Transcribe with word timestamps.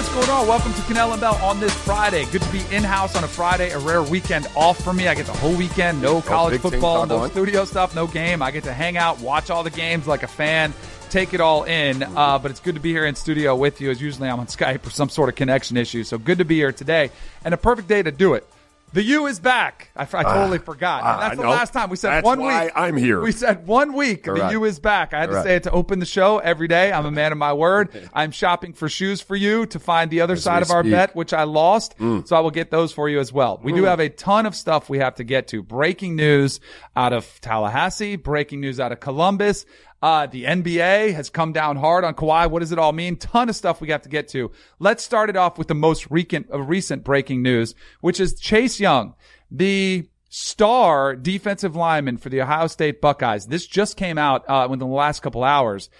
what's 0.00 0.14
going 0.14 0.30
on? 0.30 0.48
Welcome 0.48 0.72
to 0.72 0.80
Kanell 0.80 1.12
and 1.12 1.20
Bell 1.20 1.34
on 1.42 1.60
this 1.60 1.74
Friday. 1.74 2.24
Good 2.30 2.40
to 2.40 2.50
be 2.50 2.62
in 2.74 2.82
house 2.82 3.14
on 3.16 3.22
a 3.22 3.28
Friday, 3.28 3.68
a 3.68 3.78
rare 3.78 4.02
weekend 4.02 4.48
off 4.56 4.82
for 4.82 4.94
me. 4.94 5.08
I 5.08 5.14
get 5.14 5.26
the 5.26 5.32
whole 5.32 5.54
weekend, 5.54 6.00
no 6.00 6.22
college 6.22 6.58
thing 6.58 6.70
football, 6.70 7.04
no 7.04 7.18
on. 7.18 7.30
studio 7.30 7.66
stuff, 7.66 7.94
no 7.94 8.06
game. 8.06 8.40
I 8.40 8.50
get 8.50 8.64
to 8.64 8.72
hang 8.72 8.96
out, 8.96 9.20
watch 9.20 9.50
all 9.50 9.62
the 9.62 9.68
games 9.68 10.06
like 10.06 10.22
a 10.22 10.26
fan, 10.26 10.72
take 11.10 11.34
it 11.34 11.42
all 11.42 11.64
in. 11.64 12.02
Uh, 12.02 12.38
but 12.38 12.50
it's 12.50 12.60
good 12.60 12.76
to 12.76 12.80
be 12.80 12.92
here 12.92 13.04
in 13.04 13.14
studio 13.14 13.54
with 13.54 13.82
you. 13.82 13.90
As 13.90 14.00
usually 14.00 14.30
I'm 14.30 14.40
on 14.40 14.46
Skype 14.46 14.86
or 14.86 14.90
some 14.90 15.10
sort 15.10 15.28
of 15.28 15.34
connection 15.34 15.76
issue, 15.76 16.02
so 16.02 16.16
good 16.16 16.38
to 16.38 16.46
be 16.46 16.54
here 16.54 16.72
today 16.72 17.10
and 17.44 17.52
a 17.52 17.58
perfect 17.58 17.86
day 17.86 18.02
to 18.02 18.10
do 18.10 18.32
it. 18.32 18.48
The 18.92 19.02
U 19.04 19.26
is 19.26 19.38
back. 19.38 19.90
I, 19.94 20.02
I 20.02 20.22
totally 20.24 20.58
forgot. 20.58 21.02
ah, 21.04 21.20
That's 21.20 21.36
the 21.36 21.42
nope. 21.44 21.52
last 21.52 21.72
time 21.72 21.90
we 21.90 21.96
said 21.96 22.10
That's 22.10 22.24
one 22.24 22.40
week. 22.42 22.72
I'm 22.74 22.96
here. 22.96 23.20
We 23.20 23.30
said 23.32 23.66
one 23.66 23.92
week. 23.92 24.24
The. 24.24 24.48
U 24.50 24.64
is 24.64 24.80
back. 24.80 25.14
I 25.14 25.20
had 25.20 25.26
to 25.26 25.32
Correct. 25.32 25.46
say 25.46 25.56
it 25.56 25.62
to 25.64 25.70
open 25.70 26.00
the 26.00 26.06
show 26.06 26.38
every 26.38 26.66
day. 26.66 26.90
I'm 26.92 27.06
a 27.06 27.10
man 27.12 27.30
of 27.30 27.38
my 27.38 27.52
word. 27.52 27.90
I'm 28.12 28.32
shopping 28.32 28.72
for 28.72 28.88
shoes 28.88 29.20
for 29.20 29.36
you 29.36 29.66
to 29.66 29.78
find 29.78 30.10
the 30.10 30.22
other 30.22 30.34
As 30.34 30.42
side 30.42 30.62
of 30.62 30.70
our 30.72 30.82
speak. 30.82 30.92
bet, 30.92 31.14
which 31.14 31.32
I 31.32 31.44
lost. 31.44 31.96
Mm. 31.98 32.26
So 32.26 32.34
I 32.36 32.40
will 32.40 32.50
get 32.50 32.70
those 32.72 32.92
for 32.92 33.08
you 33.08 33.20
as 33.20 33.32
well. 33.32 33.60
We 33.62 33.72
do 33.72 33.84
have 33.84 34.00
a 34.00 34.08
ton 34.08 34.44
of 34.46 34.56
stuff 34.56 34.88
we 34.90 34.98
have 34.98 35.14
to 35.16 35.24
get 35.24 35.46
to. 35.48 35.62
Breaking 35.62 36.16
news 36.16 36.58
out 36.96 37.12
of 37.12 37.40
Tallahassee, 37.40 38.16
breaking 38.16 38.60
news 38.60 38.80
out 38.80 38.90
of 38.92 38.98
Columbus. 39.00 39.66
Uh, 40.02 40.26
the 40.26 40.44
NBA 40.44 41.14
has 41.14 41.28
come 41.28 41.52
down 41.52 41.76
hard 41.76 42.04
on 42.04 42.14
Kawhi. 42.14 42.50
What 42.50 42.60
does 42.60 42.72
it 42.72 42.78
all 42.78 42.92
mean? 42.92 43.16
Ton 43.16 43.48
of 43.48 43.56
stuff 43.56 43.80
we 43.80 43.90
have 43.90 44.02
to 44.02 44.08
get 44.08 44.28
to. 44.28 44.50
Let's 44.78 45.04
start 45.04 45.28
it 45.28 45.36
off 45.36 45.58
with 45.58 45.68
the 45.68 45.74
most 45.74 46.10
recent, 46.10 46.50
uh, 46.52 46.60
recent 46.60 47.04
breaking 47.04 47.42
news, 47.42 47.74
which 48.00 48.18
is 48.18 48.38
Chase 48.40 48.80
Young, 48.80 49.14
the 49.50 50.08
star 50.30 51.16
defensive 51.16 51.76
lineman 51.76 52.16
for 52.16 52.30
the 52.30 52.40
Ohio 52.40 52.66
State 52.66 53.00
Buckeyes. 53.00 53.46
This 53.46 53.66
just 53.66 53.96
came 53.96 54.16
out, 54.16 54.48
uh, 54.48 54.66
within 54.70 54.88
the 54.88 54.94
last 54.94 55.20
couple 55.20 55.44
hours 55.44 55.90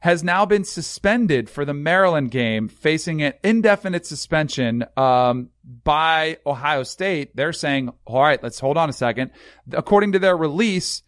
has 0.00 0.22
now 0.22 0.46
been 0.46 0.64
suspended 0.64 1.50
for 1.50 1.64
the 1.64 1.74
Maryland 1.74 2.30
game, 2.30 2.68
facing 2.68 3.22
an 3.22 3.32
indefinite 3.42 4.06
suspension 4.06 4.84
um, 4.96 5.50
by 5.64 6.38
Ohio 6.46 6.84
State. 6.84 7.34
They're 7.34 7.52
saying, 7.52 7.90
all 8.04 8.22
right, 8.22 8.40
let's 8.42 8.60
hold 8.60 8.76
on 8.76 8.88
a 8.88 8.92
second. 8.92 9.32
According 9.72 10.12
to 10.12 10.20
their 10.20 10.36
release, 10.36 11.02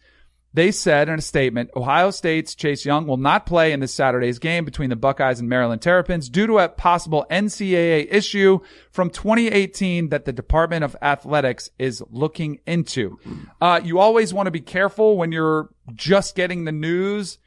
they 0.53 0.71
said 0.71 1.07
in 1.07 1.19
a 1.19 1.21
statement, 1.21 1.69
Ohio 1.75 2.11
State's 2.11 2.55
Chase 2.55 2.85
Young 2.85 3.07
will 3.07 3.17
not 3.17 3.45
play 3.45 3.71
in 3.71 3.79
this 3.79 3.93
Saturday's 3.93 4.37
game 4.37 4.65
between 4.65 4.89
the 4.89 4.97
Buckeyes 4.97 5.39
and 5.39 5.47
Maryland 5.47 5.81
Terrapins 5.81 6.27
due 6.27 6.45
to 6.47 6.59
a 6.59 6.67
possible 6.67 7.25
NCAA 7.31 8.07
issue 8.11 8.59
from 8.91 9.09
2018 9.09 10.09
that 10.09 10.25
the 10.25 10.33
Department 10.33 10.83
of 10.83 10.95
Athletics 11.01 11.69
is 11.79 12.03
looking 12.09 12.59
into. 12.65 13.17
Uh, 13.61 13.79
you 13.81 13.99
always 13.99 14.33
want 14.33 14.47
to 14.47 14.51
be 14.51 14.59
careful 14.59 15.17
when 15.17 15.31
you're 15.31 15.69
just 15.93 16.35
getting 16.35 16.65
the 16.65 16.71
news 16.73 17.37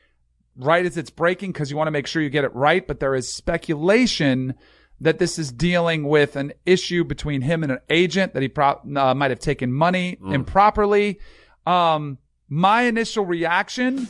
right 0.57 0.87
as 0.87 0.97
it's 0.97 1.11
breaking 1.11 1.53
because 1.53 1.71
you 1.71 1.77
want 1.77 1.89
to 1.89 1.93
make 1.93 2.07
sure 2.07 2.23
you 2.23 2.31
get 2.31 2.45
it 2.45 2.55
right. 2.55 2.87
But 2.87 3.01
there 3.01 3.15
is 3.15 3.33
speculation 3.33 4.55
that 5.01 5.19
this 5.19 5.39
is 5.39 5.53
dealing 5.53 6.09
with 6.09 6.37
an 6.37 6.55
issue 6.65 7.05
between 7.05 7.43
him 7.43 7.63
and 7.63 7.73
an 7.73 7.81
agent 7.91 8.33
that 8.33 8.43
he 8.43 8.49
pro- 8.49 8.81
uh, 8.97 9.13
might 9.15 9.31
have 9.31 9.41
taken 9.41 9.73
money 9.73 10.17
improperly. 10.33 11.19
Um, 11.67 12.19
my 12.49 12.83
initial 12.83 13.25
reaction 13.25 14.09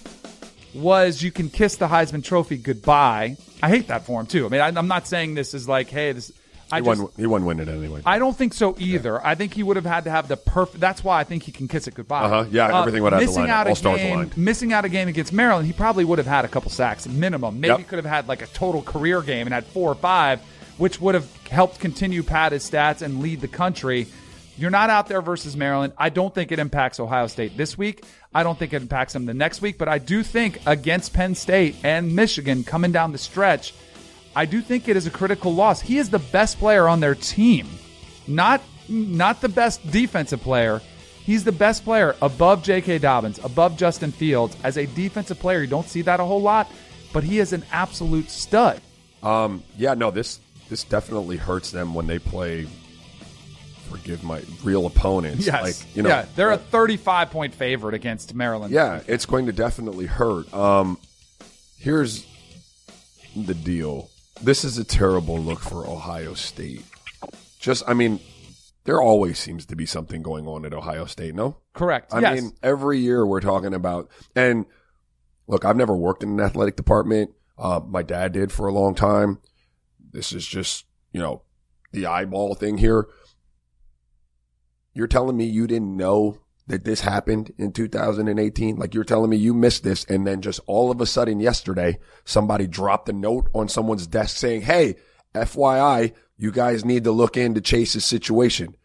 was 0.74 1.22
you 1.22 1.30
can 1.30 1.48
kiss 1.50 1.76
the 1.76 1.86
Heisman 1.86 2.24
Trophy 2.24 2.56
goodbye. 2.56 3.36
I 3.62 3.68
hate 3.68 3.88
that 3.88 4.04
for 4.04 4.20
him 4.20 4.26
too. 4.26 4.46
I 4.46 4.48
mean, 4.48 4.60
I, 4.60 4.68
I'm 4.68 4.88
not 4.88 5.06
saying 5.06 5.34
this 5.34 5.54
is 5.54 5.68
like, 5.68 5.88
hey, 5.88 6.12
this. 6.12 6.32
I 6.72 6.80
He 6.80 6.86
just, 6.86 7.00
won. 7.02 7.10
He 7.16 7.26
won 7.26 7.44
winning 7.44 7.68
anyway. 7.68 8.00
I 8.06 8.18
don't 8.18 8.36
think 8.36 8.54
so 8.54 8.74
either. 8.78 9.24
I 9.24 9.34
think 9.34 9.52
he 9.54 9.62
would 9.62 9.76
have 9.76 9.84
had 9.84 10.04
to 10.04 10.10
have 10.10 10.28
the 10.28 10.36
perfect. 10.36 10.80
That's 10.80 11.04
why 11.04 11.20
I 11.20 11.24
think 11.24 11.42
he 11.44 11.52
can 11.52 11.68
kiss 11.68 11.86
it 11.86 11.94
goodbye. 11.94 12.24
Uh-huh. 12.24 12.46
Yeah, 12.50 12.80
everything 12.80 13.02
would 13.02 13.12
have 13.12 13.20
to 13.20 13.26
missing 13.26 13.50
out 13.50 13.66
a 13.66 13.70
All 13.70 13.76
stars 13.76 13.98
game, 14.00 14.14
aligned. 14.14 14.36
Missing 14.36 14.72
out 14.72 14.84
a 14.84 14.88
game 14.88 15.06
against 15.06 15.32
Maryland, 15.32 15.66
he 15.66 15.72
probably 15.74 16.04
would 16.04 16.18
have 16.18 16.26
had 16.26 16.44
a 16.44 16.48
couple 16.48 16.70
sacks 16.70 17.06
minimum. 17.06 17.60
Maybe 17.60 17.68
Yep. 17.72 17.78
he 17.78 17.84
could 17.84 17.98
have 18.02 18.06
had 18.06 18.26
like 18.28 18.42
a 18.42 18.46
total 18.48 18.82
career 18.82 19.20
game 19.22 19.46
and 19.46 19.54
had 19.54 19.66
four 19.66 19.92
or 19.92 19.94
five, 19.94 20.40
which 20.78 21.00
would 21.00 21.14
have 21.14 21.30
helped 21.48 21.78
continue 21.80 22.22
pad 22.22 22.52
his 22.52 22.68
stats 22.68 23.02
and 23.02 23.20
lead 23.20 23.40
the 23.42 23.48
country. 23.48 24.06
You're 24.56 24.70
not 24.70 24.88
out 24.88 25.08
there 25.08 25.20
versus 25.20 25.56
Maryland. 25.56 25.94
I 25.98 26.10
don't 26.10 26.32
think 26.32 26.52
it 26.52 26.58
impacts 26.58 27.00
Ohio 27.00 27.26
State 27.26 27.56
this 27.56 27.76
week. 27.76 28.04
I 28.32 28.42
don't 28.42 28.58
think 28.58 28.72
it 28.72 28.82
impacts 28.82 29.12
them 29.12 29.26
the 29.26 29.34
next 29.34 29.60
week, 29.60 29.78
but 29.78 29.88
I 29.88 29.98
do 29.98 30.22
think 30.22 30.60
against 30.66 31.12
Penn 31.12 31.34
State 31.34 31.76
and 31.82 32.14
Michigan 32.14 32.62
coming 32.62 32.92
down 32.92 33.12
the 33.12 33.18
stretch, 33.18 33.74
I 34.36 34.46
do 34.46 34.60
think 34.60 34.88
it 34.88 34.96
is 34.96 35.06
a 35.06 35.10
critical 35.10 35.54
loss. 35.54 35.80
He 35.80 35.98
is 35.98 36.10
the 36.10 36.18
best 36.18 36.58
player 36.58 36.88
on 36.88 37.00
their 37.00 37.14
team. 37.14 37.68
Not 38.26 38.62
not 38.88 39.40
the 39.40 39.48
best 39.48 39.90
defensive 39.90 40.40
player. 40.40 40.80
He's 41.24 41.44
the 41.44 41.52
best 41.52 41.84
player 41.84 42.14
above 42.20 42.62
J.K. 42.62 42.98
Dobbins, 42.98 43.38
above 43.42 43.78
Justin 43.78 44.12
Fields. 44.12 44.56
As 44.62 44.76
a 44.76 44.86
defensive 44.86 45.38
player, 45.38 45.62
you 45.62 45.66
don't 45.66 45.88
see 45.88 46.02
that 46.02 46.20
a 46.20 46.24
whole 46.24 46.42
lot, 46.42 46.70
but 47.14 47.24
he 47.24 47.38
is 47.38 47.54
an 47.54 47.64
absolute 47.72 48.28
stud. 48.28 48.82
Um, 49.22 49.62
yeah, 49.78 49.94
no, 49.94 50.10
this 50.10 50.40
this 50.68 50.84
definitely 50.84 51.38
hurts 51.38 51.70
them 51.70 51.94
when 51.94 52.06
they 52.06 52.18
play. 52.18 52.66
Forgive 53.94 54.24
my 54.24 54.42
real 54.64 54.86
opponents. 54.86 55.46
Yes. 55.46 55.62
like 55.62 55.96
you 55.96 56.02
know, 56.02 56.08
yeah, 56.08 56.26
they're 56.34 56.50
a 56.50 56.58
35 56.58 57.30
point 57.30 57.54
favorite 57.54 57.94
against 57.94 58.34
Maryland. 58.34 58.74
Yeah, 58.74 59.02
it's 59.06 59.24
going 59.24 59.46
to 59.46 59.52
definitely 59.52 60.06
hurt. 60.06 60.52
Um, 60.52 60.98
here's 61.78 62.26
the 63.36 63.54
deal. 63.54 64.10
This 64.42 64.64
is 64.64 64.78
a 64.78 64.84
terrible 64.84 65.38
look 65.38 65.60
for 65.60 65.86
Ohio 65.86 66.34
State. 66.34 66.82
Just, 67.60 67.84
I 67.86 67.94
mean, 67.94 68.18
there 68.84 69.00
always 69.00 69.38
seems 69.38 69.64
to 69.66 69.76
be 69.76 69.86
something 69.86 70.22
going 70.22 70.48
on 70.48 70.64
at 70.64 70.74
Ohio 70.74 71.04
State. 71.04 71.34
No, 71.34 71.58
Correct. 71.72 72.12
I 72.12 72.18
yes. 72.20 72.40
mean, 72.40 72.52
every 72.62 72.98
year 72.98 73.24
we're 73.24 73.40
talking 73.40 73.74
about, 73.74 74.10
and 74.34 74.66
look, 75.46 75.64
I've 75.64 75.76
never 75.76 75.94
worked 75.94 76.22
in 76.22 76.30
an 76.30 76.40
athletic 76.40 76.74
department. 76.76 77.30
Uh, 77.56 77.80
my 77.86 78.02
dad 78.02 78.32
did 78.32 78.50
for 78.50 78.66
a 78.66 78.72
long 78.72 78.94
time. 78.94 79.38
This 80.12 80.32
is 80.32 80.44
just, 80.44 80.84
you 81.12 81.20
know, 81.20 81.42
the 81.92 82.06
eyeball 82.06 82.54
thing 82.56 82.78
here. 82.78 83.06
You're 84.94 85.06
telling 85.08 85.36
me 85.36 85.44
you 85.44 85.66
didn't 85.66 85.96
know 85.96 86.38
that 86.66 86.84
this 86.84 87.00
happened 87.00 87.52
in 87.58 87.72
2018? 87.72 88.76
Like 88.76 88.94
you're 88.94 89.04
telling 89.04 89.30
me 89.30 89.36
you 89.36 89.52
missed 89.52 89.84
this 89.84 90.04
and 90.04 90.26
then 90.26 90.40
just 90.40 90.60
all 90.66 90.90
of 90.90 91.00
a 91.00 91.06
sudden 91.06 91.40
yesterday, 91.40 91.98
somebody 92.24 92.66
dropped 92.66 93.08
a 93.08 93.12
note 93.12 93.50
on 93.54 93.68
someone's 93.68 94.06
desk 94.06 94.36
saying, 94.36 94.62
Hey, 94.62 94.96
FYI, 95.34 96.12
you 96.36 96.52
guys 96.52 96.84
need 96.84 97.04
to 97.04 97.12
look 97.12 97.36
into 97.36 97.60
Chase's 97.60 98.04
situation. 98.04 98.76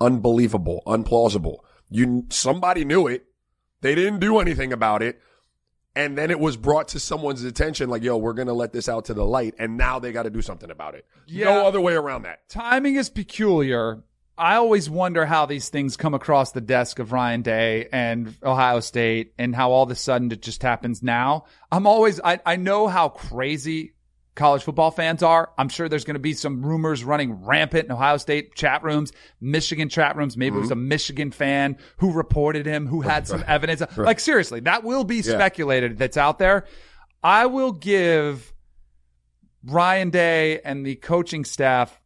Unbelievable, 0.00 0.82
unplausible. 0.86 1.58
You, 1.90 2.26
somebody 2.30 2.84
knew 2.84 3.06
it. 3.06 3.26
They 3.80 3.94
didn't 3.94 4.20
do 4.20 4.38
anything 4.38 4.72
about 4.72 5.02
it. 5.02 5.20
And 5.94 6.18
then 6.18 6.30
it 6.30 6.38
was 6.38 6.58
brought 6.58 6.88
to 6.88 7.00
someone's 7.00 7.42
attention, 7.42 7.88
like, 7.88 8.02
yo, 8.02 8.18
we're 8.18 8.34
going 8.34 8.48
to 8.48 8.52
let 8.52 8.72
this 8.74 8.86
out 8.86 9.06
to 9.06 9.14
the 9.14 9.24
light. 9.24 9.54
And 9.58 9.78
now 9.78 9.98
they 9.98 10.12
got 10.12 10.24
to 10.24 10.30
do 10.30 10.42
something 10.42 10.70
about 10.70 10.94
it. 10.94 11.06
Yeah. 11.26 11.46
No 11.46 11.66
other 11.66 11.80
way 11.80 11.94
around 11.94 12.22
that. 12.22 12.46
timing 12.50 12.96
is 12.96 13.08
peculiar. 13.08 14.02
I 14.38 14.56
always 14.56 14.90
wonder 14.90 15.24
how 15.24 15.46
these 15.46 15.70
things 15.70 15.96
come 15.96 16.12
across 16.12 16.52
the 16.52 16.60
desk 16.60 16.98
of 16.98 17.12
Ryan 17.12 17.42
Day 17.42 17.88
and 17.90 18.34
Ohio 18.42 18.80
State 18.80 19.32
and 19.38 19.54
how 19.54 19.70
all 19.72 19.84
of 19.84 19.90
a 19.90 19.94
sudden 19.94 20.30
it 20.30 20.42
just 20.42 20.62
happens 20.62 21.02
now. 21.02 21.46
I'm 21.72 21.86
always, 21.86 22.20
I, 22.22 22.40
I 22.44 22.56
know 22.56 22.86
how 22.86 23.08
crazy 23.08 23.94
college 24.34 24.62
football 24.62 24.90
fans 24.90 25.22
are. 25.22 25.50
I'm 25.56 25.70
sure 25.70 25.88
there's 25.88 26.04
going 26.04 26.16
to 26.16 26.20
be 26.20 26.34
some 26.34 26.64
rumors 26.64 27.02
running 27.02 27.44
rampant 27.46 27.86
in 27.86 27.92
Ohio 27.92 28.18
State 28.18 28.54
chat 28.54 28.84
rooms, 28.84 29.12
Michigan 29.40 29.88
chat 29.88 30.16
rooms. 30.16 30.36
Maybe 30.36 30.56
it 30.56 30.60
was 30.60 30.70
mm-hmm. 30.70 30.80
a 30.80 30.82
Michigan 30.82 31.30
fan 31.30 31.78
who 31.96 32.12
reported 32.12 32.66
him, 32.66 32.86
who 32.86 33.00
had 33.00 33.26
some 33.26 33.42
evidence. 33.46 33.82
Like 33.96 34.20
seriously, 34.20 34.60
that 34.60 34.84
will 34.84 35.04
be 35.04 35.22
speculated 35.22 35.96
that's 35.96 36.18
out 36.18 36.38
there. 36.38 36.66
I 37.22 37.46
will 37.46 37.72
give 37.72 38.52
Ryan 39.64 40.10
Day 40.10 40.60
and 40.60 40.84
the 40.84 40.96
coaching 40.96 41.46
staff 41.46 41.98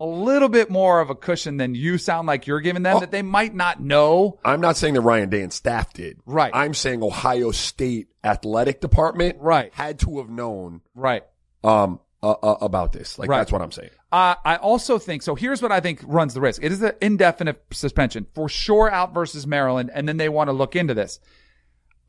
a 0.00 0.06
little 0.06 0.48
bit 0.48 0.70
more 0.70 1.00
of 1.00 1.10
a 1.10 1.14
cushion 1.14 1.58
than 1.58 1.74
you 1.74 1.98
sound 1.98 2.26
like 2.26 2.46
you're 2.46 2.60
giving 2.60 2.82
them 2.82 2.96
Oh. 2.96 3.00
that 3.00 3.10
they 3.10 3.22
might 3.22 3.54
not 3.54 3.80
know. 3.80 4.38
I'm 4.44 4.60
not 4.60 4.76
saying 4.76 4.94
that 4.94 5.02
Ryan 5.02 5.28
Day 5.28 5.42
and 5.42 5.52
staff 5.52 5.92
did. 5.92 6.18
Right. 6.24 6.50
I'm 6.54 6.72
saying 6.74 7.02
Ohio 7.02 7.50
State 7.50 8.08
athletic 8.24 8.80
department 8.80 9.36
Right. 9.40 9.72
had 9.74 9.98
to 10.00 10.18
have 10.18 10.30
known 10.30 10.80
Right. 10.94 11.22
um 11.62 12.00
uh, 12.22 12.32
uh, 12.42 12.56
about 12.60 12.92
this. 12.92 13.18
Like 13.18 13.30
Right. 13.30 13.38
that's 13.38 13.50
what 13.52 13.62
I'm 13.62 13.72
saying. 13.72 13.88
Uh, 14.12 14.34
I 14.44 14.56
also 14.56 14.98
think 14.98 15.22
so. 15.22 15.34
Here's 15.34 15.62
what 15.62 15.72
I 15.72 15.80
think 15.80 16.02
runs 16.04 16.34
the 16.34 16.40
risk. 16.42 16.62
It 16.62 16.70
is 16.70 16.82
an 16.82 16.92
indefinite 17.00 17.62
suspension 17.70 18.26
for 18.34 18.46
sure 18.48 18.90
out 18.90 19.14
versus 19.14 19.46
Maryland, 19.46 19.90
and 19.94 20.06
then 20.06 20.18
they 20.18 20.28
want 20.28 20.48
to 20.48 20.52
look 20.52 20.76
into 20.76 20.92
this. 20.92 21.18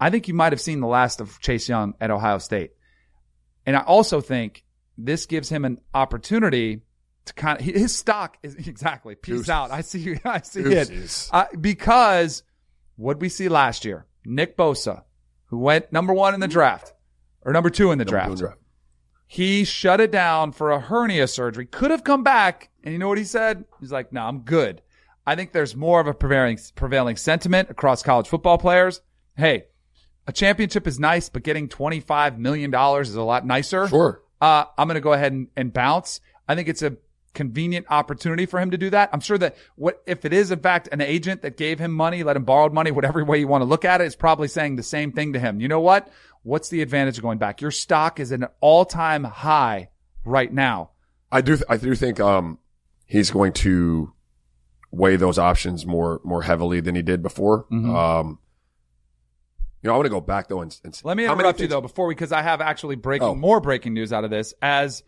I 0.01 0.09
think 0.09 0.27
you 0.27 0.33
might 0.33 0.51
have 0.51 0.59
seen 0.59 0.81
the 0.81 0.87
last 0.87 1.21
of 1.21 1.39
Chase 1.39 1.69
Young 1.69 1.94
at 2.01 2.11
Ohio 2.11 2.39
State, 2.39 2.71
and 3.65 3.75
I 3.77 3.81
also 3.81 4.19
think 4.19 4.65
this 4.97 5.25
gives 5.27 5.47
him 5.47 5.63
an 5.63 5.79
opportunity 5.94 6.81
kind 7.36 7.60
of 7.60 7.66
his 7.66 7.95
stock 7.95 8.38
is 8.44 8.56
exactly 8.68 9.16
peace 9.16 9.36
Deuces. 9.36 9.50
out. 9.50 9.72
I 9.72 9.81
see, 9.81 10.18
I 10.25 10.42
see 10.42 10.63
Deuces. 10.63 11.28
it 11.28 11.36
uh, 11.36 11.45
because 11.60 12.44
what 12.95 13.19
we 13.19 13.30
see 13.30 13.50
last 13.50 13.86
year, 13.86 14.06
Nick 14.25 14.57
Bosa, 14.57 15.04
who 15.45 15.57
went 15.57 15.92
number 15.92 16.13
one 16.13 16.33
in 16.33 16.39
the 16.39 16.48
draft 16.48 16.94
or 17.44 17.54
number 17.54 17.69
two 17.69 17.92
in 17.92 17.98
the 17.98 18.06
draft. 18.06 18.28
Doing 18.28 18.38
draft. 18.39 18.57
He 19.28 19.63
shut 19.63 20.01
it 20.01 20.12
down 20.12 20.51
for 20.51 20.72
a 20.72 20.80
hernia 20.80 21.28
surgery. 21.28 21.66
Could 21.66 21.92
have 21.92 22.04
come 22.04 22.22
back, 22.24 22.69
and 22.83 22.92
you 22.92 23.00
know 23.00 23.07
what 23.07 23.18
he 23.18 23.24
said? 23.24 23.63
He's 23.80 23.92
like, 23.92 24.12
"No, 24.12 24.24
I'm 24.24 24.39
good." 24.42 24.81
I 25.25 25.36
think 25.36 25.54
there's 25.54 25.75
more 25.75 26.01
of 26.01 26.07
a 26.07 26.13
prevailing 26.13 26.60
prevailing 26.75 27.16
sentiment 27.16 27.69
across 27.69 28.04
college 28.04 28.28
football 28.28 28.57
players. 28.57 29.01
Hey, 29.38 29.66
a 30.28 30.33
championship 30.33 30.86
is 30.86 31.00
nice, 31.00 31.30
but 31.30 31.44
getting 31.44 31.69
25 31.69 32.39
million 32.39 32.72
dollars 32.72 33.10
is 33.10 33.16
a 33.16 33.22
lot 33.24 33.45
nicer. 33.45 33.88
Sure. 33.88 34.22
Uh, 34.42 34.66
I'm 34.78 34.88
going 34.88 34.95
to 34.95 35.01
go 35.01 35.13
ahead 35.13 35.31
and, 35.31 35.48
and 35.56 35.72
bounce. 35.72 36.19
I 36.48 36.56
think 36.56 36.68
it's 36.68 36.81
a 36.81 36.98
convenient 37.33 37.86
opportunity 37.89 38.45
for 38.45 38.60
him 38.60 38.72
to 38.72 38.78
do 38.78 38.89
that. 38.89 39.10
I'm 39.13 39.19
sure 39.22 39.38
that 39.38 39.56
what 39.75 40.01
if 40.06 40.25
it 40.25 40.33
is 40.33 40.51
in 40.51 40.60
fact 40.60 40.89
an 40.92 41.00
agent 41.01 41.42
that 41.44 41.56
gave 41.57 41.80
him 41.80 41.92
money, 41.92 42.24
let 42.24 42.36
him 42.36 42.44
borrowed 42.44 42.74
money, 42.74 42.92
whatever 42.92 43.24
way 43.24 43.39
you 43.39 43.48
want 43.48 43.62
to 43.62 43.66
look 43.66 43.86
at 43.86 44.01
it, 44.01 44.06
is 44.06 44.16
probably 44.16 44.48
saying 44.48 44.75
the 44.75 44.83
same 44.83 45.12
thing 45.12 45.33
to 45.33 45.39
him. 45.39 45.60
You 45.62 45.68
know 45.68 45.80
what? 45.80 46.10
What's 46.44 46.69
the 46.69 46.81
advantage 46.81 47.18
of 47.18 47.24
going 47.24 47.38
back? 47.38 47.62
Your 47.62 47.72
stock 47.72 48.19
is 48.19 48.31
at 48.31 48.39
an 48.42 48.48
all 48.60 48.83
time 48.86 49.24
high 49.24 49.89
right 50.25 50.51
now. 50.51 50.92
I 51.31 51.42
do, 51.42 51.57
I 51.69 51.78
do 51.78 51.95
think, 51.95 52.19
um, 52.19 52.57
he's 53.06 53.31
going 53.31 53.54
to 53.54 54.12
weigh 54.92 55.16
those 55.16 55.38
options 55.39 55.86
more, 55.86 56.19
more 56.25 56.42
heavily 56.42 56.81
than 56.81 56.95
he 56.95 57.01
did 57.01 57.22
before. 57.24 57.66
Mhm. 57.72 57.95
Um, 57.95 58.39
you 59.81 59.88
know, 59.88 59.94
I 59.94 59.98
want 59.98 60.06
to 60.07 60.10
go 60.12 60.22
back 60.22 60.48
though 60.48 60.62
and, 60.62 60.78
and 60.83 61.00
Let 61.04 61.18
me 61.18 61.24
interrupt 61.25 61.60
you 61.60 61.63
things- 61.63 61.69
though 61.72 61.81
before 61.81 62.07
we, 62.07 62.13
because 62.16 62.31
I 62.31 62.42
have 62.42 62.60
actually 62.62 62.95
breaking 62.98 63.28
Oh. 63.28 63.36
more 63.36 63.60
breaking 63.62 63.94
news 63.94 64.12
out 64.13 64.24
of 64.24 64.30
this 64.30 64.54
as 64.62 65.04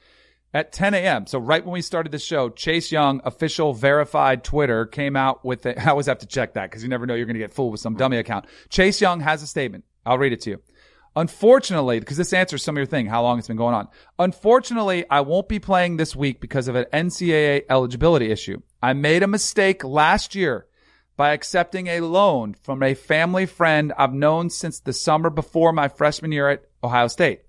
at 0.53 0.71
10 0.71 0.93
a.m. 0.93 1.25
So 1.25 1.39
right 1.39 1.63
when 1.63 1.73
we 1.73 1.81
started 1.81 2.11
the 2.11 2.19
show, 2.19 2.49
Chase 2.49 2.91
Young, 2.91 3.21
official 3.23 3.73
verified 3.73 4.43
Twitter, 4.43 4.85
came 4.85 5.15
out 5.15 5.43
with 5.43 5.65
it. 5.65 5.77
I 5.85 5.89
always 5.89 6.05
have 6.05 6.19
to 6.19 6.27
check 6.27 6.53
that 6.53 6.69
because 6.69 6.83
you 6.83 6.89
never 6.89 7.05
know 7.05 7.15
you're 7.15 7.25
going 7.25 7.35
to 7.35 7.39
get 7.39 7.53
fooled 7.53 7.71
with 7.71 7.81
some 7.81 7.95
dummy 7.95 8.17
account. 8.17 8.45
Chase 8.69 9.01
Young 9.01 9.21
has 9.21 9.41
a 9.41 9.47
statement. 9.47 9.83
I'll 10.05 10.17
read 10.17 10.33
it 10.33 10.41
to 10.41 10.51
you. 10.51 10.61
Unfortunately, 11.15 11.99
because 11.99 12.17
this 12.17 12.33
answers 12.33 12.63
some 12.63 12.75
of 12.75 12.79
your 12.79 12.87
thing, 12.87 13.05
how 13.05 13.21
long 13.21 13.37
it's 13.37 13.47
been 13.47 13.57
going 13.57 13.75
on. 13.75 13.87
Unfortunately, 14.17 15.05
I 15.09 15.21
won't 15.21 15.47
be 15.47 15.59
playing 15.59 15.97
this 15.97 16.15
week 16.15 16.41
because 16.41 16.67
of 16.67 16.75
an 16.75 16.85
NCAA 16.91 17.65
eligibility 17.69 18.31
issue. 18.31 18.61
I 18.81 18.93
made 18.93 19.21
a 19.21 19.27
mistake 19.27 19.83
last 19.83 20.33
year 20.33 20.65
by 21.15 21.33
accepting 21.33 21.85
a 21.87 22.01
loan 22.01 22.55
from 22.63 22.81
a 22.81 22.95
family 22.95 23.45
friend 23.45 23.93
I've 23.95 24.13
known 24.13 24.49
since 24.49 24.79
the 24.79 24.93
summer 24.93 25.29
before 25.29 25.71
my 25.71 25.87
freshman 25.87 26.31
year 26.31 26.49
at 26.49 26.63
Ohio 26.83 27.07
State. 27.07 27.41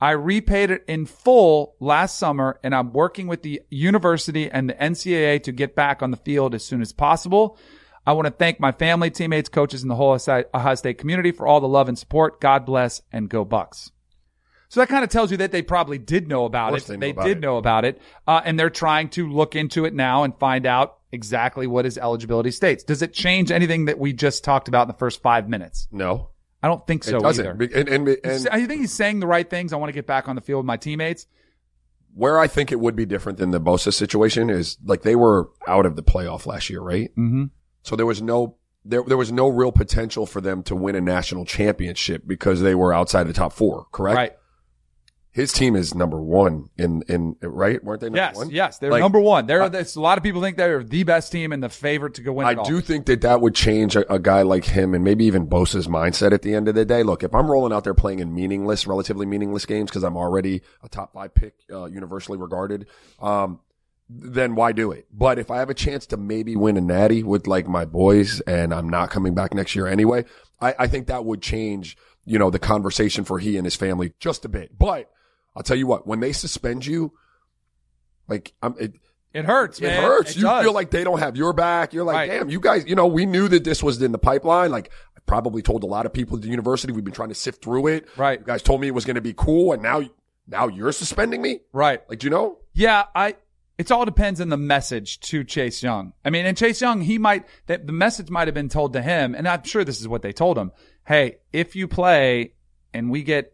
I 0.00 0.10
repaid 0.10 0.70
it 0.70 0.84
in 0.86 1.06
full 1.06 1.74
last 1.80 2.18
summer 2.18 2.60
and 2.62 2.74
I'm 2.74 2.92
working 2.92 3.26
with 3.28 3.42
the 3.42 3.62
university 3.70 4.50
and 4.50 4.68
the 4.68 4.74
NCAA 4.74 5.42
to 5.44 5.52
get 5.52 5.74
back 5.74 6.02
on 6.02 6.10
the 6.10 6.16
field 6.18 6.54
as 6.54 6.64
soon 6.64 6.82
as 6.82 6.92
possible. 6.92 7.58
I 8.06 8.12
want 8.12 8.26
to 8.26 8.30
thank 8.30 8.60
my 8.60 8.72
family, 8.72 9.10
teammates, 9.10 9.48
coaches, 9.48 9.82
and 9.82 9.90
the 9.90 9.96
whole 9.96 10.16
Ohio 10.28 10.74
State 10.74 10.98
community 10.98 11.32
for 11.32 11.46
all 11.46 11.60
the 11.60 11.66
love 11.68 11.88
and 11.88 11.98
support. 11.98 12.40
God 12.40 12.64
bless 12.66 13.02
and 13.10 13.28
go 13.28 13.44
Bucks. 13.44 13.90
So 14.68 14.80
that 14.80 14.88
kind 14.88 15.02
of 15.04 15.10
tells 15.10 15.30
you 15.30 15.36
that 15.38 15.50
they 15.52 15.62
probably 15.62 15.98
did 15.98 16.28
know 16.28 16.44
about 16.44 16.74
it. 16.76 16.84
they 16.86 16.94
know 16.94 17.00
They, 17.00 17.10
about 17.10 17.24
did 17.24 17.38
it. 17.38 17.40
know 17.40 17.56
about 17.56 17.84
it. 17.84 18.00
Uh, 18.26 18.42
and 18.44 18.58
they're 18.58 18.68
trying 18.70 19.08
to 19.10 19.28
look 19.30 19.56
into 19.56 19.84
it 19.86 19.94
now 19.94 20.24
and 20.24 20.36
find 20.38 20.66
out 20.66 20.98
exactly 21.12 21.66
what 21.66 21.84
his 21.84 21.96
eligibility 21.96 22.50
states. 22.50 22.84
Does 22.84 23.00
it 23.00 23.12
change 23.12 23.50
anything 23.50 23.86
that 23.86 23.98
we 23.98 24.12
just 24.12 24.44
talked 24.44 24.68
about 24.68 24.82
in 24.82 24.88
the 24.88 24.94
first 24.98 25.22
five 25.22 25.48
minutes? 25.48 25.88
No, 25.90 26.30
I 26.62 26.68
don't 26.68 26.86
think 26.86 27.04
so 27.04 27.18
it 27.18 27.22
doesn't. 27.22 27.46
either. 27.46 27.78
And, 27.78 27.88
and, 27.88 28.08
and 28.24 28.48
I 28.50 28.66
think 28.66 28.80
he's 28.80 28.92
saying 28.92 29.20
the 29.20 29.26
right 29.26 29.48
things. 29.48 29.72
I 29.72 29.76
want 29.76 29.88
to 29.90 29.94
get 29.94 30.06
back 30.06 30.28
on 30.28 30.34
the 30.34 30.42
field 30.42 30.58
with 30.60 30.66
my 30.66 30.76
teammates. 30.76 31.26
where 32.14 32.38
I 32.38 32.46
think 32.46 32.72
it 32.72 32.80
would 32.80 32.96
be 32.96 33.04
different 33.04 33.38
than 33.38 33.50
the 33.50 33.60
Bosa 33.60 33.92
situation 33.92 34.48
is 34.48 34.78
like 34.84 35.02
they 35.02 35.14
were 35.16 35.50
out 35.68 35.84
of 35.84 35.96
the 35.96 36.02
playoff 36.02 36.46
last 36.46 36.70
year, 36.70 36.80
right? 36.80 37.10
Mm-hmm. 37.10 37.44
So 37.82 37.94
there 37.94 38.06
was 38.06 38.22
no 38.22 38.56
there 38.84 39.02
there 39.02 39.18
was 39.18 39.30
no 39.30 39.48
real 39.48 39.70
potential 39.70 40.24
for 40.26 40.40
them 40.40 40.62
to 40.64 40.74
win 40.74 40.94
a 40.96 41.00
national 41.00 41.44
championship 41.44 42.22
because 42.26 42.62
they 42.62 42.74
were 42.74 42.92
outside 42.94 43.24
the 43.24 43.32
top 43.34 43.52
four, 43.52 43.86
correct? 43.92 44.16
Right. 44.16 44.32
His 45.36 45.52
team 45.52 45.76
is 45.76 45.94
number 45.94 46.18
one 46.18 46.70
in 46.78 47.02
in 47.08 47.36
right, 47.42 47.84
weren't 47.84 48.00
they? 48.00 48.06
Number 48.06 48.16
Yes. 48.16 48.36
one? 48.36 48.48
Yes. 48.48 48.78
They're 48.78 48.90
Like, 48.90 49.02
number 49.02 49.20
one. 49.20 49.46
They're, 49.46 49.68
there's 49.68 49.94
a 49.94 50.00
lot 50.00 50.16
of 50.16 50.24
people 50.24 50.40
think 50.40 50.56
they're 50.56 50.82
the 50.82 51.02
best 51.02 51.30
team 51.30 51.52
and 51.52 51.62
the 51.62 51.68
favorite 51.68 52.14
to 52.14 52.22
go 52.22 52.32
win 52.32 52.46
I 52.46 52.52
it 52.52 52.58
all. 52.58 52.64
do 52.64 52.80
think 52.80 53.04
that 53.04 53.20
that 53.20 53.42
would 53.42 53.54
change 53.54 53.96
a, 53.96 54.10
a 54.10 54.18
guy 54.18 54.40
like 54.40 54.64
him 54.64 54.94
and 54.94 55.04
maybe 55.04 55.26
even 55.26 55.46
Bosa's 55.46 55.88
mindset 55.88 56.32
at 56.32 56.40
the 56.40 56.54
end 56.54 56.68
of 56.68 56.74
the 56.74 56.86
day. 56.86 57.02
Look, 57.02 57.22
if 57.22 57.34
I'm 57.34 57.50
rolling 57.50 57.74
out 57.74 57.84
there 57.84 57.92
playing 57.92 58.20
in 58.20 58.34
meaningless, 58.34 58.86
relatively 58.86 59.26
meaningless 59.26 59.66
games 59.66 59.90
because 59.90 60.04
I'm 60.04 60.16
already 60.16 60.62
a 60.82 60.88
top 60.88 61.12
five 61.12 61.34
pick, 61.34 61.52
uh, 61.70 61.84
universally 61.84 62.38
regarded, 62.38 62.86
um, 63.20 63.60
then 64.08 64.54
why 64.54 64.72
do 64.72 64.90
it? 64.90 65.06
But 65.12 65.38
if 65.38 65.50
I 65.50 65.58
have 65.58 65.68
a 65.68 65.74
chance 65.74 66.06
to 66.06 66.16
maybe 66.16 66.56
win 66.56 66.78
a 66.78 66.80
natty 66.80 67.22
with 67.22 67.46
like 67.46 67.68
my 67.68 67.84
boys 67.84 68.40
and 68.40 68.72
I'm 68.72 68.88
not 68.88 69.10
coming 69.10 69.34
back 69.34 69.52
next 69.52 69.74
year 69.74 69.86
anyway, 69.86 70.24
I, 70.62 70.74
I 70.78 70.86
think 70.86 71.08
that 71.08 71.26
would 71.26 71.42
change, 71.42 71.98
you 72.24 72.38
know, 72.38 72.48
the 72.48 72.58
conversation 72.58 73.24
for 73.24 73.38
he 73.38 73.58
and 73.58 73.66
his 73.66 73.76
family 73.76 74.14
just 74.18 74.46
a 74.46 74.48
bit. 74.48 74.78
But 74.78 75.10
I'll 75.56 75.62
tell 75.62 75.76
you 75.76 75.86
what, 75.86 76.06
when 76.06 76.20
they 76.20 76.32
suspend 76.32 76.84
you, 76.86 77.12
like 78.28 78.52
I'm, 78.62 78.74
it, 78.78 78.94
It 79.32 79.44
hurts, 79.44 79.80
it 79.80 79.90
hurts. 79.92 80.32
It 80.32 80.36
you 80.36 80.42
does. 80.42 80.64
feel 80.64 80.72
like 80.72 80.90
they 80.90 81.02
don't 81.04 81.18
have 81.18 81.36
your 81.36 81.52
back. 81.52 81.92
You're 81.92 82.04
like, 82.04 82.14
Right. 82.16 82.30
damn, 82.30 82.50
you 82.50 82.60
guys, 82.60 82.84
you 82.86 82.94
know, 82.94 83.06
we 83.06 83.26
knew 83.26 83.48
that 83.48 83.64
this 83.64 83.82
was 83.82 84.00
in 84.02 84.12
the 84.12 84.18
pipeline. 84.18 84.70
Like, 84.70 84.90
I 85.16 85.20
probably 85.26 85.62
told 85.62 85.82
a 85.82 85.86
lot 85.86 86.06
of 86.06 86.12
people 86.12 86.36
at 86.36 86.42
the 86.42 86.48
university. 86.48 86.92
We've 86.92 87.04
been 87.04 87.14
trying 87.14 87.30
to 87.30 87.34
sift 87.34 87.62
through 87.62 87.86
it. 87.88 88.06
Right. 88.16 88.38
You 88.40 88.44
guys 88.46 88.62
told 88.62 88.80
me 88.80 88.88
it 88.88 88.94
was 88.94 89.04
going 89.04 89.14
to 89.16 89.20
be 89.20 89.34
cool. 89.34 89.72
And 89.72 89.82
now, 89.82 90.02
now 90.46 90.68
you're 90.68 90.92
suspending 90.92 91.40
me? 91.42 91.60
right. 91.72 92.00
Like, 92.08 92.18
do 92.20 92.26
you 92.26 92.30
know? 92.30 92.58
Yeah, 92.72 93.04
I. 93.14 93.36
It 93.78 93.90
all 93.90 94.06
depends 94.06 94.40
on 94.40 94.48
the 94.48 94.56
message 94.56 95.20
to 95.20 95.44
Chase 95.44 95.82
Young. 95.82 96.14
I 96.24 96.30
mean, 96.30 96.46
and 96.46 96.56
Chase 96.56 96.80
Young, 96.80 97.02
he 97.02 97.18
might 97.18 97.44
the, 97.66 97.76
the 97.76 97.92
message 97.92 98.30
might 98.30 98.48
have 98.48 98.54
been 98.54 98.70
told 98.70 98.94
to 98.94 99.02
him, 99.02 99.34
and 99.34 99.46
I'm 99.46 99.64
sure 99.64 99.84
this 99.84 100.00
is 100.00 100.08
what 100.08 100.22
they 100.22 100.32
told 100.32 100.56
him. 100.56 100.72
Hey, 101.06 101.36
if 101.52 101.76
you 101.76 101.86
play 101.86 102.54
and 102.94 103.10
we 103.10 103.22
get, 103.22 103.52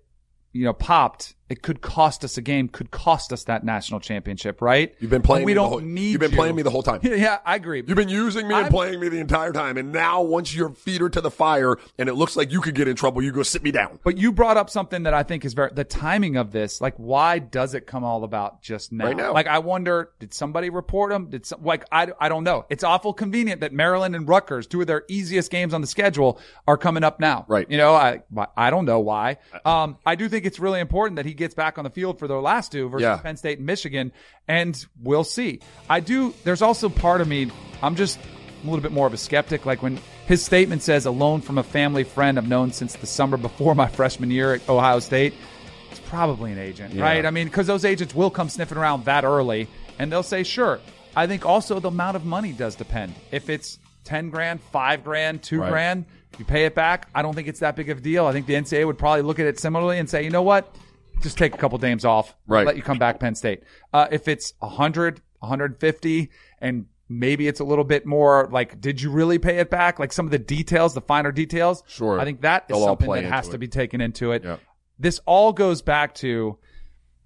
you 0.53 0.65
know, 0.65 0.75
popped, 0.75 1.35
it 1.53 1.63
could 1.63 1.83
cost 1.83 2.25
us 2.25 2.39
a 2.39 2.41
game, 2.43 2.67
could 2.67 2.91
cost 2.91 3.33
us 3.33 3.45
that 3.45 3.63
national 3.63 4.01
championship, 4.01 4.63
right? 4.63 4.95
You've 5.01 5.11
been 5.11 5.23
playing 5.23 5.43
And 5.43 5.47
we 5.47 5.51
me 5.51 5.55
the 5.55 5.61
don't 5.61 5.69
whole, 5.69 5.81
need 5.81 6.13
You've 6.13 6.21
been 6.21 6.31
you. 6.31 6.37
playing 6.37 6.57
me 6.57 6.63
the 6.63 6.71
whole 6.71 6.83
time. 6.83 7.01
Yeah, 7.23 7.39
I 7.45 7.57
agree. 7.57 7.85
You've 7.87 7.97
been 7.97 8.09
using 8.09 8.49
me 8.49 8.55
and 8.55 8.65
I'm- 8.65 8.73
playing 8.73 8.99
me 8.99 9.09
the 9.11 9.19
entire 9.21 9.53
time. 9.53 9.77
And 9.77 9.93
now 9.93 10.23
once 10.23 10.55
your 10.55 10.71
feet 10.71 11.03
are 11.03 11.11
to 11.11 11.21
the 11.21 11.31
fire 11.31 11.77
and 11.99 12.09
it 12.09 12.15
looks 12.15 12.37
like 12.37 12.51
you 12.51 12.61
could 12.63 12.75
get 12.75 12.89
in 12.89 12.97
trouble, 12.97 13.23
you 13.23 13.31
go 13.33 13.43
sit 13.43 13.63
me 13.63 13.71
down. 13.71 13.99
But 14.03 14.17
you 14.17 14.33
brought 14.33 14.57
up 14.57 14.71
something 14.71 15.03
that 15.03 15.13
I 15.15 15.23
think 15.23 15.45
is 15.45 15.53
very 15.53 15.71
the 15.75 15.85
timing 15.85 16.37
of 16.37 16.53
this. 16.53 16.81
Like, 16.81 16.95
why 16.97 17.39
does 17.39 17.75
it 17.75 17.87
come 17.87 18.03
all 18.03 18.25
about 18.25 18.63
just 18.63 18.91
now? 18.93 19.05
Right 19.05 19.17
now. 19.17 19.35
Like, 19.35 19.47
I 19.47 19.59
wonder, 19.59 20.11
did 20.19 20.33
somebody 20.33 20.71
report 20.71 21.13
him? 21.13 21.29
Did 21.29 21.45
some, 21.45 21.63
like 21.63 21.85
I 21.93 22.09
I 22.19 22.29
don't 22.31 22.45
know. 22.45 22.65
It's 22.71 22.83
awful 22.83 23.13
convenient 23.13 23.61
that 23.61 23.73
Maryland 23.73 24.17
and 24.17 24.27
Rutgers, 24.27 24.67
two 24.67 24.81
of 24.81 24.87
their 24.87 25.05
easiest 25.09 25.51
games 25.51 25.75
on 25.75 25.81
the 25.83 25.87
schedule, 25.87 26.41
are 26.67 26.79
coming 26.79 27.05
up 27.05 27.21
now. 27.21 27.45
Right. 27.47 27.71
You 27.71 27.77
know, 27.77 27.95
I 27.95 28.23
I 28.57 28.71
don't 28.71 28.87
know 28.87 29.01
why. 29.01 29.37
Um, 29.67 29.99
I 30.07 30.15
do 30.15 30.29
think 30.31 30.47
it's 30.47 30.59
really 30.59 30.81
important 30.81 31.17
that 31.17 31.27
he 31.27 31.35
gets 31.43 31.55
back 31.55 31.79
on 31.79 31.85
the 31.85 31.91
field 31.91 32.19
for 32.19 32.27
their 32.27 32.41
last 32.41 32.73
two 32.73 32.89
versus 32.89 33.03
Yeah. 33.03 33.17
Penn 33.19 33.37
State 33.37 33.59
and 33.59 33.67
Michigan, 33.67 34.13
and 34.49 34.85
we'll 35.01 35.25
see. 35.25 35.61
I 35.89 36.01
do. 36.01 36.35
There's 36.45 36.63
also 36.63 36.89
part 36.89 37.21
of 37.21 37.29
me. 37.29 37.51
I'm 37.83 37.95
just 37.97 38.19
a 38.19 38.65
little 38.67 38.81
bit 38.81 38.93
more 38.93 39.07
of 39.07 39.13
a 39.13 39.17
skeptic. 39.19 39.67
Like 39.67 39.83
when 39.83 39.99
his 40.27 40.43
statement 40.45 40.83
says, 40.83 41.05
"A 41.07 41.11
loan 41.11 41.41
from 41.41 41.59
a 41.59 41.63
family 41.63 42.05
friend 42.05 42.39
I've 42.39 42.49
known 42.49 42.73
since 42.73 42.95
the 42.97 43.07
summer 43.07 43.37
before 43.37 43.75
my 43.75 43.87
freshman 43.99 44.31
year 44.31 44.55
at 44.55 44.69
Ohio 44.69 44.99
State." 45.01 45.35
It's 45.91 46.01
probably 46.01 46.53
an 46.53 46.59
agent, 46.59 46.95
Yeah. 46.95 47.03
right? 47.03 47.27
I 47.27 47.31
mean, 47.31 47.47
because 47.49 47.67
those 47.67 47.85
agents 47.85 48.15
will 48.15 48.31
come 48.31 48.49
sniffing 48.49 48.79
around 48.79 49.05
that 49.05 49.25
early, 49.25 49.69
and 49.99 50.11
they'll 50.11 50.23
say, 50.23 50.43
"Sure." 50.43 50.81
I 51.15 51.27
think 51.27 51.45
also 51.45 51.79
the 51.81 51.89
amount 51.89 52.17
of 52.17 52.25
money 52.25 52.53
does 52.53 52.75
depend. 52.75 53.15
If 53.31 53.51
it's 53.51 53.79
ten 54.05 54.31
grand, 54.31 54.61
five 54.73 55.05
grand, 55.05 55.43
two 55.43 55.61
Right. 55.61 55.71
grand, 55.71 56.05
you 56.39 56.45
pay 56.47 56.65
it 56.65 56.75
back. 56.75 57.09
I 57.15 57.21
don't 57.21 57.35
think 57.35 57.49
it's 57.49 57.61
that 57.61 57.77
big 57.77 57.91
of 57.91 57.99
a 57.99 58.01
deal. 58.01 58.27
I 58.27 58.33
think 58.33 58.47
the 58.47 58.55
NCAA 58.55 58.87
would 58.87 58.97
probably 58.97 59.21
look 59.21 59.39
at 59.39 59.45
it 59.47 59.61
similarly 59.61 59.99
and 59.99 60.09
say, 60.09 60.23
you 60.25 60.31
know 60.31 60.41
what? 60.43 60.75
Just 61.23 61.39
take 61.39 61.55
a 61.55 61.59
couple 61.59 61.79
games 61.79 62.05
off. 62.05 62.37
Right. 62.47 62.67
Let 62.67 62.77
you 62.77 62.83
come 62.83 62.99
back 62.99 63.21
Penn 63.21 63.35
State. 63.35 63.63
Uh, 63.93 64.09
if 64.11 64.29
it's 64.29 64.55
100, 64.59 65.21
150, 65.39 66.31
and 66.61 66.87
maybe 67.09 67.47
it's 67.49 67.61
a 67.61 67.65
little 67.65 67.85
bit 67.85 68.07
more 68.07 68.49
like, 68.51 68.81
did 68.81 69.01
you 69.01 69.11
really 69.11 69.39
pay 69.39 69.59
it 69.59 69.71
back? 69.71 69.99
Like 69.99 70.13
some 70.13 70.27
of 70.27 70.33
the 70.33 70.39
details, 70.39 70.95
the 70.95 71.01
finer 71.01 71.33
details. 71.33 71.83
Sure. 71.87 72.21
I 72.21 72.25
think 72.25 72.43
that 72.43 72.65
is 72.69 72.77
They'll 72.77 72.85
something 72.85 73.11
that 73.11 73.25
has 73.25 73.47
into 73.47 73.53
to 73.53 73.59
be 73.59 73.69
taken 73.69 74.01
into 74.01 74.33
it. 74.33 74.45
Yeah. 74.45 74.57
This 74.99 75.21
all 75.27 75.53
goes 75.53 75.83
back 75.83 76.15
to 76.17 76.59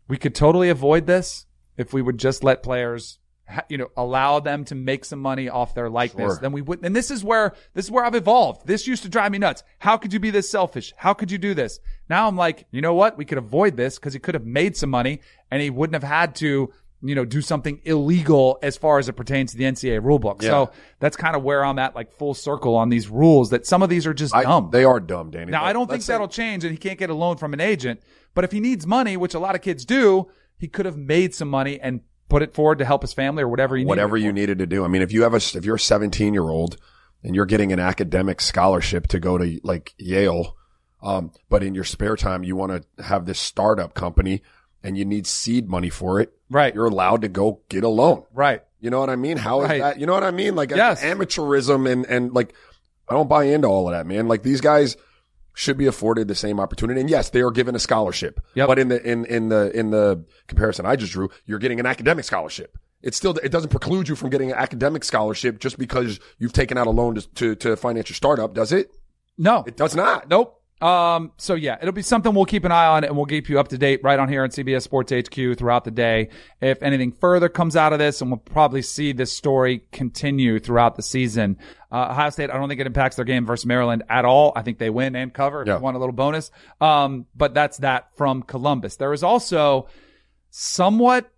we 0.08 0.16
could 0.16 0.34
totally 0.34 0.68
avoid 0.68 1.06
this 1.06 1.46
if 1.76 1.92
we 1.92 2.02
would 2.02 2.18
just 2.18 2.44
let 2.44 2.62
players 2.62 3.18
you 3.68 3.78
know 3.78 3.88
allow 3.96 4.40
them 4.40 4.64
to 4.64 4.74
make 4.74 5.04
some 5.04 5.20
money 5.20 5.48
off 5.48 5.74
their 5.74 5.88
likeness 5.88 6.32
Sure. 6.34 6.38
then 6.42 6.52
we 6.52 6.62
would 6.62 6.84
and 6.84 6.96
this 6.96 7.10
is 7.10 7.22
where 7.22 7.54
this 7.74 7.84
is 7.84 7.90
where 7.90 8.04
I've 8.04 8.14
evolved 8.16 8.66
this 8.66 8.86
used 8.86 9.02
to 9.04 9.08
drive 9.08 9.30
me 9.32 9.38
nuts 9.38 9.62
how 9.78 9.96
could 9.96 10.12
you 10.12 10.18
be 10.18 10.30
this 10.30 10.50
selfish 10.50 10.92
how 10.96 11.14
could 11.14 11.30
you 11.30 11.38
do 11.38 11.54
this 11.54 11.78
now 12.10 12.26
I'm 12.26 12.36
like 12.36 12.66
you 12.72 12.80
know 12.80 12.94
what 12.94 13.16
we 13.16 13.24
could 13.24 13.38
avoid 13.38 13.76
this 13.76 13.96
because 13.98 14.12
he 14.12 14.18
could 14.18 14.34
have 14.34 14.44
made 14.46 14.76
some 14.76 14.90
money 14.90 15.20
and 15.50 15.62
he 15.62 15.70
wouldn't 15.70 15.94
have 15.94 16.08
had 16.10 16.34
to 16.36 16.72
you 17.02 17.14
know 17.14 17.24
do 17.24 17.40
something 17.40 17.80
illegal 17.84 18.58
as 18.62 18.76
far 18.76 18.98
as 18.98 19.08
it 19.08 19.12
pertains 19.12 19.52
to 19.52 19.58
the 19.58 19.64
NCAA 19.64 20.00
rulebook 20.00 20.42
Yeah. 20.42 20.50
so 20.50 20.70
that's 20.98 21.16
kind 21.16 21.36
of 21.36 21.42
where 21.44 21.64
I'm 21.64 21.78
at 21.78 21.94
like 21.94 22.10
full 22.18 22.34
circle 22.34 22.74
on 22.74 22.88
these 22.88 23.08
rules 23.08 23.50
that 23.50 23.64
some 23.66 23.82
of 23.82 23.88
these 23.88 24.06
are 24.06 24.14
just 24.14 24.34
I, 24.34 24.42
dumb 24.42 24.70
They 24.72 24.82
are 24.84 24.98
dumb, 24.98 25.30
Danny. 25.30 25.52
now, 25.52 25.62
I 25.64 25.72
don't 25.72 25.82
think 25.86 25.90
let's 25.98 26.06
say- 26.06 26.14
that'll 26.14 26.26
change 26.28 26.64
and 26.64 26.72
he 26.72 26.78
can't 26.78 26.98
get 26.98 27.10
a 27.10 27.14
loan 27.14 27.36
from 27.36 27.52
an 27.52 27.60
agent. 27.60 28.00
But 28.34 28.44
if 28.44 28.50
he 28.52 28.60
needs 28.60 28.86
money, 28.86 29.16
which 29.16 29.34
a 29.34 29.38
lot 29.38 29.54
of 29.54 29.60
kids 29.62 29.84
do, 29.84 30.28
he 30.58 30.68
could 30.68 30.84
have 30.86 30.96
made 30.96 31.34
some 31.34 31.48
money 31.48 31.78
and 31.80 32.00
put 32.28 32.42
it 32.42 32.54
forward 32.54 32.78
to 32.78 32.84
help 32.84 33.02
his 33.02 33.12
family 33.12 33.42
or 33.42 33.48
whatever 33.48 33.76
needed. 33.76 33.88
whatever 33.88 34.16
it 34.16 34.22
you 34.22 34.32
needed 34.32 34.58
to 34.58 34.66
do. 34.66 34.84
I 34.84 34.88
mean, 34.88 35.02
if 35.02 35.12
you 35.12 35.22
have 35.22 35.32
a, 35.34 35.36
if 35.36 35.64
you're 35.64 35.76
a 35.76 35.80
17 35.80 36.32
year 36.34 36.42
old 36.48 36.76
and 37.22 37.34
you're 37.34 37.46
getting 37.46 37.72
an 37.72 37.80
academic 37.80 38.40
scholarship 38.40 39.06
to 39.08 39.20
go 39.20 39.38
to 39.38 39.60
like 39.62 39.94
Yale, 39.98 40.56
um, 41.02 41.30
but 41.48 41.62
in 41.62 41.74
your 41.74 41.84
spare 41.84 42.16
time, 42.16 42.42
you 42.42 42.56
want 42.56 42.72
to 42.96 43.02
have 43.02 43.26
this 43.26 43.38
startup 43.38 43.94
company 43.94 44.42
and 44.82 44.96
you 44.98 45.04
need 45.04 45.26
seed 45.26 45.68
money 45.68 45.90
for 45.90 46.20
it. 46.20 46.32
Right. 46.50 46.74
You're 46.74 46.86
allowed 46.86 47.22
to 47.22 47.28
go 47.28 47.60
get 47.68 47.84
a 47.84 47.88
loan. 47.88 48.24
Right. 48.32 48.62
You 48.80 48.90
know 48.90 49.00
what 49.00 49.10
I 49.10 49.16
mean? 49.16 49.36
How 49.36 49.62
is 49.62 49.68
Right. 49.68 49.80
that? 49.80 50.00
You 50.00 50.06
know 50.06 50.12
what 50.14 50.22
I 50.24 50.30
mean? 50.30 50.54
Like 50.54 50.70
Yes. 50.70 51.02
amateurism 51.02 51.90
and, 51.90 52.06
and 52.06 52.32
like, 52.32 52.54
I 53.08 53.14
don't 53.14 53.28
buy 53.28 53.44
into 53.44 53.68
all 53.68 53.88
of 53.88 53.92
that, 53.92 54.06
man. 54.06 54.26
Like 54.28 54.42
these 54.42 54.60
guys, 54.60 54.96
should 55.56 55.78
be 55.78 55.86
afforded 55.86 56.28
the 56.28 56.34
same 56.34 56.60
opportunity. 56.60 57.00
And 57.00 57.08
yes, 57.08 57.30
they 57.30 57.40
are 57.40 57.50
given 57.50 57.74
a 57.74 57.78
scholarship. 57.78 58.40
Yep. 58.54 58.68
But 58.68 58.78
in 58.78 58.88
the 58.88 59.02
in 59.02 59.24
in 59.24 59.48
the 59.48 59.76
in 59.76 59.90
the 59.90 60.22
comparison 60.48 60.84
I 60.84 60.96
just 60.96 61.12
drew, 61.12 61.30
you're 61.46 61.58
getting 61.58 61.80
an 61.80 61.86
academic 61.86 62.26
scholarship. 62.26 62.76
It 63.02 63.14
still 63.14 63.32
it 63.42 63.50
doesn't 63.50 63.70
preclude 63.70 64.06
you 64.06 64.16
from 64.16 64.28
getting 64.28 64.52
an 64.52 64.58
academic 64.58 65.02
scholarship 65.02 65.58
just 65.58 65.78
because 65.78 66.20
you've 66.38 66.52
taken 66.52 66.76
out 66.76 66.86
a 66.86 66.90
loan 66.90 67.14
to 67.14 67.22
to, 67.36 67.54
to 67.56 67.76
finance 67.76 68.10
your 68.10 68.14
startup, 68.16 68.52
does 68.52 68.70
it? 68.70 68.92
No, 69.38 69.64
It 69.66 69.76
does 69.76 69.96
not. 69.96 70.28
Nope. 70.28 70.60
Um, 70.80 71.32
so 71.38 71.54
yeah, 71.54 71.78
it'll 71.80 71.92
be 71.94 72.02
something 72.02 72.34
we'll 72.34 72.44
keep 72.44 72.64
an 72.64 72.72
eye 72.72 72.86
on 72.86 73.04
and 73.04 73.16
we'll 73.16 73.24
keep 73.24 73.48
you 73.48 73.58
up 73.58 73.68
to 73.68 73.78
date 73.78 74.00
right 74.02 74.18
on 74.18 74.28
here 74.28 74.42
on 74.42 74.50
CBS 74.50 74.82
Sports 74.82 75.10
HQ 75.10 75.56
throughout 75.56 75.84
the 75.84 75.90
day. 75.90 76.28
If 76.60 76.82
anything 76.82 77.12
further 77.12 77.48
comes 77.48 77.76
out 77.76 77.94
of 77.94 77.98
this, 77.98 78.20
and 78.20 78.30
we'll 78.30 78.36
probably 78.38 78.82
see 78.82 79.12
this 79.12 79.32
story 79.34 79.84
continue 79.90 80.58
throughout 80.58 80.96
the 80.96 81.02
season. 81.02 81.56
Uh, 81.90 82.08
Ohio 82.10 82.28
State, 82.28 82.50
I 82.50 82.58
don't 82.58 82.68
think 82.68 82.80
it 82.80 82.86
impacts 82.86 83.16
their 83.16 83.24
game 83.24 83.46
versus 83.46 83.64
Maryland 83.64 84.02
at 84.10 84.26
all. 84.26 84.52
I 84.54 84.60
think 84.62 84.78
they 84.78 84.90
win 84.90 85.16
and 85.16 85.32
cover 85.32 85.62
if 85.62 85.68
Yeah. 85.68 85.76
you 85.76 85.82
want 85.82 85.96
a 85.96 86.00
little 86.00 86.12
bonus. 86.14 86.50
Um, 86.80 87.24
but 87.34 87.54
that's 87.54 87.78
that 87.78 88.14
from 88.16 88.42
Columbus. 88.42 88.96
There 88.96 89.14
is 89.14 89.22
also 89.22 89.88
somewhat 90.50 91.30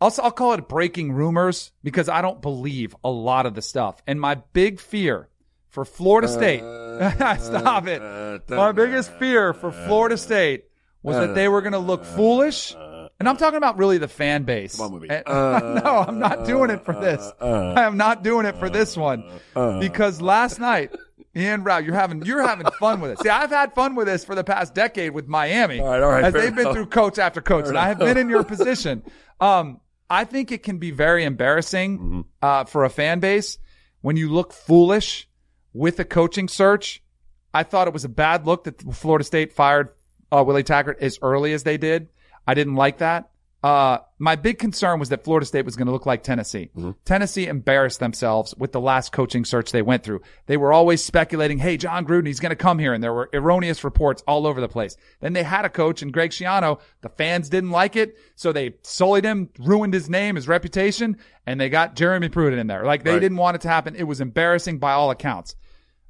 I'll, 0.00 0.12
I'll 0.22 0.30
call 0.30 0.52
it 0.52 0.68
breaking 0.68 1.12
rumors 1.12 1.72
because 1.82 2.10
I 2.10 2.20
don't 2.20 2.42
believe 2.42 2.94
a 3.02 3.08
lot 3.10 3.46
of 3.46 3.54
the 3.54 3.62
stuff. 3.62 4.02
And 4.06 4.20
my 4.20 4.34
big 4.52 4.78
fear 4.80 5.28
for 5.76 5.84
Florida 5.84 6.26
State, 6.26 6.60
stop 7.40 7.86
it. 7.86 8.00
My 8.48 8.72
biggest 8.72 9.12
fear 9.18 9.52
for 9.52 9.70
Florida 9.70 10.16
State 10.16 10.64
was 11.02 11.16
that 11.16 11.34
they 11.34 11.48
were 11.48 11.60
going 11.60 11.74
to 11.74 11.78
look 11.78 12.02
foolish. 12.02 12.74
And 13.18 13.28
I'm 13.28 13.36
talking 13.36 13.58
about 13.58 13.76
really 13.76 13.98
the 13.98 14.08
fan 14.08 14.44
base. 14.44 14.76
Come 14.76 14.86
on, 14.86 14.92
movie. 14.92 15.08
And- 15.10 15.24
no, 15.26 16.04
I'm 16.08 16.18
not 16.18 16.46
doing 16.46 16.70
it 16.70 16.82
for 16.86 16.94
this. 16.94 17.30
I 17.40 17.82
am 17.82 17.98
not 17.98 18.22
doing 18.24 18.46
it 18.46 18.56
for 18.56 18.70
this 18.70 18.96
one 18.96 19.22
because 19.54 20.22
last 20.22 20.58
night, 20.60 20.94
Ian 21.36 21.62
Rao, 21.62 21.76
you're 21.78 21.94
having 21.94 22.24
you're 22.24 22.40
having 22.46 22.66
fun 22.80 23.00
with 23.02 23.10
it. 23.10 23.18
See, 23.20 23.28
I've 23.28 23.50
had 23.50 23.74
fun 23.74 23.94
with 23.96 24.06
this 24.06 24.24
for 24.24 24.34
the 24.34 24.44
past 24.44 24.74
decade 24.74 25.12
with 25.12 25.28
Miami, 25.28 25.80
All 25.80 25.88
right, 25.90 26.02
all 26.02 26.08
right, 26.10 26.24
as 26.24 26.32
they've 26.32 26.50
been 26.54 26.60
enough. 26.60 26.72
through 26.74 26.86
coach 26.86 27.18
after 27.18 27.42
coach, 27.42 27.66
and 27.68 27.76
I 27.76 27.88
have 27.88 27.98
been 27.98 28.16
in 28.16 28.30
your 28.30 28.44
position. 28.54 29.02
Um, 29.38 29.80
I 30.08 30.24
think 30.24 30.50
it 30.50 30.62
can 30.62 30.78
be 30.78 30.90
very 30.92 31.24
embarrassing 31.24 31.98
Mm-hmm. 31.98 32.20
uh, 32.40 32.64
for 32.64 32.84
a 32.84 32.88
fan 32.90 33.20
base 33.20 33.58
when 34.00 34.16
you 34.16 34.30
look 34.32 34.52
foolish 34.54 35.28
with 35.76 36.00
a 36.00 36.04
coaching 36.04 36.48
search. 36.48 37.02
I 37.54 37.62
thought 37.62 37.88
it 37.88 37.94
was 37.94 38.04
a 38.04 38.08
bad 38.08 38.46
look 38.46 38.64
that 38.64 38.82
Florida 38.94 39.24
State 39.24 39.52
fired 39.52 39.90
uh, 40.32 40.42
Willie 40.46 40.62
Taggart 40.62 40.98
as 41.00 41.18
early 41.22 41.52
as 41.52 41.62
they 41.62 41.76
did. 41.76 42.08
I 42.46 42.54
didn't 42.54 42.74
like 42.74 42.98
that. 42.98 43.30
Uh, 43.62 43.98
my 44.18 44.36
big 44.36 44.58
concern 44.58 45.00
was 45.00 45.08
that 45.08 45.24
Florida 45.24 45.44
State 45.44 45.64
was 45.64 45.74
going 45.74 45.86
to 45.86 45.92
look 45.92 46.06
like 46.06 46.22
Tennessee. 46.22 46.70
Tennessee 47.04 47.46
embarrassed 47.48 47.98
themselves 47.98 48.54
with 48.56 48.70
the 48.70 48.80
last 48.80 49.10
coaching 49.10 49.44
search 49.44 49.72
they 49.72 49.82
went 49.82 50.04
through. 50.04 50.20
They 50.46 50.56
were 50.56 50.72
always 50.72 51.02
speculating, 51.02 51.58
hey, 51.58 51.76
Jon 51.76 52.06
Gruden, 52.06 52.26
he's 52.28 52.38
going 52.38 52.50
to 52.50 52.56
come 52.56 52.78
here. 52.78 52.92
And 52.92 53.02
there 53.02 53.12
were 53.12 53.28
erroneous 53.32 53.82
reports 53.82 54.22
all 54.28 54.46
over 54.46 54.60
the 54.60 54.68
place. 54.68 54.96
Then 55.20 55.32
they 55.32 55.42
had 55.42 55.64
a 55.64 55.68
coach 55.70 56.00
and 56.02 56.12
Greg 56.12 56.30
Schiano. 56.30 56.78
The 57.00 57.08
fans 57.08 57.48
didn't 57.48 57.70
like 57.70 57.96
it. 57.96 58.16
So 58.36 58.52
they 58.52 58.76
sullied 58.82 59.24
him, 59.24 59.48
ruined 59.58 59.94
his 59.94 60.08
name, 60.08 60.36
his 60.36 60.46
reputation, 60.46 61.16
and 61.44 61.58
they 61.60 61.68
got 61.68 61.96
Jeremy 61.96 62.28
Pruitt 62.28 62.56
in 62.56 62.68
there. 62.68 62.84
Like 62.84 63.02
they 63.02 63.12
Right. 63.14 63.20
didn't 63.20 63.38
want 63.38 63.56
it 63.56 63.62
to 63.62 63.68
happen. 63.68 63.96
It 63.96 64.04
was 64.04 64.20
embarrassing 64.20 64.78
by 64.78 64.92
all 64.92 65.10
accounts. 65.10 65.56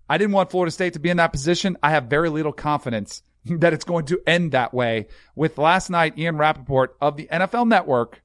I 0.09 0.19
didn't 0.19 0.33
want 0.33 0.51
Florida 0.51 0.71
State 0.71 0.93
to 0.93 0.99
be 0.99 1.11
in 1.11 1.17
that 1.17 1.33
position. 1.33 1.77
I 1.83 1.91
have 1.91 2.05
very 2.05 2.29
little 2.29 2.53
confidence 2.53 3.23
that 3.45 3.73
it's 3.73 3.85
going 3.85 4.07
to 4.07 4.21
end 4.27 4.53
that 4.53 4.75
way. 4.75 5.07
With 5.35 5.59
last 5.59 5.91
night, 5.91 6.19
Ian 6.19 6.39
Rapoport 6.39 6.97
of 7.01 7.17
the 7.17 7.29
NFL 7.31 7.69
Network 7.69 8.23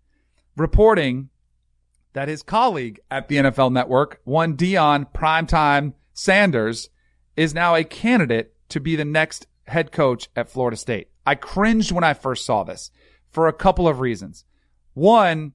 reporting 0.58 1.30
that 2.14 2.28
his 2.28 2.44
colleague 2.44 3.00
at 3.10 3.28
the 3.28 3.38
NFL 3.38 3.72
Network, 3.72 4.20
one 4.24 4.58
Deion 4.58 5.12
Primetime 5.14 5.94
Sanders, 6.14 6.90
is 7.36 7.54
now 7.54 7.76
a 7.76 7.84
candidate 7.84 8.54
to 8.70 8.80
be 8.80 8.96
the 8.96 9.06
next 9.06 9.48
head 9.68 9.92
coach 9.92 10.30
at 10.36 10.50
Florida 10.50 10.78
State. 10.78 11.08
I 11.26 11.36
cringed 11.36 11.92
when 11.92 12.04
I 12.04 12.14
first 12.14 12.46
saw 12.46 12.64
this 12.64 12.92
for 13.30 13.48
a 13.48 13.54
couple 13.54 13.88
of 13.88 14.00
reasons. 14.00 14.44
One, 14.94 15.54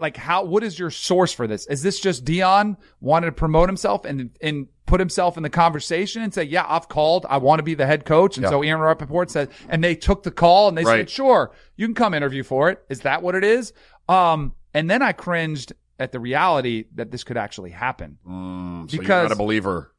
like 0.00 0.16
how 0.16 0.44
what 0.44 0.62
is 0.64 0.78
your 0.78 0.90
source 0.90 1.32
for 1.32 1.46
this 1.46 1.66
is 1.66 1.82
this 1.82 2.00
just 2.00 2.24
deion 2.24 2.76
wanted 3.00 3.26
to 3.26 3.32
promote 3.32 3.68
himself 3.68 4.04
and 4.04 4.30
and 4.42 4.66
put 4.86 5.00
himself 5.00 5.36
in 5.36 5.42
the 5.42 5.50
conversation 5.50 6.22
and 6.22 6.32
say 6.34 6.42
yeah 6.42 6.64
i've 6.68 6.88
called 6.88 7.24
i 7.28 7.36
want 7.36 7.58
to 7.58 7.62
be 7.62 7.74
the 7.74 7.86
head 7.86 8.04
coach 8.04 8.36
and 8.36 8.44
Yeah. 8.44 8.50
so 8.50 8.62
aaron 8.62 8.80
rapoport 8.82 9.30
said 9.30 9.50
and 9.68 9.82
they 9.84 9.94
took 9.94 10.22
the 10.22 10.30
call 10.30 10.68
and 10.68 10.76
they 10.76 10.84
Right. 10.84 10.98
said 11.00 11.10
sure 11.10 11.52
you 11.76 11.86
can 11.86 11.94
come 11.94 12.14
interview 12.14 12.42
for 12.42 12.68
it 12.70 12.82
is 12.88 13.00
that 13.00 13.22
what 13.22 13.34
it 13.34 13.44
is 13.44 13.72
um 14.08 14.54
and 14.74 14.90
then 14.90 15.02
i 15.02 15.12
cringed 15.12 15.72
at 15.98 16.12
the 16.12 16.20
reality 16.20 16.84
that 16.94 17.10
this 17.10 17.24
could 17.24 17.36
actually 17.36 17.70
happen 17.70 18.18
Mm, 18.26 18.90
so 18.90 18.98
Because- 18.98 19.08
you're 19.08 19.22
not 19.28 19.32
a 19.32 19.36
believer. 19.36 19.92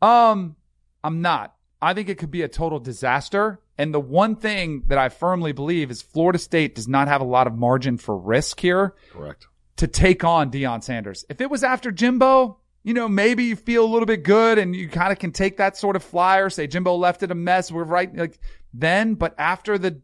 um, 0.00 0.56
I'm 1.04 1.20
not. 1.20 1.54
I 1.80 1.94
think 1.94 2.08
it 2.08 2.16
could 2.18 2.30
be 2.30 2.42
a 2.42 2.48
total 2.48 2.78
disaster. 2.78 3.60
And 3.78 3.92
the 3.94 4.00
one 4.00 4.36
thing 4.36 4.84
that 4.88 4.98
I 4.98 5.08
firmly 5.08 5.52
believe 5.52 5.90
is 5.90 6.02
Florida 6.02 6.38
State 6.38 6.74
does 6.74 6.88
not 6.88 7.08
have 7.08 7.20
a 7.20 7.24
lot 7.24 7.46
of 7.46 7.54
margin 7.54 7.96
for 7.96 8.16
risk 8.16 8.60
here 8.60 8.94
Correct. 9.10 9.46
to 9.76 9.86
take 9.86 10.24
on 10.24 10.50
Deion 10.50 10.82
Sanders. 10.82 11.24
If 11.28 11.40
it 11.40 11.50
was 11.50 11.64
after 11.64 11.90
Jimbo, 11.90 12.58
you 12.82 12.94
know, 12.94 13.08
maybe 13.08 13.44
you 13.44 13.56
feel 13.56 13.84
a 13.84 13.90
little 13.90 14.06
bit 14.06 14.24
good 14.24 14.58
and 14.58 14.74
you 14.76 14.88
kind 14.88 15.12
of 15.12 15.18
can 15.18 15.32
take 15.32 15.56
that 15.56 15.76
sort 15.76 15.96
of 15.96 16.02
flyer, 16.02 16.50
say 16.50 16.66
Jimbo 16.66 16.94
left 16.96 17.22
it 17.22 17.30
a 17.30 17.34
mess. 17.34 17.72
We're 17.72 17.84
right. 17.84 18.14
Like 18.14 18.38
then, 18.74 19.14
but 19.14 19.34
after 19.38 19.78
the, 19.78 20.00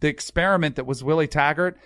the 0.00 0.08
experiment 0.08 0.76
that 0.76 0.86
was 0.86 1.04
Willie 1.04 1.28
Taggart, 1.28 1.78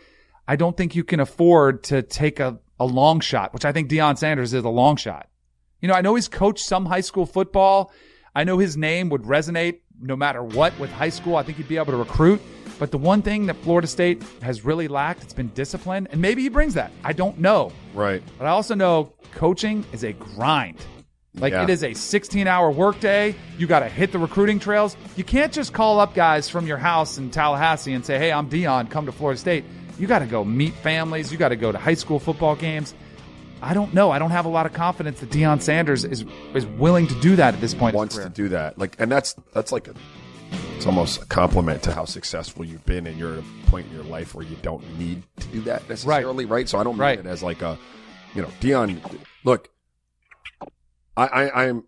I 0.46 0.56
don't 0.56 0.76
think 0.76 0.94
you 0.94 1.04
can 1.04 1.20
afford 1.20 1.82
to 1.84 2.02
take 2.02 2.40
a, 2.40 2.58
a 2.80 2.86
long 2.86 3.20
shot, 3.20 3.52
which 3.52 3.64
I 3.64 3.72
think 3.72 3.90
Deion 3.90 4.16
Sanders 4.16 4.54
is 4.54 4.64
a 4.64 4.70
long 4.70 4.96
shot. 4.96 5.28
You 5.80 5.88
know, 5.88 5.94
I 5.94 6.00
know 6.00 6.14
he's 6.14 6.28
coached 6.28 6.64
some 6.64 6.86
high 6.86 7.02
school 7.02 7.26
football. 7.26 7.92
I 8.34 8.44
know 8.44 8.58
his 8.58 8.76
name 8.76 9.10
would 9.10 9.22
resonate 9.22 9.80
no 10.00 10.16
matter 10.16 10.42
what 10.42 10.78
with 10.78 10.90
high 10.90 11.08
school. 11.08 11.36
I 11.36 11.42
think 11.42 11.58
he'd 11.58 11.68
be 11.68 11.76
able 11.76 11.92
to 11.92 11.96
recruit. 11.98 12.40
But 12.78 12.90
the 12.92 12.98
one 12.98 13.22
thing 13.22 13.46
that 13.46 13.56
Florida 13.56 13.88
State 13.88 14.22
has 14.42 14.64
really 14.64 14.86
lacked, 14.88 15.22
it's 15.24 15.32
been 15.32 15.48
discipline. 15.48 16.06
And 16.12 16.20
maybe 16.20 16.42
he 16.42 16.48
brings 16.48 16.74
that. 16.74 16.92
I 17.02 17.12
don't 17.12 17.38
know. 17.38 17.72
Right. 17.94 18.22
But 18.38 18.46
I 18.46 18.50
also 18.50 18.74
know 18.74 19.12
coaching 19.32 19.84
is 19.92 20.04
a 20.04 20.12
grind. 20.12 20.78
Like 21.34 21.52
Yeah. 21.52 21.64
it 21.64 21.70
is 21.70 21.82
a 21.84 21.92
16 21.94 22.46
hour 22.46 22.70
workday. 22.70 23.34
You 23.58 23.66
got 23.66 23.80
to 23.80 23.88
hit 23.88 24.12
the 24.12 24.18
recruiting 24.18 24.58
trails. 24.60 24.96
You 25.16 25.24
can't 25.24 25.52
just 25.52 25.72
call 25.72 25.98
up 26.00 26.14
guys 26.14 26.48
from 26.48 26.66
your 26.66 26.78
house 26.78 27.18
in 27.18 27.30
Tallahassee 27.30 27.92
and 27.92 28.04
say, 28.06 28.18
Hey, 28.18 28.30
I'm 28.32 28.48
Deion, 28.48 28.90
come 28.90 29.06
to 29.06 29.12
Florida 29.12 29.38
State. 29.38 29.64
You 29.98 30.06
got 30.06 30.20
to 30.20 30.26
go 30.26 30.44
meet 30.44 30.74
families. 30.74 31.32
You 31.32 31.38
got 31.38 31.48
to 31.48 31.56
go 31.56 31.72
to 31.72 31.78
high 31.78 31.94
school 31.94 32.20
football 32.20 32.54
games. 32.54 32.94
I 33.60 33.74
don't 33.74 33.92
know. 33.94 34.10
I 34.10 34.18
don't 34.18 34.30
have 34.30 34.44
a 34.46 34.48
lot 34.48 34.66
of 34.66 34.72
confidence 34.72 35.20
that 35.20 35.30
Deion 35.30 35.60
Sanders 35.60 36.04
is 36.04 36.24
is 36.54 36.64
willing 36.66 37.06
to 37.08 37.20
do 37.20 37.36
that 37.36 37.54
at 37.54 37.60
this 37.60 37.74
point. 37.74 37.94
Wants 37.94 38.16
to 38.16 38.28
do 38.28 38.48
that. 38.50 38.78
Like, 38.78 38.96
and 39.00 39.10
that's 39.10 39.34
that's 39.52 39.72
like 39.72 39.88
a. 39.88 39.94
It's 40.76 40.86
almost 40.86 41.20
a 41.22 41.26
compliment 41.26 41.82
to 41.82 41.92
how 41.92 42.04
successful 42.04 42.64
you've 42.64 42.86
been, 42.86 43.08
and 43.08 43.18
you're 43.18 43.32
at 43.34 43.38
a 43.40 43.66
point 43.70 43.88
in 43.88 43.94
your 43.94 44.04
life 44.04 44.34
where 44.36 44.46
you 44.46 44.56
don't 44.62 44.82
need 44.96 45.24
to 45.40 45.46
do 45.48 45.60
that 45.62 45.88
necessarily, 45.88 46.44
right? 46.44 46.68
So 46.68 46.78
I 46.78 46.84
don't 46.84 46.94
mean 46.94 47.00
Right. 47.00 47.18
it 47.18 47.26
as 47.26 47.42
like 47.42 47.62
a, 47.62 47.76
you 48.34 48.42
know, 48.42 48.48
Deion. 48.60 49.00
Look, 49.42 49.70
I 51.16 51.26
I 51.26 51.64
I'm 51.66 51.84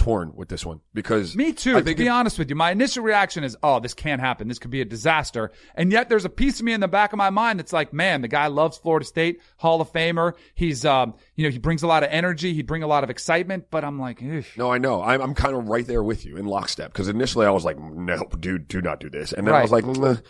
torn 0.00 0.32
with 0.34 0.48
this 0.48 0.64
one 0.64 0.80
because 0.94 1.36
Me 1.36 1.52
too. 1.52 1.74
To 1.74 1.82
be 1.82 2.06
it- 2.06 2.08
honest 2.08 2.38
with 2.38 2.48
you, 2.48 2.56
my 2.56 2.70
initial 2.70 3.04
reaction 3.04 3.44
is, 3.44 3.54
"Oh, 3.62 3.80
this 3.80 3.92
can't 3.92 4.18
happen. 4.18 4.48
This 4.48 4.58
could 4.58 4.70
be 4.70 4.80
a 4.80 4.86
disaster." 4.86 5.52
And 5.74 5.92
yet, 5.92 6.08
there's 6.08 6.24
a 6.24 6.30
piece 6.30 6.58
of 6.58 6.64
me 6.64 6.72
in 6.72 6.80
the 6.80 6.88
back 6.88 7.12
of 7.12 7.18
my 7.18 7.28
mind 7.28 7.58
that's 7.58 7.72
like, 7.74 7.92
"Man, 7.92 8.22
the 8.22 8.28
guy 8.28 8.46
loves 8.46 8.78
Florida 8.78 9.04
State, 9.04 9.42
Hall 9.58 9.82
of 9.82 9.92
Famer. 9.92 10.32
He's, 10.54 10.86
um, 10.86 11.12
you 11.36 11.44
know, 11.44 11.50
he 11.50 11.58
brings 11.58 11.82
a 11.82 11.86
lot 11.86 12.02
of 12.02 12.08
energy. 12.10 12.54
He'd 12.54 12.66
bring 12.66 12.82
a 12.82 12.86
lot 12.86 13.04
of 13.04 13.10
excitement." 13.10 13.66
But 13.70 13.84
I'm 13.84 14.00
like. 14.00 14.22
No, 14.56 14.72
I 14.72 14.78
know. 14.78 15.02
I'm, 15.02 15.20
I'm 15.20 15.34
kind 15.34 15.54
of 15.54 15.68
right 15.68 15.86
there 15.86 16.02
with 16.02 16.24
you 16.24 16.38
in 16.38 16.46
lockstep 16.46 16.92
because 16.92 17.08
initially 17.08 17.44
I 17.44 17.50
was 17.50 17.66
like, 17.66 17.78
no, 17.78 18.24
dude, 18.38 18.68
do 18.68 18.80
not 18.80 19.00
do 19.00 19.10
this. 19.10 19.32
And 19.34 19.46
then 19.46 19.54
I 19.54 19.60
was 19.60 19.70
like, 19.70 19.84
mm, 19.84 20.22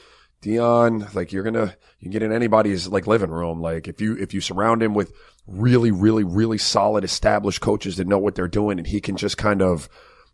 Deion, 0.42 1.14
like 1.14 1.32
you're 1.32 1.42
gonna, 1.42 1.76
you 1.98 2.06
can 2.06 2.10
get 2.10 2.22
in 2.22 2.32
anybody's 2.32 2.88
like 2.88 3.06
living 3.06 3.30
room. 3.30 3.60
Like 3.60 3.88
if 3.88 4.00
you, 4.00 4.16
if 4.16 4.32
you 4.32 4.40
surround 4.40 4.82
him 4.82 4.94
with 4.94 5.12
really, 5.46 5.90
really, 5.90 6.24
really 6.24 6.58
solid 6.58 7.04
established 7.04 7.60
coaches 7.60 7.96
that 7.96 8.06
know 8.06 8.18
what 8.18 8.34
they're 8.34 8.48
doing 8.48 8.78
and 8.78 8.86
he 8.86 9.00
can 9.00 9.16
just 9.16 9.36
kind 9.36 9.60
of, 9.60 9.88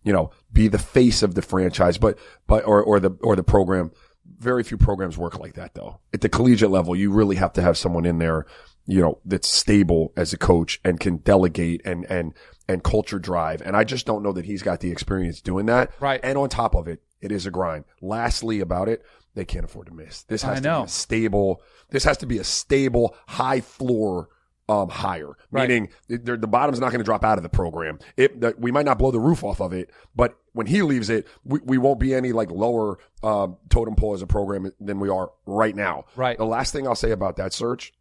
you 0.04 0.12
know, 0.12 0.30
be 0.52 0.68
the 0.68 0.78
face 0.78 1.22
of 1.22 1.34
the 1.34 1.42
franchise, 1.42 1.98
but, 1.98 2.18
but, 2.46 2.64
or, 2.64 2.82
or 2.82 3.00
the, 3.00 3.10
or 3.22 3.34
the 3.34 3.42
program. 3.42 3.90
Very 4.38 4.62
few 4.62 4.76
programs 4.76 5.18
work 5.18 5.38
like 5.38 5.54
that 5.54 5.74
though. 5.74 6.00
At 6.14 6.20
the 6.20 6.28
collegiate 6.28 6.70
level, 6.70 6.94
you 6.94 7.10
really 7.10 7.36
have 7.36 7.52
to 7.54 7.62
have 7.62 7.76
someone 7.76 8.04
in 8.04 8.18
there, 8.18 8.46
you 8.86 9.00
know, 9.00 9.18
that's 9.24 9.48
stable 9.48 10.12
as 10.16 10.32
a 10.32 10.38
coach 10.38 10.80
and 10.84 11.00
can 11.00 11.16
delegate 11.18 11.82
and, 11.84 12.04
and, 12.08 12.34
and 12.68 12.84
culture 12.84 13.18
drive. 13.18 13.60
And 13.62 13.76
I 13.76 13.84
just 13.84 14.06
don't 14.06 14.22
know 14.22 14.32
that 14.32 14.44
he's 14.44 14.62
got 14.62 14.80
the 14.80 14.90
experience 14.90 15.40
doing 15.40 15.66
that. 15.66 15.90
Right. 16.00 16.20
And 16.22 16.38
on 16.38 16.48
top 16.48 16.74
of 16.74 16.86
it, 16.86 17.02
it 17.20 17.32
is 17.32 17.46
a 17.46 17.50
grind. 17.50 17.84
Lastly 18.00 18.60
about 18.60 18.88
it, 18.88 19.04
they 19.36 19.44
can't 19.44 19.64
afford 19.64 19.86
to 19.86 19.94
miss. 19.94 20.22
This 20.24 20.42
has 20.42 20.58
I 20.58 20.60
to 20.60 20.68
know. 20.68 20.80
be 20.80 20.86
a 20.86 20.88
stable, 20.88 21.62
this 21.90 22.02
has 22.04 22.16
to 22.18 22.26
be 22.26 22.38
a 22.38 22.44
stable, 22.44 23.14
high 23.28 23.60
floor, 23.60 24.30
um, 24.68 24.88
higher. 24.88 25.36
Right. 25.52 25.68
Meaning 25.68 25.90
the 26.08 26.38
bottom's 26.38 26.80
not 26.80 26.90
going 26.90 26.98
to 26.98 27.04
drop 27.04 27.22
out 27.22 27.38
of 27.38 27.44
the 27.44 27.48
program. 27.48 28.00
It, 28.16 28.40
the, 28.40 28.54
we 28.58 28.72
might 28.72 28.86
not 28.86 28.98
blow 28.98 29.12
the 29.12 29.20
roof 29.20 29.44
off 29.44 29.60
of 29.60 29.72
it, 29.72 29.90
but 30.16 30.36
when 30.54 30.66
he 30.66 30.82
leaves 30.82 31.10
it, 31.10 31.28
we, 31.44 31.60
we 31.62 31.78
won't 31.78 32.00
be 32.00 32.14
any 32.14 32.32
like 32.32 32.50
lower, 32.50 32.98
uh, 33.22 33.48
totem 33.68 33.94
pole 33.94 34.14
as 34.14 34.22
a 34.22 34.26
program 34.26 34.72
than 34.80 34.98
we 34.98 35.10
are 35.10 35.30
right 35.44 35.76
now. 35.76 36.06
Right. 36.16 36.38
The 36.38 36.46
last 36.46 36.72
thing 36.72 36.88
I'll 36.88 36.96
say 36.96 37.10
about 37.10 37.36
that 37.36 37.52
search, 37.52 37.92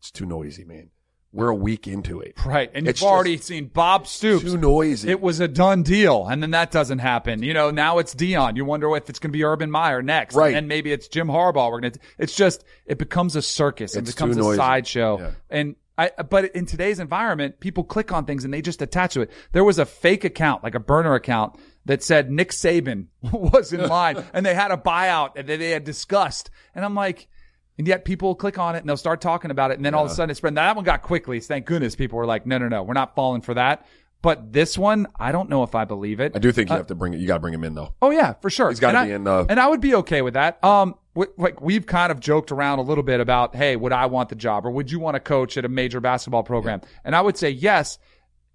it's 0.00 0.10
too 0.10 0.26
noisy, 0.26 0.64
man. 0.64 0.90
We're 1.34 1.48
a 1.48 1.54
week 1.54 1.88
into 1.88 2.20
it. 2.20 2.36
Right. 2.46 2.70
And 2.72 2.86
It's 2.86 3.00
you've 3.00 3.10
already 3.10 3.38
seen 3.38 3.66
Bob 3.66 4.06
Stoops. 4.06 4.44
Too 4.44 4.56
noisy. 4.56 5.10
It 5.10 5.20
was 5.20 5.40
a 5.40 5.48
done 5.48 5.82
deal. 5.82 6.26
And 6.28 6.40
then 6.40 6.52
that 6.52 6.70
doesn't 6.70 7.00
happen. 7.00 7.42
You 7.42 7.52
know, 7.52 7.72
now 7.72 7.98
it's 7.98 8.14
Deion. 8.14 8.56
You 8.56 8.64
wonder 8.64 8.94
if 8.96 9.10
it's 9.10 9.18
going 9.18 9.32
to 9.32 9.36
be 9.36 9.42
Urban 9.44 9.70
Meyer 9.70 10.00
next. 10.00 10.36
Right. 10.36 10.54
And 10.54 10.68
maybe 10.68 10.92
it's 10.92 11.08
Jim 11.08 11.26
Harbaugh. 11.26 11.72
We're 11.72 11.80
going 11.80 11.92
to, 11.94 11.98
it's 12.18 12.36
just, 12.36 12.64
it 12.86 12.98
becomes 12.98 13.34
a 13.34 13.42
circus. 13.42 13.96
It 13.96 14.00
It's 14.00 14.12
becomes 14.12 14.36
a 14.36 14.54
sideshow. 14.54 15.18
Yeah. 15.18 15.30
And 15.50 15.76
I, 15.98 16.10
but 16.28 16.54
in 16.56 16.66
today's 16.66 16.98
environment, 17.00 17.60
people 17.60 17.84
click 17.84 18.12
on 18.12 18.24
things 18.26 18.44
and 18.44 18.54
they 18.54 18.62
just 18.62 18.80
attach 18.82 19.14
to 19.14 19.22
it. 19.22 19.30
There 19.52 19.64
was 19.64 19.78
a 19.78 19.84
fake 19.86 20.24
account, 20.24 20.62
like 20.62 20.74
a 20.74 20.80
burner 20.80 21.14
account 21.14 21.56
that 21.84 22.02
said 22.02 22.30
Nick 22.30 22.50
Saban 22.50 23.06
was 23.22 23.72
in 23.72 23.80
line 23.88 24.24
and 24.32 24.46
they 24.46 24.54
had 24.54 24.70
a 24.70 24.76
buyout 24.76 25.32
and 25.36 25.48
that 25.48 25.58
they 25.58 25.70
had 25.70 25.84
discussed. 25.84 26.50
And 26.74 26.84
I'm 26.84 26.94
like, 26.94 27.28
and 27.78 27.86
yet 27.88 28.04
people 28.04 28.34
click 28.34 28.58
on 28.58 28.74
it 28.76 28.78
and 28.80 28.88
they'll 28.88 28.96
start 28.96 29.20
talking 29.20 29.50
about 29.50 29.70
it. 29.70 29.76
And 29.78 29.84
then 29.84 29.94
all 29.94 30.04
of 30.04 30.10
a 30.10 30.14
sudden 30.14 30.30
it's 30.30 30.38
spread. 30.38 30.54
Now 30.54 30.62
that 30.66 30.76
one 30.76 30.84
got 30.84 31.02
quickly. 31.02 31.40
Thank 31.40 31.66
goodness 31.66 31.94
people 31.96 32.18
were 32.18 32.26
like, 32.26 32.46
no, 32.46 32.58
no, 32.58 32.68
no, 32.68 32.82
we're 32.82 32.94
not 32.94 33.14
falling 33.14 33.40
for 33.40 33.54
that. 33.54 33.86
But 34.22 34.52
this 34.54 34.78
one, 34.78 35.06
I 35.20 35.32
don't 35.32 35.50
know 35.50 35.64
if 35.64 35.74
I 35.74 35.84
believe 35.84 36.18
it. 36.18 36.32
I 36.34 36.38
do 36.38 36.50
think 36.50 36.70
you 36.70 36.76
have 36.76 36.86
to 36.86 36.94
bring 36.94 37.12
it. 37.12 37.20
You 37.20 37.26
got 37.26 37.34
to 37.34 37.40
bring 37.40 37.52
him 37.52 37.62
in 37.62 37.74
though. 37.74 37.94
Oh 38.00 38.10
yeah, 38.10 38.32
for 38.40 38.48
sure. 38.48 38.70
He's 38.70 38.80
gotta 38.80 38.98
And 39.00 39.06
be 39.08 39.12
I- 39.12 39.16
in 39.16 39.24
the- 39.24 39.46
and 39.50 39.60
I 39.60 39.66
would 39.68 39.80
be 39.82 39.94
okay 39.96 40.22
with 40.22 40.32
that. 40.34 40.62
Um, 40.64 40.94
w- 41.14 41.30
like 41.36 41.60
we've 41.60 41.84
kind 41.84 42.10
of 42.10 42.20
joked 42.20 42.50
around 42.50 42.78
a 42.78 42.82
little 42.82 43.04
bit 43.04 43.20
about, 43.20 43.54
hey, 43.54 43.76
would 43.76 43.92
I 43.92 44.06
want 44.06 44.30
the 44.30 44.34
job 44.34 44.64
or 44.64 44.70
would 44.70 44.90
you 44.90 44.98
want 44.98 45.16
to 45.16 45.20
coach 45.20 45.58
at 45.58 45.64
a 45.66 45.68
major 45.68 46.00
basketball 46.00 46.42
program? 46.42 46.80
And 47.04 47.14
I 47.14 47.20
would 47.20 47.36
say 47.36 47.50
yes, 47.50 47.98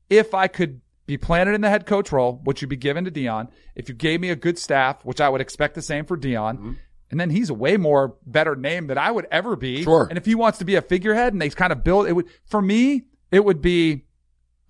if 0.10 0.34
I 0.34 0.48
could 0.48 0.82
be 1.06 1.18
planted 1.18 1.54
in 1.56 1.62
the 1.62 1.70
head 1.70 1.86
coach 1.86 2.12
role, 2.12 2.40
which 2.44 2.62
you'd 2.62 2.68
be 2.70 2.76
given 2.76 3.04
to 3.06 3.12
Deion. 3.12 3.50
If 3.76 3.90
you 3.90 3.96
gave 3.96 4.22
me 4.22 4.30
a 4.30 4.36
good 4.36 4.58
staff, 4.60 5.04
which 5.04 5.20
I 5.22 5.28
would 5.30 5.42
expect 5.42 5.74
the 5.76 5.82
same 5.82 6.06
for 6.06 6.16
Deion. 6.18 6.56
Mm-hmm. 6.58 6.72
And 7.12 7.20
then 7.20 7.30
he's 7.32 7.50
a 7.50 7.54
way 7.54 7.76
more 7.78 8.16
better 8.26 8.56
name 8.56 8.88
than 8.88 8.98
I 8.98 9.10
would 9.10 9.28
ever 9.32 9.56
be. 9.56 9.84
Sure. 9.84 10.06
And 10.10 10.18
if 10.18 10.26
he 10.26 10.36
wants 10.36 10.60
to 10.60 10.66
be 10.66 10.76
a 10.76 10.82
figurehead 10.82 11.34
and 11.34 11.42
they 11.42 11.50
kind 11.50 11.72
of 11.74 11.84
build 11.84 12.08
it 12.08 12.14
would, 12.14 12.28
for 12.46 12.62
me, 12.62 13.06
it 13.32 13.44
would 13.44 13.62
be, 13.62 14.06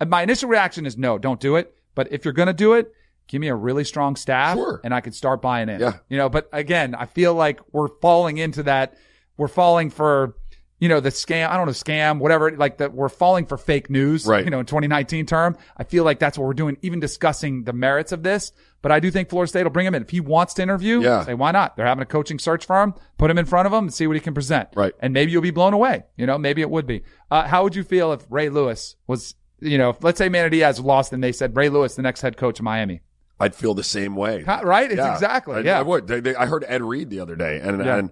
uh, 0.00 0.06
my 0.06 0.22
initial 0.22 0.48
reaction 0.48 0.86
is 0.86 0.96
no, 0.96 1.18
don't 1.18 1.38
do 1.40 1.56
it. 1.56 1.74
But 1.94 2.10
if 2.12 2.24
you're 2.24 2.32
going 2.32 2.46
to 2.46 2.54
do 2.54 2.72
it, 2.74 2.92
give 3.28 3.40
me 3.40 3.48
a 3.48 3.54
really 3.54 3.84
strong 3.84 4.16
staff 4.16 4.56
Sure. 4.56 4.80
and 4.82 4.94
I 4.94 5.00
could 5.02 5.14
start 5.14 5.42
buying 5.42 5.68
in. 5.68 5.80
Yeah. 5.80 5.98
You 6.08 6.16
know, 6.16 6.28
but 6.30 6.48
again, 6.52 6.94
I 6.94 7.06
feel 7.06 7.34
like 7.34 7.60
we're 7.72 7.88
falling 8.00 8.38
into 8.38 8.62
that. 8.62 8.96
We're 9.36 9.48
falling 9.48 9.90
for, 9.90 10.34
you 10.80 10.88
know, 10.88 10.98
the 10.98 11.10
scam. 11.10 11.48
I 11.48 11.56
don't 11.56 11.66
know, 11.66 11.72
scam, 11.72 12.18
whatever, 12.18 12.50
like 12.56 12.78
that 12.78 12.92
we're 12.92 13.08
falling 13.08 13.46
for 13.46 13.56
fake 13.56 13.88
news, 13.90 14.26
Right. 14.26 14.44
You 14.44 14.50
know, 14.50 14.58
in 14.60 14.66
2019 14.66 15.26
term. 15.26 15.56
I 15.76 15.84
feel 15.84 16.02
like 16.04 16.18
that's 16.18 16.36
what 16.36 16.46
we're 16.46 16.54
doing, 16.54 16.76
even 16.82 16.98
discussing 16.98 17.62
the 17.64 17.72
merits 17.72 18.10
of 18.12 18.22
this. 18.24 18.50
But 18.82 18.90
I 18.90 18.98
do 18.98 19.10
think 19.10 19.28
Florida 19.28 19.48
State 19.48 19.62
will 19.64 19.70
bring 19.70 19.86
him 19.86 19.94
in. 19.94 20.00
If 20.02 20.08
he 20.10 20.20
wants 20.20 20.54
to 20.54 20.62
interview, 20.62 21.02
Yeah. 21.02 21.22
say, 21.24 21.34
why 21.34 21.50
not? 21.52 21.76
They're 21.76 21.84
having 21.86 22.02
a 22.02 22.06
coaching 22.06 22.38
search 22.38 22.64
for 22.64 22.82
him. 22.82 22.94
Put 23.18 23.30
him 23.30 23.36
in 23.36 23.44
front 23.44 23.66
of 23.66 23.72
him 23.74 23.84
and 23.84 23.92
see 23.94 24.06
what 24.06 24.16
he 24.16 24.20
can 24.20 24.32
present. 24.32 24.70
Right. 24.74 24.94
And 25.00 25.12
maybe 25.12 25.30
you'll 25.32 25.42
be 25.42 25.50
blown 25.50 25.74
away. 25.74 26.04
You 26.16 26.24
know, 26.26 26.38
maybe 26.38 26.62
it 26.62 26.70
would 26.70 26.86
be. 26.86 27.02
Uh, 27.30 27.46
how 27.46 27.62
would 27.62 27.76
you 27.76 27.84
feel 27.84 28.12
if 28.14 28.24
Ray 28.30 28.48
Lewis 28.48 28.96
was, 29.06 29.34
you 29.60 29.76
know, 29.76 29.94
let's 30.00 30.16
say 30.16 30.30
Manny 30.30 30.48
Diaz 30.48 30.80
lost 30.80 31.12
and 31.12 31.22
they 31.22 31.32
said 31.32 31.54
Ray 31.54 31.68
Lewis, 31.68 31.94
the 31.94 32.00
next 32.02 32.22
head 32.22 32.38
coach 32.38 32.58
of 32.58 32.64
Miami. 32.64 33.02
I'd 33.38 33.54
feel 33.54 33.72
the 33.74 33.82
same 33.84 34.16
way. 34.16 34.44
Right? 34.46 34.90
It's 34.90 34.96
Yeah. 34.98 35.12
exactly. 35.14 35.56
I, 35.56 35.60
yeah. 35.60 35.78
I 35.78 35.82
would. 35.82 36.06
They, 36.06 36.20
they, 36.20 36.34
I 36.34 36.46
heard 36.46 36.64
Ed 36.66 36.82
Reed 36.82 37.08
the 37.10 37.20
other 37.20 37.36
day, 37.36 37.58
and 37.62 37.84
Yeah. 37.84 37.96
and 37.96 38.10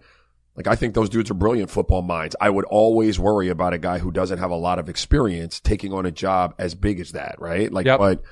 like 0.58 0.66
I 0.66 0.74
think 0.74 0.92
those 0.92 1.08
dudes 1.08 1.30
are 1.30 1.34
brilliant 1.34 1.70
football 1.70 2.02
minds. 2.02 2.36
I 2.40 2.50
would 2.50 2.66
always 2.66 3.18
worry 3.18 3.48
about 3.48 3.72
a 3.72 3.78
guy 3.78 3.98
who 3.98 4.10
doesn't 4.10 4.38
have 4.38 4.50
a 4.50 4.56
lot 4.56 4.78
of 4.78 4.90
experience 4.90 5.58
taking 5.60 5.94
on 5.94 6.04
a 6.04 6.10
job 6.10 6.54
as 6.58 6.74
big 6.74 7.00
as 7.00 7.12
that, 7.12 7.36
right? 7.38 7.72
Like, 7.72 7.86
Yep. 7.86 7.98
but 7.98 8.22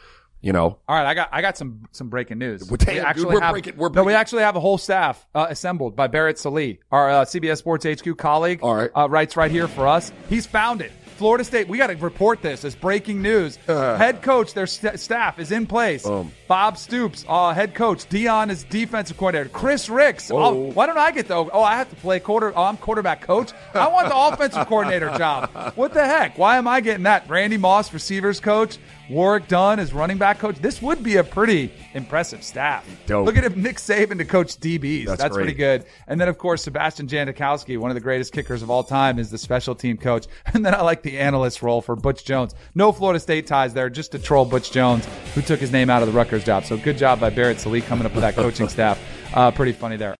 you 0.42 0.52
know, 0.52 0.78
All 0.86 0.96
right, 0.96 1.06
I 1.06 1.14
got 1.14 1.28
I 1.32 1.40
got 1.40 1.56
some 1.56 1.88
some 1.92 2.08
breaking 2.10 2.38
news. 2.38 2.68
Well, 2.70 2.76
damn, 2.76 3.14
dude, 3.16 3.26
we're 3.26 3.40
have 3.40 3.52
breaking- 3.52 3.76
we're 3.78 3.88
no, 3.88 4.04
we 4.04 4.12
actually 4.12 4.42
have 4.42 4.54
a 4.54 4.60
whole 4.60 4.76
staff 4.78 5.26
uh, 5.34 5.46
assembled 5.48 5.96
by 5.96 6.08
Barrett 6.08 6.38
Sallee, 6.38 6.80
our 6.92 7.10
uh, 7.10 7.24
CBS 7.24 7.56
Sports 7.58 7.86
HQ 7.86 8.16
colleague. 8.18 8.58
All 8.62 8.74
right. 8.74 8.90
uh, 8.94 9.08
writes 9.08 9.36
right 9.36 9.50
here 9.50 9.66
for 9.68 9.86
us. 9.88 10.12
He's 10.28 10.46
found 10.46 10.82
it. 10.82 10.92
Florida 11.16 11.44
State. 11.44 11.68
We 11.68 11.78
got 11.78 11.88
to 11.88 11.96
report 11.96 12.42
this 12.42 12.64
as 12.64 12.74
breaking 12.74 13.22
news. 13.22 13.56
head 13.66 14.22
coach, 14.22 14.54
their 14.54 14.66
st- 14.66 15.00
staff 15.00 15.38
is 15.38 15.50
in 15.52 15.66
place. 15.66 16.04
Boom. 16.04 16.32
Bob 16.48 16.78
Stoops, 16.78 17.24
uh, 17.28 17.52
head 17.52 17.74
coach. 17.74 18.08
Deion 18.08 18.50
is 18.50 18.64
defensive 18.64 19.16
coordinator. 19.16 19.48
Chris 19.48 19.88
Ricks. 19.88 20.30
Oh, 20.30 20.52
why 20.72 20.86
don't 20.86 20.98
I 20.98 21.10
get 21.10 21.28
the? 21.28 21.34
Oh, 21.34 21.62
I 21.62 21.76
have 21.76 21.90
to 21.90 21.96
play 21.96 22.20
quarter. 22.20 22.52
Oh, 22.56 22.64
I'm 22.64 22.76
quarterback 22.76 23.22
coach. 23.22 23.52
I 23.74 23.88
want 23.88 24.08
the 24.08 24.16
offensive 24.34 24.66
coordinator 24.68 25.08
job. 25.18 25.50
What 25.74 25.92
the 25.94 26.04
heck? 26.04 26.38
Why 26.38 26.56
am 26.56 26.68
I 26.68 26.80
getting 26.80 27.04
that? 27.04 27.28
Randy 27.28 27.56
Moss, 27.56 27.92
receivers 27.92 28.38
coach. 28.40 28.78
Warrick 29.08 29.46
Dunn 29.46 29.78
is 29.78 29.92
running 29.92 30.18
back 30.18 30.40
coach. 30.40 30.56
This 30.56 30.82
would 30.82 31.02
be 31.02 31.16
a 31.16 31.24
pretty 31.24 31.72
impressive 31.94 32.42
staff. 32.42 32.84
Dope. 33.06 33.26
Look 33.26 33.36
at 33.36 33.44
him, 33.44 33.62
Nick 33.62 33.76
Saban 33.76 34.18
to 34.18 34.24
coach 34.24 34.56
DBs. 34.56 35.06
That's 35.06 35.22
That's, 35.22 35.36
pretty 35.36 35.52
good. 35.52 35.84
And 36.08 36.20
then, 36.20 36.28
of 36.28 36.38
course, 36.38 36.64
Sebastian 36.64 37.06
Janikowski, 37.06 37.78
one 37.78 37.90
of 37.90 37.94
the 37.94 38.00
greatest 38.00 38.32
kickers 38.32 38.62
of 38.62 38.70
all 38.70 38.82
time, 38.82 39.18
is 39.18 39.30
the 39.30 39.38
special 39.38 39.74
team 39.74 39.96
coach. 39.96 40.26
And 40.56 40.64
then 40.64 40.74
I 40.74 40.80
like 40.80 41.02
the 41.02 41.18
analyst 41.18 41.60
role 41.60 41.82
for 41.82 41.94
Butch 41.96 42.24
Jones. 42.24 42.54
No 42.74 42.90
Florida 42.90 43.20
State 43.20 43.46
ties 43.46 43.74
there, 43.74 43.90
just 43.90 44.12
to 44.12 44.18
troll 44.18 44.46
Butch 44.46 44.70
Jones, 44.70 45.06
who 45.34 45.42
took 45.42 45.60
his 45.60 45.70
name 45.70 45.90
out 45.90 46.00
of 46.00 46.08
the 46.08 46.14
Rutgers 46.14 46.44
job. 46.44 46.64
So 46.64 46.78
good 46.78 46.96
job 46.96 47.20
by 47.20 47.28
Barrett 47.28 47.60
Sallee 47.60 47.82
coming 47.82 48.06
up 48.06 48.12
with 48.12 48.22
that 48.22 48.34
coaching 48.36 48.68
staff. 48.68 48.98
Uh, 49.34 49.50
pretty 49.50 49.72
funny 49.72 49.98
there. 49.98 50.16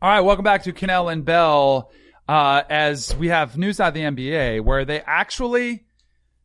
All 0.00 0.10
right, 0.10 0.20
welcome 0.20 0.44
back 0.44 0.62
to 0.64 0.72
Kanell 0.74 1.10
and 1.10 1.24
Bell. 1.24 1.90
Uh, 2.28 2.62
as 2.68 3.16
we 3.16 3.28
have 3.28 3.56
news 3.56 3.80
out 3.80 3.88
of 3.88 3.94
the 3.94 4.02
NBA 4.02 4.60
where 4.60 4.84
they 4.84 5.00
actually 5.00 5.86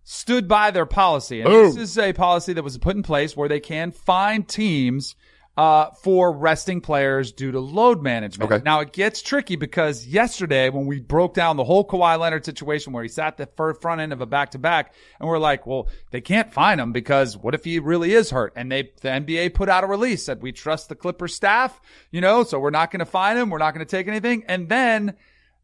stood 0.04 0.48
by 0.48 0.72
their 0.72 0.86
policy. 0.86 1.41
And 1.41 1.52
this 1.52 1.78
is 1.78 1.98
a 1.98 2.13
policy 2.13 2.54
that 2.54 2.63
was 2.63 2.78
put 2.78 2.96
in 2.96 3.04
place 3.04 3.36
where 3.36 3.50
they 3.50 3.60
can 3.60 3.91
fine 3.91 4.43
teams 4.43 5.15
uh, 5.56 5.91
for 6.02 6.32
resting 6.32 6.82
players 6.82 7.32
due 7.32 7.52
to 7.52 7.60
load 7.60 8.02
management. 8.02 8.52
Okay. 8.52 8.63
Now 8.65 8.80
it 8.80 8.91
gets 8.91 9.22
tricky 9.22 9.56
because 9.56 10.08
yesterday 10.08 10.69
when 10.69 10.88
we 10.88 11.00
broke 11.00 11.36
down 11.36 11.58
the 11.58 11.63
whole 11.63 11.88
Kawhi 11.88 12.19
Leonard 12.19 12.43
situation 12.43 12.91
where 12.91 13.04
he 13.04 13.10
sat 13.10 13.38
the 13.38 13.46
front 13.80 14.02
end 14.02 14.13
of 14.13 14.22
a 14.22 14.26
back 14.26 14.52
to 14.52 14.58
back 14.58 14.93
and 15.19 15.30
we're 15.30 15.38
like, 15.38 15.67
well, 15.67 15.89
they 16.10 16.22
can't 16.22 16.52
fine 16.52 16.80
him 16.80 16.91
because 16.91 17.38
what 17.38 17.54
if 17.54 17.63
he 17.63 17.78
really 17.78 18.13
is 18.13 18.32
hurt? 18.32 18.54
And 18.56 18.72
they, 18.72 18.91
the 19.02 19.10
NBA 19.10 19.54
put 19.54 19.69
out 19.69 19.84
a 19.84 19.88
release 19.88 20.26
said 20.26 20.41
we 20.41 20.52
trust 20.52 20.89
the 20.89 20.96
Clippers 20.96 21.36
staff, 21.36 21.80
you 22.10 22.19
know, 22.19 22.43
so 22.43 22.60
we're 22.60 22.72
not 22.72 22.89
going 22.89 23.02
to 23.02 23.06
fine 23.06 23.38
him. 23.38 23.52
We're 23.52 23.60
not 23.60 23.76
going 23.76 23.86
to 23.86 23.89
take 23.89 24.08
anything. 24.08 24.46
And 24.48 24.69
then 24.69 25.15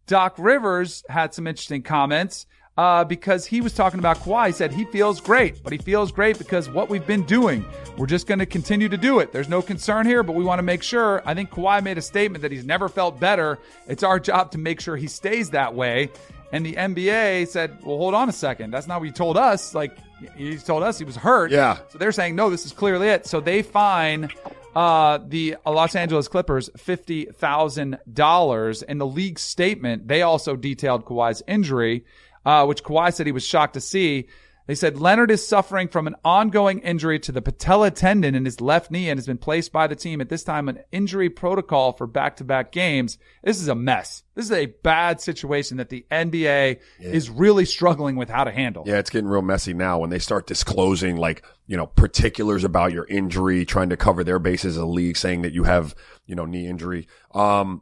Doc 0.09 0.33
Rivers 0.39 1.03
had 1.07 1.35
some 1.35 1.45
interesting 1.45 1.83
comments 1.83 2.47
uh, 2.79 3.03
because 3.03 3.45
he 3.45 3.61
was 3.61 3.73
talking 3.73 3.99
about 3.99 4.17
Kawhi. 4.17 4.47
He 4.47 4.53
said 4.53 4.73
he 4.73 4.85
feels 4.85 5.21
great, 5.21 5.61
but 5.61 5.71
he 5.71 5.77
feels 5.77 6.11
great 6.11 6.39
because 6.39 6.67
what 6.67 6.89
we've 6.89 7.05
been 7.05 7.21
doing, 7.25 7.63
we're 7.95 8.07
just 8.07 8.25
going 8.25 8.39
to 8.39 8.47
continue 8.47 8.89
to 8.89 8.97
do 8.97 9.19
it. 9.19 9.31
There's 9.31 9.49
no 9.49 9.61
concern 9.61 10.07
here, 10.07 10.23
but 10.23 10.33
we 10.33 10.43
want 10.43 10.57
to 10.57 10.63
make 10.63 10.81
sure. 10.81 11.21
I 11.25 11.35
think 11.35 11.51
Kawhi 11.51 11.83
made 11.83 11.99
a 11.99 12.01
statement 12.01 12.41
that 12.41 12.51
he's 12.51 12.65
never 12.65 12.89
felt 12.89 13.19
better. 13.19 13.59
It's 13.87 14.01
our 14.01 14.19
job 14.19 14.49
to 14.53 14.57
make 14.57 14.81
sure 14.81 14.97
he 14.97 15.05
stays 15.07 15.51
that 15.51 15.75
way. 15.75 16.09
And 16.51 16.65
the 16.65 16.73
NBA 16.73 17.47
said, 17.47 17.77
well, 17.83 17.97
hold 17.97 18.15
on 18.15 18.29
a 18.29 18.33
second. 18.33 18.71
That's 18.71 18.87
not 18.87 19.01
what 19.01 19.05
you 19.05 19.11
told 19.11 19.37
us. 19.37 19.75
Like, 19.75 19.95
he 20.35 20.57
told 20.57 20.81
us 20.81 20.97
he 20.97 21.05
was 21.05 21.17
hurt. 21.17 21.51
Yeah. 21.51 21.77
So 21.89 21.99
they're 21.99 22.11
saying, 22.11 22.35
no, 22.35 22.49
this 22.49 22.65
is 22.65 22.71
clearly 22.71 23.09
it. 23.09 23.27
So 23.27 23.39
they 23.39 23.61
fine 23.61 24.31
uh, 24.75 25.19
the 25.25 25.57
Los 25.65 25.95
Angeles 25.95 26.27
Clippers 26.27 26.69
fifty 26.77 27.25
thousand 27.25 27.99
dollars. 28.11 28.81
In 28.81 28.97
the 28.97 29.07
league 29.07 29.39
statement, 29.39 30.07
they 30.07 30.21
also 30.21 30.55
detailed 30.55 31.05
Kawhi's 31.05 31.41
injury, 31.47 32.05
uh, 32.45 32.65
which 32.65 32.83
Kawhi 32.83 33.13
said 33.13 33.25
he 33.25 33.31
was 33.31 33.45
shocked 33.45 33.73
to 33.73 33.81
see. 33.81 34.27
They 34.69 34.75
said 34.75 34.99
Leonard 34.99 35.31
is 35.31 35.47
suffering 35.47 35.87
from 35.87 36.05
an 36.05 36.13
ongoing 36.23 36.77
injury 36.81 37.17
to 37.21 37.31
the 37.31 37.41
patella 37.41 37.89
tendon 37.89 38.35
in 38.35 38.45
his 38.45 38.61
left 38.61 38.91
knee 38.91 39.09
and 39.09 39.17
has 39.17 39.25
been 39.25 39.39
placed 39.39 39.71
by 39.71 39.87
the 39.87 39.95
team 39.95 40.21
at 40.21 40.29
this 40.29 40.43
time 40.43 40.69
an 40.69 40.83
injury 40.91 41.27
protocol 41.27 41.91
for 41.91 42.05
back-to-back 42.05 42.71
games. 42.71 43.17
This 43.43 43.59
is 43.59 43.67
a 43.67 43.73
mess. 43.73 44.21
This 44.35 44.45
is 44.45 44.51
a 44.51 44.67
bad 44.67 45.21
situation 45.21 45.77
that 45.77 45.89
the 45.89 46.05
NBA 46.11 46.81
is 46.99 47.31
really 47.31 47.65
struggling 47.65 48.15
with 48.15 48.29
how 48.29 48.43
to 48.43 48.51
handle. 48.51 48.83
Yeah, 48.85 48.99
it's 48.99 49.09
getting 49.09 49.27
real 49.27 49.41
messy 49.41 49.73
now 49.73 49.97
when 49.97 50.11
they 50.11 50.19
start 50.19 50.45
disclosing 50.45 51.15
like, 51.17 51.43
you 51.65 51.75
know, 51.75 51.87
particulars 51.87 52.63
about 52.63 52.91
your 52.93 53.05
injury, 53.05 53.65
trying 53.65 53.89
to 53.89 53.97
cover 53.97 54.23
their 54.23 54.37
bases 54.37 54.77
as 54.77 54.83
a 54.83 54.85
league, 54.85 55.17
saying 55.17 55.41
that 55.41 55.51
you 55.51 55.63
have, 55.63 55.95
you 56.27 56.35
know, 56.35 56.45
knee 56.45 56.67
injury. 56.67 57.07
Um, 57.33 57.81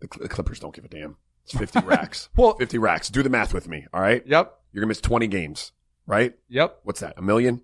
the 0.00 0.08
Clippers 0.08 0.58
don't 0.58 0.74
give 0.74 0.84
a 0.84 0.88
damn. 0.88 1.18
It's 1.44 1.56
50 1.56 1.80
racks. 1.84 2.30
Well- 2.36 2.56
50 2.56 2.78
racks. 2.78 3.10
Do 3.10 3.22
the 3.22 3.30
math 3.30 3.54
with 3.54 3.68
me. 3.68 3.86
All 3.94 4.00
right. 4.00 4.26
Yep. 4.26 4.55
You're 4.76 4.82
going 4.82 4.88
to 4.88 4.90
miss 4.90 5.00
20 5.00 5.26
games, 5.28 5.72
right? 6.06 6.34
Yep. 6.50 6.80
What's 6.82 7.00
that? 7.00 7.14
A 7.16 7.22
million? 7.22 7.62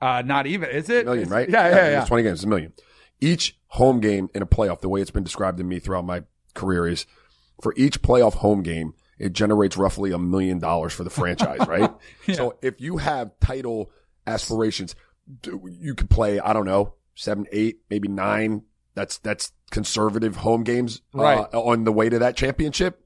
Uh, 0.00 0.22
not 0.24 0.46
even, 0.46 0.70
is 0.70 0.88
it? 0.88 1.02
A 1.02 1.10
million, 1.10 1.28
right? 1.28 1.50
Yeah, 1.50 1.68
you 1.68 1.74
yeah, 1.74 1.90
yeah. 1.90 2.04
20 2.04 2.22
games, 2.22 2.44
a 2.44 2.46
million. 2.46 2.72
Each 3.20 3.58
home 3.66 3.98
game 3.98 4.30
in 4.36 4.40
a 4.40 4.46
playoff, 4.46 4.80
the 4.80 4.88
way 4.88 5.00
it's 5.00 5.10
been 5.10 5.24
described 5.24 5.58
to 5.58 5.64
me 5.64 5.80
throughout 5.80 6.04
my 6.04 6.22
career 6.54 6.86
is 6.86 7.06
for 7.60 7.74
each 7.76 8.02
playoff 8.02 8.34
home 8.34 8.62
game, 8.62 8.94
it 9.18 9.32
generates 9.32 9.76
roughly 9.76 10.12
a 10.12 10.18
million 10.18 10.60
dollars 10.60 10.92
for 10.92 11.02
the 11.02 11.10
franchise, 11.10 11.66
right? 11.66 11.90
So 12.34 12.56
if 12.62 12.80
you 12.80 12.98
have 12.98 13.32
title 13.40 13.90
aspirations, 14.24 14.94
you 15.44 15.96
could 15.96 16.08
play, 16.08 16.38
I 16.38 16.52
don't 16.52 16.66
know, 16.66 16.94
seven, 17.16 17.46
eight, 17.50 17.78
maybe 17.90 18.06
nine. 18.06 18.62
That's, 18.94 19.18
that's 19.18 19.50
conservative 19.72 20.36
home 20.36 20.62
games 20.62 21.02
uh, 21.16 21.46
on 21.52 21.82
the 21.82 21.90
way 21.90 22.08
to 22.10 22.20
that 22.20 22.36
championship. 22.36 23.03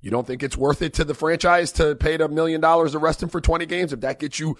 You 0.00 0.10
don't 0.10 0.26
think 0.26 0.42
it's 0.42 0.56
worth 0.56 0.80
it 0.82 0.94
to 0.94 1.04
the 1.04 1.14
franchise 1.14 1.72
to 1.72 1.94
pay 1.96 2.14
a 2.16 2.28
million 2.28 2.60
dollars 2.60 2.92
to 2.92 2.98
rest 2.98 3.22
him 3.22 3.28
for 3.28 3.40
20 3.40 3.66
games 3.66 3.92
if 3.92 4.00
that 4.00 4.18
gets 4.20 4.38
you 4.38 4.56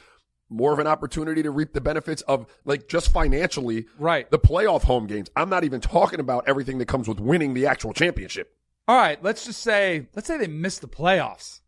more 0.51 0.73
of 0.73 0.79
an 0.79 0.87
opportunity 0.87 1.43
to 1.43 1.51
reap 1.51 1.75
the 1.75 1.81
benefits 1.81 2.23
of 2.23 2.47
like 2.65 2.89
just 2.89 3.13
financially 3.13 3.87
Right. 3.99 4.29
the 4.31 4.39
playoff 4.39 4.83
home 4.85 5.07
games. 5.07 5.29
I'm 5.37 5.49
not 5.51 5.63
even 5.65 5.81
talking 5.81 6.21
about 6.21 6.49
everything 6.49 6.79
that 6.79 6.87
comes 6.89 7.07
with 7.07 7.21
winning 7.21 7.55
the 7.55 7.67
actual 7.67 7.93
championship. 7.93 8.51
All 8.89 8.97
right, 8.97 9.23
let's 9.23 9.45
just 9.45 9.61
say, 9.63 10.09
let's 10.17 10.27
say 10.27 10.39
they 10.39 10.47
miss 10.47 10.79
the 10.79 10.89
playoffs. 10.89 11.61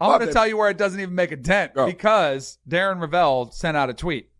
I'm 0.00 0.16
going 0.18 0.26
to 0.26 0.32
tell 0.32 0.46
you 0.48 0.56
where 0.56 0.70
it 0.70 0.78
doesn't 0.78 0.98
even 0.98 1.14
make 1.14 1.30
a 1.32 1.36
dent 1.36 1.74
Go. 1.74 1.86
because 1.86 2.58
Darren 2.68 2.98
Rovell 3.00 3.52
sent 3.52 3.76
out 3.76 3.90
a 3.90 3.94
tweet. 3.94 4.30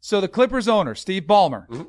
So 0.00 0.20
the 0.20 0.28
Clippers 0.28 0.68
owner, 0.68 0.94
Steve 0.94 1.24
Ballmer, 1.24 1.66
Mm-hmm. 1.68 1.82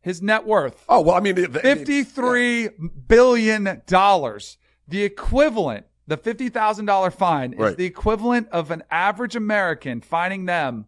his 0.00 0.22
net 0.22 0.46
worth, 0.46 0.84
Oh 0.88 1.00
well, 1.00 1.16
I 1.16 1.20
mean, 1.20 1.34
the, 1.34 1.48
the- 1.48 1.60
fifty-three 1.60 2.70
billion 3.08 3.82
dollars. 3.86 4.56
The 4.88 5.02
equivalent, 5.02 5.86
the 6.06 6.16
fifty 6.16 6.48
thousand 6.48 6.86
dollar 6.86 7.10
fine, 7.10 7.52
is 7.54 7.58
Right. 7.58 7.76
the 7.76 7.84
equivalent 7.86 8.48
of 8.50 8.70
an 8.70 8.82
average 8.90 9.36
American 9.36 10.00
fining 10.00 10.46
them 10.46 10.86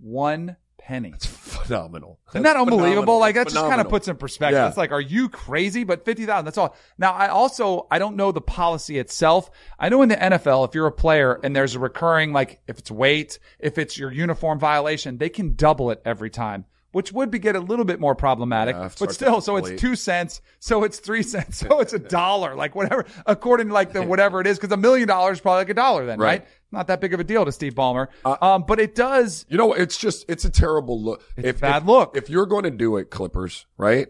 one 0.00 0.56
penny. 0.78 1.10
It's 1.14 1.26
phenomenal. 1.26 2.18
Isn't 2.30 2.42
that 2.42 2.54
That's 2.54 2.60
unbelievable? 2.62 2.90
phenomenal. 2.92 3.18
Like 3.18 3.34
that 3.34 3.44
just 3.46 3.56
kind 3.56 3.64
of 3.66 3.70
Phenomenal. 3.70 3.90
puts 3.90 4.08
in 4.08 4.16
perspective. 4.16 4.56
Yeah. 4.58 4.68
It's 4.68 4.76
like, 4.76 4.90
are 4.92 5.00
you 5.00 5.28
crazy? 5.28 5.84
But 5.84 6.04
fifty 6.04 6.24
thousand, 6.26 6.46
that's 6.46 6.58
all. 6.58 6.74
Now, 6.96 7.12
I 7.12 7.28
also 7.28 7.86
I 7.90 7.98
don't 7.98 8.16
know 8.16 8.32
the 8.32 8.40
policy 8.40 8.98
itself. 8.98 9.50
I 9.78 9.88
know 9.88 10.02
in 10.02 10.08
the 10.08 10.16
NFL, 10.16 10.66
if 10.68 10.74
you're 10.74 10.86
a 10.86 10.92
player 10.92 11.38
and 11.42 11.54
there's 11.54 11.74
a 11.74 11.78
recurring, 11.78 12.32
like 12.32 12.60
if 12.66 12.78
it's 12.78 12.90
weight, 12.90 13.38
if 13.58 13.76
it's 13.78 13.98
your 13.98 14.10
uniform 14.12 14.58
violation, 14.58 15.18
they 15.18 15.28
can 15.28 15.54
double 15.54 15.90
it 15.90 16.00
every 16.04 16.30
time. 16.30 16.64
Which 16.92 17.12
would 17.12 17.30
be 17.30 17.38
get 17.38 17.54
a 17.54 17.60
little 17.60 17.84
bit 17.84 18.00
more 18.00 18.14
problematic, 18.14 18.74
Yeah, 18.74 18.88
but 18.98 19.12
still, 19.12 19.42
so 19.42 19.56
it's 19.56 19.78
two 19.78 19.94
cents, 19.94 20.40
so 20.58 20.84
it's 20.84 20.98
three 20.98 21.22
cents, 21.22 21.58
so 21.58 21.80
it's 21.80 21.92
a 21.92 21.98
dollar, 22.18 22.54
like 22.54 22.74
whatever, 22.74 23.04
according 23.26 23.68
to 23.68 23.74
like 23.74 23.92
the 23.92 24.02
whatever 24.02 24.40
it 24.40 24.46
is, 24.46 24.58
because 24.58 24.72
a 24.72 24.76
million 24.78 25.06
dollars 25.06 25.36
is 25.36 25.40
probably 25.42 25.60
like 25.60 25.68
a 25.68 25.74
dollar 25.74 26.06
then, 26.06 26.18
right? 26.18 26.40
Right. 26.40 26.48
Not 26.72 26.86
that 26.86 27.00
big 27.02 27.12
of 27.12 27.20
a 27.20 27.24
deal 27.24 27.44
to 27.44 27.52
Steve 27.52 27.74
Ballmer, 27.74 28.08
um, 28.24 28.64
but 28.66 28.80
it 28.80 28.94
does. 28.94 29.44
You 29.50 29.58
know, 29.58 29.74
it's 29.74 29.98
just 29.98 30.24
it's 30.28 30.46
a 30.46 30.50
terrible 30.50 31.02
look. 31.02 31.22
It's 31.36 31.58
a 31.58 31.60
bad 31.60 31.86
look. 31.86 32.16
If 32.16 32.30
you're 32.30 32.46
going 32.46 32.64
to 32.64 32.70
do 32.70 32.96
it, 32.96 33.10
Clippers, 33.10 33.66
right? 33.76 34.08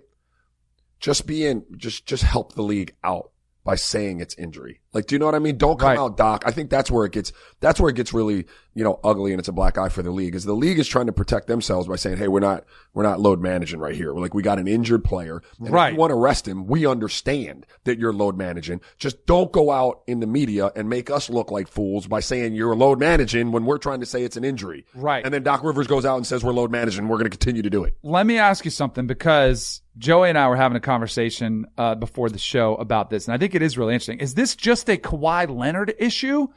Just 1.00 1.26
be 1.26 1.46
in, 1.46 1.64
just 1.76 2.06
just 2.06 2.22
help 2.22 2.54
the 2.54 2.62
league 2.62 2.94
out 3.04 3.30
by 3.64 3.74
saying 3.74 4.20
it's 4.20 4.34
injury. 4.36 4.80
Like, 4.94 5.07
do 5.07 5.14
you 5.14 5.18
know 5.18 5.27
what 5.27 5.35
I 5.35 5.38
mean? 5.38 5.59
Don't 5.59 5.79
come 5.79 5.90
Right. 5.90 5.98
out, 5.98 6.16
Doc. 6.16 6.44
I 6.46 6.51
think 6.51 6.70
that's 6.70 6.90
where 6.90 7.05
it 7.05 7.12
gets. 7.12 7.33
That's 7.61 7.79
where 7.79 7.90
it 7.90 7.96
gets 7.96 8.14
really, 8.14 8.46
you 8.74 8.83
know, 8.85 8.98
ugly, 9.05 9.33
and 9.33 9.38
it's 9.38 9.48
a 9.48 9.53
black 9.53 9.77
eye 9.77 9.90
for 9.90 10.03
the 10.03 10.11
league. 10.11 10.35
Is 10.35 10.44
the 10.44 10.55
league 10.55 10.79
is 10.79 10.88
trying 10.88 11.07
to 11.07 11.12
protect 11.12 11.46
themselves 11.46 11.87
by 11.88 11.96
saying, 11.96 12.16
"Hey, 12.16 12.27
we're 12.29 12.40
not, 12.40 12.64
we're 12.94 13.03
not 13.03 13.20
load 13.20 13.40
managing 13.42 13.81
right 13.81 13.94
here. 13.94 14.14
We're 14.14 14.22
like, 14.22 14.33
we 14.33 14.42
got 14.42 14.59
an 14.59 14.66
injured 14.66 15.05
player, 15.05 15.42
and 15.61 15.70
Right. 15.70 15.88
If 15.88 15.94
you 15.94 16.01
want 16.01 16.11
to 16.12 16.14
arrest 16.16 16.48
him, 16.48 16.66
we 16.66 16.87
understand 16.87 17.66
that 17.85 17.98
you're 17.98 18.12
load 18.14 18.38
managing. 18.38 18.81
Just 18.96 19.27
don't 19.27 19.53
go 19.53 19.70
out 19.70 20.01
in 20.07 20.20
the 20.20 20.27
media 20.27 20.70
and 20.74 20.88
make 20.88 21.11
us 21.11 21.29
look 21.29 21.51
like 21.51 21.68
fools 21.68 22.07
by 22.07 22.20
saying 22.20 22.55
you're 22.55 22.74
load 22.74 22.98
managing 22.98 23.53
when 23.53 23.66
we're 23.66 23.79
trying 23.79 24.01
to 24.01 24.07
say 24.07 24.22
it's 24.24 24.37
an 24.38 24.44
injury. 24.44 24.87
Right. 24.94 25.22
And 25.24 25.35
then 25.35 25.42
Doc 25.42 25.62
Rivers 25.64 25.87
goes 25.87 26.07
out 26.07 26.16
and 26.16 26.27
says 26.27 26.42
we're 26.42 26.53
load 26.53 26.70
managing. 26.70 27.09
We're 27.09 27.18
going 27.18 27.31
to 27.31 27.37
continue 27.37 27.62
to 27.62 27.70
do 27.70 27.85
it. 27.85 27.94
let 28.03 28.27
me 28.27 28.38
ask 28.38 28.64
you 28.64 28.70
something 28.70 29.07
because 29.07 29.83
Joey 29.98 30.29
and 30.29 30.38
I 30.38 30.48
were 30.48 30.55
having 30.57 30.77
a 30.77 30.81
conversation 30.81 31.66
uh, 31.77 31.96
before 31.96 32.29
the 32.31 32.38
show 32.38 32.77
about 32.77 33.11
this, 33.11 33.27
and 33.27 33.35
I 33.35 33.38
think 33.38 33.57
it 33.57 33.62
is 33.62 33.77
really 33.77 33.94
interesting. 33.94 34.20
Is 34.20 34.35
this 34.35 34.55
just 34.55 34.77
a 34.86 34.98
Kawhi 34.98 35.48
Leonard 35.48 35.94
issue? 35.98 36.48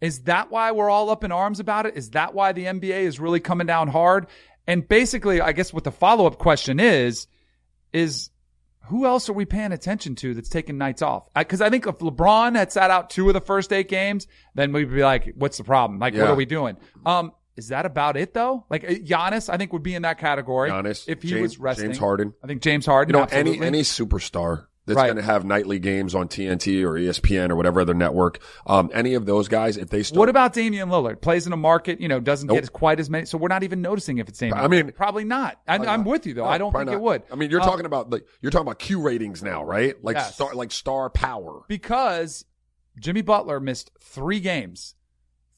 Is 0.00 0.22
that 0.22 0.50
why 0.50 0.72
we're 0.72 0.90
all 0.90 1.10
up 1.10 1.22
in 1.22 1.30
arms 1.30 1.60
about 1.60 1.86
it? 1.86 1.96
Is 1.96 2.10
that 2.10 2.34
why 2.34 2.52
the 2.52 2.64
NBA 2.64 3.02
is 3.02 3.20
really 3.20 3.38
coming 3.38 3.68
down 3.68 3.86
hard? 3.86 4.26
And 4.66 4.86
basically, 4.86 5.40
I 5.40 5.52
guess 5.52 5.72
what 5.72 5.84
the 5.84 5.92
follow 5.92 6.26
up 6.26 6.38
question 6.38 6.80
is, 6.80 7.28
is 7.92 8.30
who 8.86 9.06
else 9.06 9.28
are 9.28 9.32
we 9.32 9.44
paying 9.44 9.70
attention 9.70 10.16
to 10.16 10.34
that's 10.34 10.48
taking 10.48 10.76
nights 10.76 11.02
off? 11.02 11.28
Because 11.34 11.60
I, 11.60 11.70
think 11.70 11.86
if 11.86 11.98
LeBron 11.98 12.56
had 12.56 12.72
sat 12.72 12.90
out 12.90 13.10
two 13.10 13.28
of 13.28 13.34
the 13.34 13.40
first 13.40 13.72
eight 13.72 13.88
games, 13.88 14.26
then 14.54 14.72
we'd 14.72 14.90
be 14.90 15.02
like, 15.02 15.34
what's 15.36 15.58
the 15.58 15.64
problem? 15.64 16.00
Like, 16.00 16.14
what 16.14 16.30
are 16.30 16.34
we 16.34 16.46
doing? 16.46 16.76
Um, 17.06 17.32
is 17.56 17.68
that 17.68 17.84
about 17.86 18.16
it 18.16 18.32
though? 18.32 18.64
Like 18.70 18.84
uh, 18.84 18.88
Giannis, 18.88 19.52
if 21.06 21.22
he 21.22 21.34
was 21.40 21.58
wrestling. 21.58 21.88
James 21.88 21.98
Harden. 22.86 23.18
I 24.52 24.71
think 24.86 24.96
would 24.96 24.96
be 24.96 24.96
in 24.96 24.96
that 24.96 24.96
category. 24.96 24.96
Giannis, 24.96 24.96
if 24.96 24.96
he 24.96 24.96
James- 24.96 24.96
was 24.96 24.96
resting. 24.96 24.96
James 24.96 24.96
Harden. 24.96 24.96
I 24.96 24.96
think 24.96 24.96
James 24.96 24.96
Harden. 24.96 24.96
You 24.96 24.96
know, 24.96 24.96
absolutely. 24.96 24.96
any 24.96 24.96
any 24.96 24.96
superstar 24.96 24.96
that's 24.96 24.96
Right. 24.96 25.06
going 25.06 25.16
to 25.16 25.22
have 25.22 25.44
nightly 25.44 25.78
games 25.78 26.14
on 26.14 26.28
TNT 26.28 26.84
or 26.84 26.92
ESPN 26.98 27.50
or 27.50 27.56
whatever 27.56 27.80
other 27.82 27.94
network, 27.94 28.38
um, 28.66 28.90
any 28.92 29.14
of 29.14 29.26
those 29.26 29.48
guys, 29.48 29.76
if 29.76 29.90
they 29.90 30.02
start, 30.02 30.18
What 30.18 30.28
about 30.28 30.52
Damian 30.54 30.88
Lillard? 30.88 31.20
Plays 31.20 31.46
in 31.46 31.52
a 31.52 31.56
market, 31.56 32.00
you 32.00 32.08
know, 32.08 32.18
doesn't 32.20 32.48
Nope. 32.48 32.60
get 32.60 32.72
quite 32.72 32.98
as 33.00 33.08
many. 33.08 33.26
So 33.26 33.38
we're 33.38 33.48
not 33.48 33.62
even 33.62 33.80
noticing 33.80 34.18
if 34.18 34.28
it's 34.28 34.38
Damian. 34.38 34.58
I 34.58 34.66
mean- 34.68 34.90
probably 34.92 35.24
not. 35.24 35.60
I, 35.68 35.76
I'm 35.76 36.04
with 36.04 36.26
you 36.26 36.34
though. 36.34 36.44
I 36.44 36.58
don't 36.58 36.72
think 36.72 36.86
Probably 36.88 36.94
it 36.94 37.00
would. 37.00 37.22
I 37.32 37.36
mean, 37.36 37.50
you're 37.50 37.60
Um, 37.60 37.68
talking 37.68 37.86
about 37.86 38.10
like 38.10 38.24
you're 38.40 38.50
talking 38.50 38.66
about 38.66 38.78
Q 38.80 39.00
ratings 39.00 39.42
now, 39.42 39.62
right? 39.64 39.94
Like 40.02 40.16
Yes. 40.16 40.34
star, 40.34 40.52
like 40.54 40.72
star 40.72 41.10
power. 41.10 41.62
because 41.68 42.44
Jimmy 43.00 43.22
Butler 43.22 43.60
missed 43.60 43.90
three 44.00 44.40
games 44.40 44.94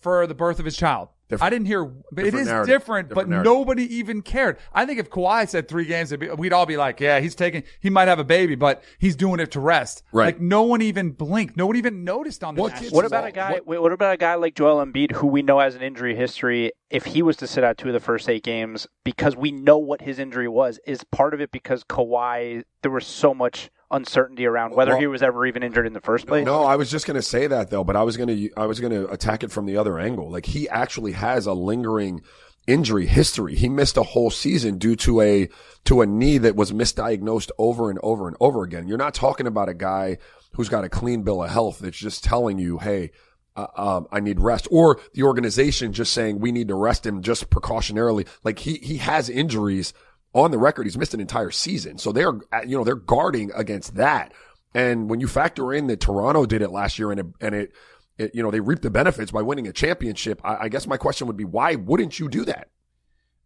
for 0.00 0.26
the 0.26 0.34
birth 0.34 0.58
of 0.58 0.64
his 0.64 0.76
child. 0.76 1.08
Different- 1.34 1.46
I 1.46 1.50
didn't 1.50 1.66
hear, 1.66 1.84
but 1.84 2.20
it 2.20 2.24
different 2.24 2.46
narrative. 2.46 2.66
different, 2.66 3.08
Different 3.08 3.14
but 3.14 3.28
narrative. 3.28 3.52
nobody 3.52 3.94
even 3.96 4.22
cared. 4.22 4.58
I 4.72 4.86
think 4.86 4.98
if 4.98 5.10
Kawhi 5.10 5.48
said 5.48 5.68
three 5.68 5.84
games, 5.84 6.12
it'd 6.12 6.20
be- 6.20 6.34
we'd 6.34 6.52
all 6.52 6.66
be 6.66 6.76
like, 6.76 7.00
yeah, 7.00 7.20
he's 7.20 7.34
taking, 7.34 7.62
he 7.80 7.90
might 7.90 8.08
have 8.08 8.18
a 8.18 8.24
baby, 8.24 8.54
but 8.54 8.82
he's 8.98 9.16
doing 9.16 9.40
it 9.40 9.50
to 9.52 9.60
rest. 9.60 10.02
Right. 10.12 10.26
Like 10.26 10.40
no 10.40 10.62
one 10.62 10.82
even 10.82 11.10
blinked. 11.12 11.56
No 11.56 11.66
one 11.66 11.76
even 11.76 12.04
noticed 12.04 12.42
on 12.44 12.54
the 12.54 12.60
What 12.62 12.68
national 12.72 12.84
kids 12.84 12.94
What 12.94 13.04
is 13.04 13.10
about 13.12 13.26
a 13.26 13.32
guy? 13.32 13.52
what- 13.52 13.66
wait, 13.66 13.78
What 13.82 13.92
about 13.92 14.14
a 14.14 14.16
guy 14.16 14.34
like 14.34 14.54
Joel 14.54 14.84
Embiid, 14.84 15.12
who 15.12 15.26
we 15.26 15.42
know 15.42 15.60
has 15.60 15.74
an 15.74 15.82
injury 15.82 16.14
history? 16.14 16.72
If 16.90 17.06
he 17.06 17.22
was 17.22 17.36
to 17.38 17.46
sit 17.46 17.64
out 17.64 17.76
two 17.78 17.88
of 17.88 17.94
the 17.94 18.00
first 18.00 18.28
eight 18.28 18.42
games, 18.44 18.86
because 19.04 19.36
we 19.36 19.50
know 19.50 19.78
what 19.78 20.02
his 20.02 20.18
injury 20.18 20.48
was, 20.48 20.78
is 20.86 21.02
part 21.04 21.34
of 21.34 21.40
it 21.40 21.50
because 21.50 21.82
Kawhi? 21.84 22.62
There 22.82 22.90
was 22.92 23.06
so 23.06 23.32
much 23.34 23.70
uncertainty 23.90 24.46
around 24.46 24.74
whether 24.74 24.92
Well- 24.92 25.00
he 25.00 25.06
was 25.06 25.22
ever 25.22 25.46
even 25.46 25.62
injured 25.62 25.86
in 25.86 25.92
the 25.92 26.00
first 26.00 26.26
place. 26.26 26.44
No, 26.44 26.64
I 26.64 26.76
was 26.76 26.90
just 26.90 27.06
going 27.06 27.16
to 27.16 27.22
say 27.22 27.46
that 27.46 27.70
though, 27.70 27.84
but 27.84 27.96
I 27.96 28.02
was 28.02 28.16
going 28.16 28.28
to 28.28 28.50
I 28.56 28.66
was 28.66 28.80
going 28.80 28.92
to 28.92 29.10
attack 29.10 29.42
it 29.42 29.50
from 29.52 29.66
the 29.66 29.76
other 29.76 29.98
angle. 29.98 30.30
Like 30.30 30.46
he 30.46 30.68
actually 30.68 31.12
has 31.12 31.46
a 31.46 31.52
lingering 31.52 32.22
injury 32.66 33.06
history. 33.06 33.54
He 33.54 33.68
missed 33.68 33.96
a 33.96 34.02
whole 34.02 34.30
season 34.30 34.78
due 34.78 34.96
to 34.96 35.20
a 35.20 35.48
to 35.84 36.00
a 36.00 36.06
knee 36.06 36.38
that 36.38 36.56
was 36.56 36.72
misdiagnosed 36.72 37.50
over 37.58 37.90
and 37.90 37.98
over 38.02 38.26
and 38.26 38.36
over 38.40 38.62
again. 38.62 38.88
You're 38.88 38.98
not 38.98 39.14
talking 39.14 39.46
about 39.46 39.68
a 39.68 39.74
guy 39.74 40.18
who's 40.52 40.68
got 40.68 40.84
a 40.84 40.88
clean 40.88 41.22
bill 41.22 41.42
of 41.42 41.50
health 41.50 41.80
that's 41.80 41.96
just 41.98 42.24
telling 42.24 42.58
you, 42.58 42.78
"Hey, 42.78 43.10
uh, 43.56 43.66
um, 43.76 44.06
I 44.10 44.20
need 44.20 44.40
rest," 44.40 44.66
or 44.70 44.98
the 45.12 45.24
organization 45.24 45.92
just 45.92 46.12
saying 46.12 46.38
we 46.40 46.52
need 46.52 46.68
to 46.68 46.74
rest 46.74 47.04
him 47.04 47.22
just 47.22 47.50
precautionarily. 47.50 48.26
Like 48.44 48.60
he 48.60 48.74
he 48.78 48.96
has 48.98 49.28
injuries 49.28 49.92
on 50.34 50.50
the 50.50 50.58
record. 50.58 50.84
He's 50.84 50.98
missed 50.98 51.14
an 51.14 51.20
entire 51.20 51.50
season, 51.50 51.96
so 51.98 52.12
they're 52.12 52.34
uh, 52.52 52.62
you 52.66 52.76
know 52.76 52.84
they're 52.84 52.94
guarding 52.96 53.50
against 53.54 53.94
that. 53.94 54.32
And 54.74 55.08
when 55.08 55.20
you 55.20 55.28
factor 55.28 55.72
in 55.72 55.86
that 55.86 56.00
Toronto 56.00 56.46
did 56.46 56.60
it 56.60 56.70
last 56.70 56.98
year 56.98 57.12
and 57.12 57.20
it, 57.20 57.26
and 57.40 57.54
it, 57.54 57.72
it 58.18 58.34
you 58.34 58.42
know, 58.42 58.50
they 58.50 58.60
reaped 58.60 58.82
the 58.82 58.90
benefits 58.90 59.30
by 59.30 59.40
winning 59.40 59.68
a 59.68 59.72
championship, 59.72 60.40
I, 60.44 60.64
I 60.64 60.68
guess 60.68 60.86
my 60.86 60.96
question 60.96 61.28
would 61.28 61.36
be, 61.36 61.44
why 61.44 61.76
wouldn't 61.76 62.18
you 62.18 62.28
do 62.28 62.44
that? 62.46 62.70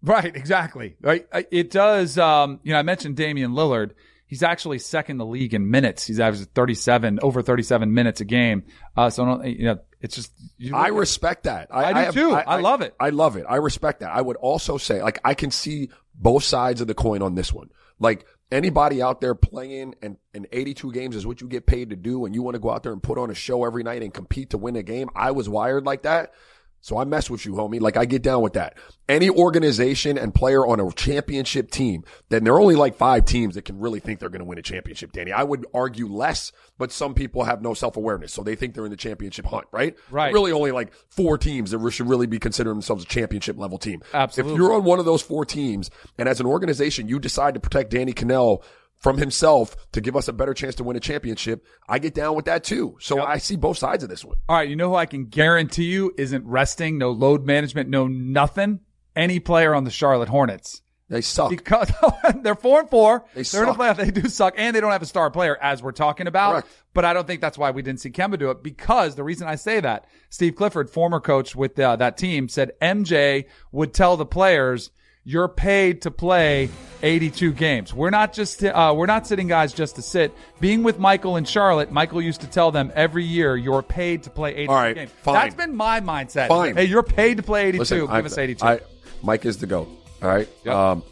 Right, 0.02 0.34
exactly. 0.34 0.96
Right. 1.02 1.26
It 1.50 1.70
does. 1.70 2.16
Um, 2.16 2.60
you 2.62 2.72
know, 2.72 2.78
I 2.78 2.82
mentioned 2.82 3.16
Damian 3.16 3.52
Lillard. 3.52 3.90
He's 4.28 4.42
actually 4.42 4.78
second 4.78 5.16
the 5.16 5.26
league 5.26 5.54
in 5.54 5.70
minutes. 5.70 6.06
He's 6.06 6.20
averaging 6.20 6.48
37, 6.54 7.18
over 7.22 7.42
37 7.42 7.92
minutes 7.92 8.20
a 8.20 8.24
game. 8.24 8.64
Uh, 8.96 9.10
so, 9.10 9.24
I 9.24 9.26
don't, 9.26 9.46
you 9.46 9.64
know, 9.64 9.78
it's 10.00 10.14
just, 10.14 10.32
you 10.58 10.76
I 10.76 10.88
respect 10.88 11.44
that. 11.44 11.68
I 11.70 11.92
do 11.92 11.98
have- 11.98 12.14
too. 12.14 12.30
I 12.32 12.60
love 12.60 12.82
it. 12.82 12.94
I 13.00 13.08
love 13.10 13.36
it. 13.36 13.46
I 13.48 13.56
respect 13.56 14.00
that. 14.00 14.10
I 14.10 14.20
would 14.20 14.36
also 14.36 14.76
say, 14.76 15.02
like, 15.02 15.18
I 15.24 15.34
can 15.34 15.50
see 15.50 15.88
both 16.14 16.44
sides 16.44 16.80
of 16.80 16.86
the 16.86 16.94
coin 16.94 17.22
on 17.22 17.34
this 17.34 17.52
one. 17.52 17.70
Like, 17.98 18.26
anybody 18.52 19.02
out 19.02 19.20
there 19.20 19.34
playing 19.34 19.94
and, 20.02 20.18
and 20.34 20.46
82 20.52 20.92
games 20.92 21.16
is 21.16 21.26
what 21.26 21.40
you 21.40 21.48
get 21.48 21.66
paid 21.66 21.90
to 21.90 21.96
do 21.96 22.26
and 22.26 22.34
you 22.34 22.42
want 22.42 22.54
to 22.54 22.60
go 22.60 22.70
out 22.70 22.82
there 22.82 22.92
and 22.92 23.02
put 23.02 23.18
on 23.18 23.30
a 23.30 23.34
show 23.34 23.64
every 23.64 23.82
night 23.82 24.02
and 24.02 24.12
compete 24.12 24.50
to 24.50 24.58
win 24.58 24.76
a 24.76 24.82
game. 24.82 25.08
I 25.16 25.30
was 25.30 25.48
wired 25.48 25.84
like 25.84 26.02
that. 26.02 26.32
So 26.80 26.96
I 26.96 27.04
mess 27.04 27.28
with 27.28 27.44
you, 27.44 27.52
homie. 27.52 27.80
Like 27.80 27.96
I 27.96 28.04
get 28.04 28.22
down 28.22 28.42
with 28.42 28.54
that. 28.54 28.76
Any 29.08 29.28
organization 29.28 30.16
and 30.16 30.34
player 30.34 30.66
on 30.66 30.80
a 30.80 30.90
championship 30.92 31.70
team, 31.70 32.04
then 32.28 32.44
there 32.44 32.54
are 32.54 32.60
only 32.60 32.76
like 32.76 32.96
five 32.96 33.24
teams 33.24 33.54
that 33.56 33.64
can 33.64 33.78
really 33.78 34.00
think 34.00 34.20
they're 34.20 34.28
going 34.28 34.40
to 34.40 34.44
win 34.44 34.58
a 34.58 34.62
championship, 34.62 35.12
Danny. 35.12 35.32
I 35.32 35.42
would 35.42 35.66
argue 35.74 36.06
less, 36.06 36.52
but 36.78 36.92
some 36.92 37.14
people 37.14 37.44
have 37.44 37.62
no 37.62 37.74
self-awareness. 37.74 38.32
So 38.32 38.42
they 38.42 38.54
think 38.54 38.74
they're 38.74 38.84
in 38.84 38.90
the 38.90 38.96
championship 38.96 39.46
hunt, 39.46 39.66
right? 39.72 39.96
Right. 40.10 40.32
Really 40.32 40.52
only 40.52 40.70
like 40.70 40.92
four 41.08 41.36
teams 41.36 41.72
that 41.72 41.90
should 41.90 42.08
really 42.08 42.26
be 42.26 42.38
considering 42.38 42.76
themselves 42.76 43.04
a 43.04 43.08
championship 43.08 43.58
level 43.58 43.78
team. 43.78 44.02
Absolutely. 44.14 44.52
If 44.52 44.58
you're 44.58 44.72
on 44.72 44.84
one 44.84 44.98
of 44.98 45.04
those 45.04 45.22
four 45.22 45.44
teams 45.44 45.90
and 46.16 46.28
as 46.28 46.40
an 46.40 46.46
organization, 46.46 47.08
you 47.08 47.18
decide 47.18 47.54
to 47.54 47.60
protect 47.60 47.90
Danny 47.90 48.12
Kanell 48.12 48.62
from 48.98 49.18
himself 49.18 49.76
to 49.92 50.00
give 50.00 50.16
us 50.16 50.28
a 50.28 50.32
better 50.32 50.54
chance 50.54 50.74
to 50.76 50.84
win 50.84 50.96
a 50.96 51.00
championship, 51.00 51.64
I 51.88 51.98
get 51.98 52.14
down 52.14 52.34
with 52.34 52.46
that 52.46 52.64
too. 52.64 52.96
So 53.00 53.22
I 53.22 53.38
see 53.38 53.56
both 53.56 53.78
sides 53.78 54.02
of 54.02 54.08
this 54.08 54.24
one. 54.24 54.36
All 54.48 54.56
right, 54.56 54.68
you 54.68 54.76
know 54.76 54.90
who 54.90 54.96
I 54.96 55.06
can 55.06 55.26
guarantee 55.26 55.84
you 55.84 56.12
isn't 56.16 56.44
resting, 56.44 56.98
no 56.98 57.10
load 57.10 57.46
management, 57.46 57.88
no 57.88 58.06
nothing? 58.06 58.80
Any 59.14 59.40
player 59.40 59.74
on 59.74 59.84
the 59.84 59.90
Charlotte 59.90 60.28
Hornets. 60.28 60.82
They 61.08 61.22
suck. 61.22 61.50
Because 61.50 61.90
they're 62.42 62.54
four 62.54 62.80
and 62.80 62.90
four. 62.90 63.24
They 63.34 63.40
are 63.40 63.62
in 63.62 63.68
the 63.68 63.74
playoff. 63.74 63.96
They 63.96 64.10
do 64.10 64.28
suck. 64.28 64.54
And 64.56 64.76
they 64.76 64.80
don't 64.80 64.92
have 64.92 65.02
a 65.02 65.06
star 65.06 65.30
player, 65.30 65.56
as 65.60 65.82
we're 65.82 65.92
talking 65.92 66.26
about. 66.26 66.52
Correct. 66.52 66.68
But 66.92 67.04
I 67.04 67.14
don't 67.14 67.26
think 67.26 67.40
that's 67.40 67.56
why 67.56 67.70
we 67.70 67.82
didn't 67.82 68.00
see 68.00 68.10
Kemba 68.10 68.38
do 68.38 68.50
it. 68.50 68.62
Because 68.62 69.14
the 69.14 69.24
reason 69.24 69.48
I 69.48 69.54
say 69.54 69.80
that, 69.80 70.06
Steve 70.28 70.54
Clifford, 70.54 70.90
former 70.90 71.20
coach 71.20 71.56
with 71.56 71.78
uh, 71.78 71.96
that 71.96 72.18
team, 72.18 72.48
said 72.48 72.72
MJ 72.82 73.46
would 73.72 73.94
tell 73.94 74.16
the 74.16 74.26
players, 74.26 74.90
you're 75.28 75.46
paid 75.46 76.00
to 76.02 76.10
play 76.10 76.70
82 77.02 77.52
games. 77.52 77.92
We're 77.92 78.08
not 78.08 78.32
just, 78.32 78.64
uh, 78.64 78.94
we're 78.96 79.04
not 79.04 79.26
sitting 79.26 79.46
guys 79.46 79.74
just 79.74 79.96
to 79.96 80.02
sit. 80.02 80.32
Being 80.58 80.82
with 80.82 80.98
Michael 80.98 81.36
in 81.36 81.44
Charlotte, 81.44 81.92
Michael 81.92 82.22
used 82.22 82.40
to 82.40 82.46
tell 82.46 82.70
them 82.70 82.90
every 82.94 83.24
year, 83.24 83.54
you're 83.54 83.82
paid 83.82 84.22
to 84.22 84.30
play 84.30 84.52
82 84.52 84.70
All 84.70 84.76
right, 84.76 84.94
games. 84.94 85.10
fine. 85.22 85.34
That's 85.34 85.54
been 85.54 85.76
my 85.76 86.00
mindset. 86.00 86.48
Fine. 86.48 86.76
Hey, 86.76 86.84
you're 86.84 87.02
paid 87.02 87.36
to 87.36 87.42
play 87.42 87.66
82. 87.68 87.78
Listen, 87.78 88.00
Give 88.00 88.10
I've- 88.10 88.24
us 88.26 88.38
82. 88.38 88.64
I, 88.64 88.80
Mike 89.22 89.44
is 89.44 89.58
the 89.58 89.66
GOAT. 89.66 89.88
All 90.22 90.28
right. 90.30 90.48
Yep. 90.64 90.74
Um, 90.74 91.02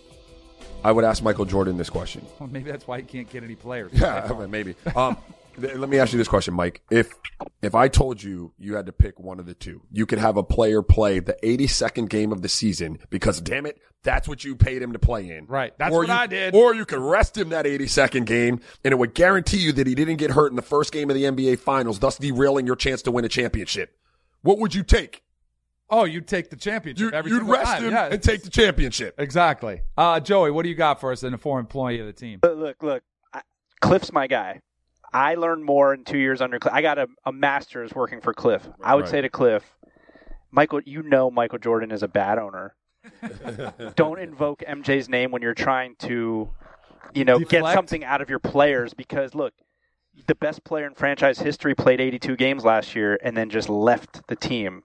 I 0.83 0.93
would 0.93 1.05
ask 1.05 1.23
Michael 1.23 1.45
Jordan 1.45 1.77
this 1.77 1.91
question. 1.91 2.25
Well, 2.39 2.49
maybe 2.51 2.71
that's 2.71 2.87
why 2.87 2.99
he 2.99 3.03
can't 3.05 3.29
get 3.29 3.45
any 3.45 3.55
players. 3.55 3.93
Yeah, 4.01 4.47
maybe. 4.49 4.77
Um, 4.95 5.19
Let 5.59 5.89
me 5.89 5.99
ask 5.99 6.13
you 6.13 6.19
this 6.19 6.29
question, 6.29 6.55
Mike. 6.55 6.83
If 6.91 7.13
if 7.63 7.75
I 7.75 7.89
told 7.89 8.23
you 8.23 8.53
you 8.59 8.75
had 8.75 8.87
to 8.87 8.93
pick 8.93 9.19
one 9.19 9.39
of 9.41 9.47
the 9.47 9.55
two, 9.55 9.83
you 9.91 10.07
could 10.07 10.19
have 10.19 10.37
a 10.37 10.43
player 10.43 10.83
play 10.83 11.19
the 11.19 11.37
82nd 11.43 12.09
game 12.09 12.33
of 12.33 12.43
the 12.43 12.49
season 12.49 12.99
because, 13.11 13.41
damn 13.41 13.67
it, 13.67 13.79
that's 14.03 14.29
what 14.29 14.45
you 14.45 14.55
paid 14.57 14.83
him 14.83 14.93
to 14.93 14.99
play 14.99 15.31
in. 15.31 15.47
Right. 15.47 15.73
That's 15.79 15.93
or 15.95 16.01
what 16.01 16.09
you, 16.09 16.15
I 16.15 16.27
did. 16.27 16.55
Or 16.55 16.75
you 16.75 16.85
could 16.85 16.99
rest 16.99 17.37
him 17.37 17.49
that 17.51 17.65
82nd 17.65 18.25
game, 18.27 18.61
and 18.85 18.93
it 18.93 18.97
would 18.97 19.15
guarantee 19.15 19.59
you 19.59 19.73
that 19.73 19.87
he 19.87 19.95
didn't 19.95 20.17
get 20.17 20.31
hurt 20.31 20.53
in 20.53 20.57
the 20.57 20.63
first 20.63 20.93
game 20.93 21.11
of 21.11 21.17
the 21.17 21.25
NBA 21.25 21.59
Finals, 21.59 21.99
thus 21.99 22.19
derailing 22.19 22.67
your 22.67 22.77
chance 22.77 23.03
to 23.03 23.11
win 23.11 23.25
a 23.25 23.29
championship. 23.29 23.97
What 24.43 24.59
would 24.59 24.75
you 24.75 24.83
take? 24.83 25.23
Oh, 25.89 26.05
you'd 26.05 26.27
take 26.27 26.51
the 26.51 26.57
championship 26.57 27.13
You, 27.13 27.17
every 27.17 27.31
you'd 27.31 27.39
single 27.39 27.55
rest 27.55 27.73
time. 27.73 27.85
him 27.85 27.93
Yeah, 27.93 28.07
and 28.07 28.23
take 28.23 28.43
the 28.43 28.51
championship. 28.51 29.15
Exactly. 29.19 29.83
Uh, 29.97 30.21
Joey, 30.21 30.51
what 30.51 30.65
do 30.65 30.69
you 30.69 30.75
got 30.75 31.01
for 31.01 31.13
us 31.13 31.23
in 31.23 31.33
a 31.33 31.39
former 31.39 31.61
employee 31.61 32.01
of 32.01 32.07
the 32.07 32.13
team? 32.13 32.41
But 32.43 32.57
look, 32.57 32.83
look, 32.83 33.03
I, 33.33 33.43
Cliff's 33.81 34.13
my 34.13 34.27
guy. 34.27 34.61
I 35.13 35.35
learned 35.35 35.65
more 35.65 35.95
in 35.95 36.05
two 36.05 36.19
years 36.19 36.41
under 36.41 36.59
Cliff. 36.59 36.75
I 36.75 36.83
got 36.83 36.99
a, 36.99 37.09
a 37.25 37.33
master's 37.33 37.95
working 37.95 38.21
for 38.21 38.35
Cliff. 38.35 38.69
I 38.83 38.95
would 38.95 39.03
Right. 39.03 39.11
say 39.11 39.21
to 39.21 39.29
Cliff, 39.29 39.77
Michael, 40.51 40.81
you 40.85 41.03
know 41.03 41.31
Michael 41.31 41.59
Jordan 41.59 41.91
is 41.91 42.03
a 42.03 42.09
bad 42.09 42.39
owner. 42.39 42.75
Don't 43.97 44.19
invoke 44.19 44.63
MJ's 44.67 45.09
name 45.09 45.31
when 45.31 45.43
you're 45.43 45.55
trying 45.55 45.97
to, 46.01 46.51
you 47.15 47.25
know, 47.25 47.39
get 47.39 47.65
something 47.73 48.05
out 48.05 48.21
of 48.21 48.29
your 48.29 48.39
players 48.39 48.95
because 48.95 49.35
look, 49.35 49.55
the 50.27 50.35
best 50.35 50.65
player 50.65 50.87
in 50.87 50.95
franchise 50.95 51.39
history 51.39 51.75
played 51.75 52.01
82 52.01 52.37
games 52.37 52.65
last 52.65 52.95
year 52.97 53.19
and 53.23 53.37
then 53.37 53.51
just 53.51 53.69
left 53.69 54.27
the 54.29 54.37
team. 54.37 54.83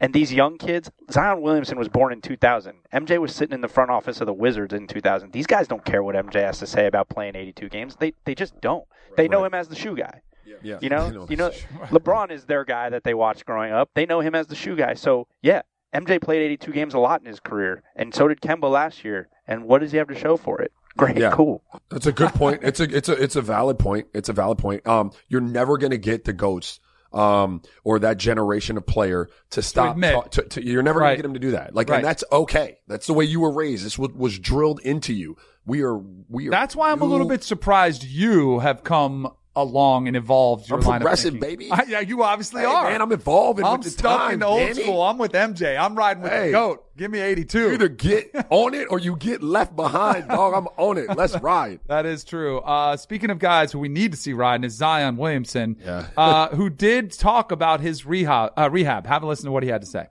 And 0.00 0.14
these 0.14 0.32
young 0.32 0.56
kids, 0.56 0.90
Zion 1.10 1.42
Williamson 1.42 1.78
was 1.78 1.88
born 1.88 2.12
in 2.12 2.20
2000. 2.22 2.74
MJ 2.92 3.18
was 3.18 3.34
sitting 3.34 3.54
in 3.54 3.60
the 3.60 3.68
front 3.68 3.90
office 3.90 4.20
of 4.20 4.26
the 4.26 4.32
Wizards 4.32 4.72
in 4.72 4.86
2000. 4.86 5.32
These 5.32 5.46
guys 5.46 5.68
don't 5.68 5.84
care 5.84 6.02
what 6.02 6.14
MJ 6.16 6.42
has 6.42 6.58
to 6.60 6.66
say 6.66 6.86
about 6.86 7.08
playing 7.10 7.36
82 7.36 7.68
games. 7.68 7.96
They 8.00 8.14
they 8.24 8.34
just 8.34 8.58
don't. 8.60 8.84
They 9.16 9.28
know 9.28 9.40
Right. 9.42 9.46
him 9.48 9.54
as 9.54 9.68
the 9.68 9.76
shoe 9.76 9.94
guy. 9.96 10.22
Yeah. 10.62 10.78
You 10.80 10.88
know, 10.88 11.26
you 11.30 11.36
know, 11.36 11.50
LeBron 11.90 12.30
is 12.30 12.44
their 12.46 12.64
guy 12.64 12.88
that 12.88 13.04
they 13.04 13.14
watched 13.14 13.44
growing 13.44 13.72
up. 13.72 13.90
They 13.94 14.06
know 14.06 14.20
him 14.20 14.34
as 14.34 14.46
the 14.46 14.54
shoe 14.54 14.74
guy. 14.76 14.94
So 14.94 15.26
yeah, 15.42 15.62
MJ 15.94 16.20
played 16.20 16.42
82 16.42 16.72
games 16.72 16.94
a 16.94 16.98
lot 16.98 17.20
in 17.20 17.26
his 17.26 17.40
career, 17.40 17.82
and 17.94 18.14
so 18.14 18.26
did 18.28 18.40
Kemba 18.40 18.70
last 18.70 19.04
year. 19.04 19.28
And 19.46 19.64
what 19.64 19.80
does 19.80 19.92
he 19.92 19.98
have 19.98 20.08
to 20.08 20.14
show 20.14 20.36
for 20.36 20.60
it? 20.62 20.72
Great, 20.96 21.18
Yeah. 21.18 21.30
cool. 21.32 21.62
That's 21.90 22.06
a 22.06 22.12
good 22.12 22.30
point. 22.34 22.60
It's 22.62 22.80
a 22.80 22.84
it's 22.84 23.08
a 23.08 23.12
it's 23.22 23.36
a 23.36 23.42
valid 23.42 23.78
point. 23.78 24.06
It's 24.14 24.28
a 24.28 24.32
valid 24.32 24.58
point. 24.58 24.86
Um, 24.86 25.12
you're 25.28 25.40
never 25.40 25.76
going 25.78 25.90
to 25.92 25.98
get 25.98 26.24
the 26.24 26.32
goats, 26.32 26.80
um, 27.12 27.62
or 27.84 27.98
that 28.00 28.16
generation 28.18 28.76
of 28.76 28.86
player 28.86 29.28
to 29.50 29.62
stop. 29.62 29.92
admit. 29.92 30.14
ta- 30.14 30.20
to, 30.22 30.42
to- 30.42 30.64
you're 30.64 30.82
never 30.82 31.00
Right. 31.00 31.08
going 31.08 31.16
to 31.16 31.22
get 31.22 31.22
them 31.24 31.34
to 31.34 31.38
do 31.40 31.50
that. 31.52 31.74
Like, 31.74 31.88
Right. 31.88 31.96
and 31.96 32.04
that's 32.04 32.24
okay. 32.30 32.78
That's 32.86 33.06
the 33.06 33.14
way 33.14 33.24
you 33.24 33.40
were 33.40 33.52
raised. 33.52 33.84
This 33.84 33.98
was, 33.98 34.10
was 34.12 34.38
drilled 34.38 34.80
into 34.80 35.12
you. 35.12 35.36
We 35.66 35.82
are. 35.82 35.98
We 36.28 36.48
are. 36.48 36.50
That's 36.50 36.74
why 36.74 36.90
I'm 36.90 37.02
a 37.02 37.04
little 37.04 37.28
bit 37.28 37.44
surprised 37.44 38.02
you 38.04 38.60
have 38.60 38.82
come 38.82 39.32
along 39.56 40.06
and 40.06 40.16
evolved 40.16 40.68
your 40.68 40.78
I'm 40.78 40.84
line 40.84 41.02
of 41.06 41.18
thinking. 41.18 41.40
baby. 41.40 41.68
I- 41.72 41.84
yeah, 41.88 42.00
you 42.00 42.22
obviously 42.22 42.60
Hey, 42.62 42.66
are. 42.66 42.84
man, 42.90 43.02
I'm 43.02 43.10
evolving 43.12 43.64
I'm 43.64 43.74
with 43.78 43.82
the 43.84 43.90
stuck 43.90 44.20
time, 44.20 44.34
in 44.34 44.38
the 44.40 44.46
old 44.46 44.60
Danny. 44.60 44.82
school. 44.82 45.02
I'm 45.02 45.18
with 45.18 45.32
MJ. 45.32 45.76
I'm 45.78 45.96
riding 45.96 46.22
with 46.22 46.30
Hey. 46.32 46.46
the 46.46 46.52
goat. 46.52 46.84
Give 46.96 47.10
me 47.10 47.18
82. 47.20 47.58
You 47.58 47.72
either 47.72 47.88
get 47.88 48.46
on 48.50 48.74
it 48.74 48.86
or 48.90 48.98
you 48.98 49.16
get 49.16 49.42
left 49.42 49.74
behind, 49.74 50.28
dog. 50.28 50.54
I'm 50.54 50.66
on 50.76 50.98
it. 50.98 51.16
Let's 51.16 51.36
ride. 51.40 51.80
That 51.88 52.06
is 52.06 52.22
true. 52.24 52.58
Uh, 52.58 52.96
speaking 52.96 53.30
of 53.30 53.38
guys 53.38 53.72
who 53.72 53.78
we 53.80 53.88
need 53.88 54.12
to 54.12 54.18
see 54.18 54.32
riding 54.34 54.64
is 54.64 54.74
Zion 54.74 55.16
Williamson, 55.16 55.76
Yeah. 55.84 56.06
uh, 56.16 56.48
who 56.50 56.70
did 56.70 57.10
talk 57.12 57.50
about 57.52 57.80
his 57.80 58.06
rehab. 58.06 58.52
Uh, 58.56 58.68
rehab. 58.70 59.06
Have 59.06 59.22
a 59.22 59.26
listen 59.26 59.46
to 59.46 59.52
what 59.52 59.62
he 59.62 59.68
had 59.68 59.80
to 59.80 59.86
say. 59.86 60.06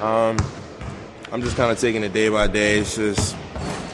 Um, 0.00 0.36
I'm 1.32 1.42
just 1.42 1.56
kind 1.56 1.72
of 1.72 1.78
taking 1.80 2.04
it 2.04 2.12
day 2.12 2.28
by 2.28 2.46
day. 2.46 2.78
It's 2.78 2.94
just, 2.96 3.34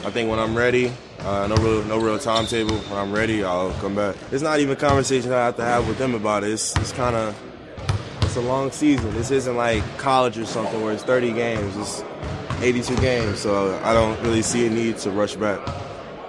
I 0.05 0.11
think 0.11 0.29
when 0.29 0.39
I'm 0.39 0.55
ready, 0.55 0.91
uh, 1.25 1.47
no 1.47 1.55
real, 1.55 1.83
no 1.85 1.97
real 1.99 2.19
timetable. 2.19 2.77
When 2.77 2.99
I'm 2.99 3.11
ready, 3.11 3.43
I'll 3.43 3.71
come 3.73 3.95
back. 3.95 4.15
It's 4.31 4.43
not 4.43 4.59
even 4.59 4.73
a 4.73 4.79
conversation 4.79 5.31
I 5.31 5.45
have 5.45 5.55
to 5.57 5.63
have 5.63 5.87
with 5.87 5.97
them 5.97 6.15
about 6.15 6.43
it. 6.43 6.51
It's, 6.51 6.75
it's 6.77 6.91
kind 6.91 7.15
of, 7.15 7.37
it's 8.21 8.35
a 8.35 8.41
long 8.41 8.71
season. 8.71 9.13
This 9.13 9.31
isn't 9.31 9.55
like 9.55 9.83
college 9.97 10.37
or 10.37 10.45
something 10.45 10.81
where 10.81 10.93
it's 10.93 11.03
30 11.03 11.33
games. 11.33 11.77
It's 11.77 12.03
82 12.61 12.95
games, 12.97 13.39
so 13.39 13.79
I 13.83 13.93
don't 13.93 14.21
really 14.21 14.41
see 14.41 14.67
a 14.67 14.69
need 14.69 14.97
to 14.99 15.11
rush 15.11 15.35
back. 15.35 15.65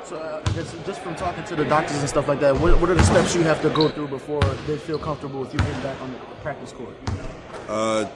So, 0.05 0.17
uh, 0.17 0.43
just, 0.53 0.85
just 0.85 1.01
from 1.01 1.17
talking 1.17 1.45
to 1.45 1.57
the 1.57 1.65
doctors 1.65 1.99
and 1.99 2.09
stuff 2.09 2.29
like 2.29 2.41
that, 2.41 2.59
what, 2.61 2.81
what 2.81 2.89
are 2.91 2.95
the 2.95 3.03
steps 3.03 3.35
you 3.35 3.43
have 3.43 3.61
to 3.63 3.71
go 3.71 3.89
through 3.89 4.09
before 4.09 4.43
they 4.67 4.77
feel 4.77 4.99
comfortable 4.99 5.41
with 5.41 5.53
you 5.53 5.59
getting 5.59 5.83
back 5.83 6.01
on 6.01 6.13
the 6.13 6.19
practice 6.43 6.73
court? 6.73 6.95
Uh, 7.69 8.09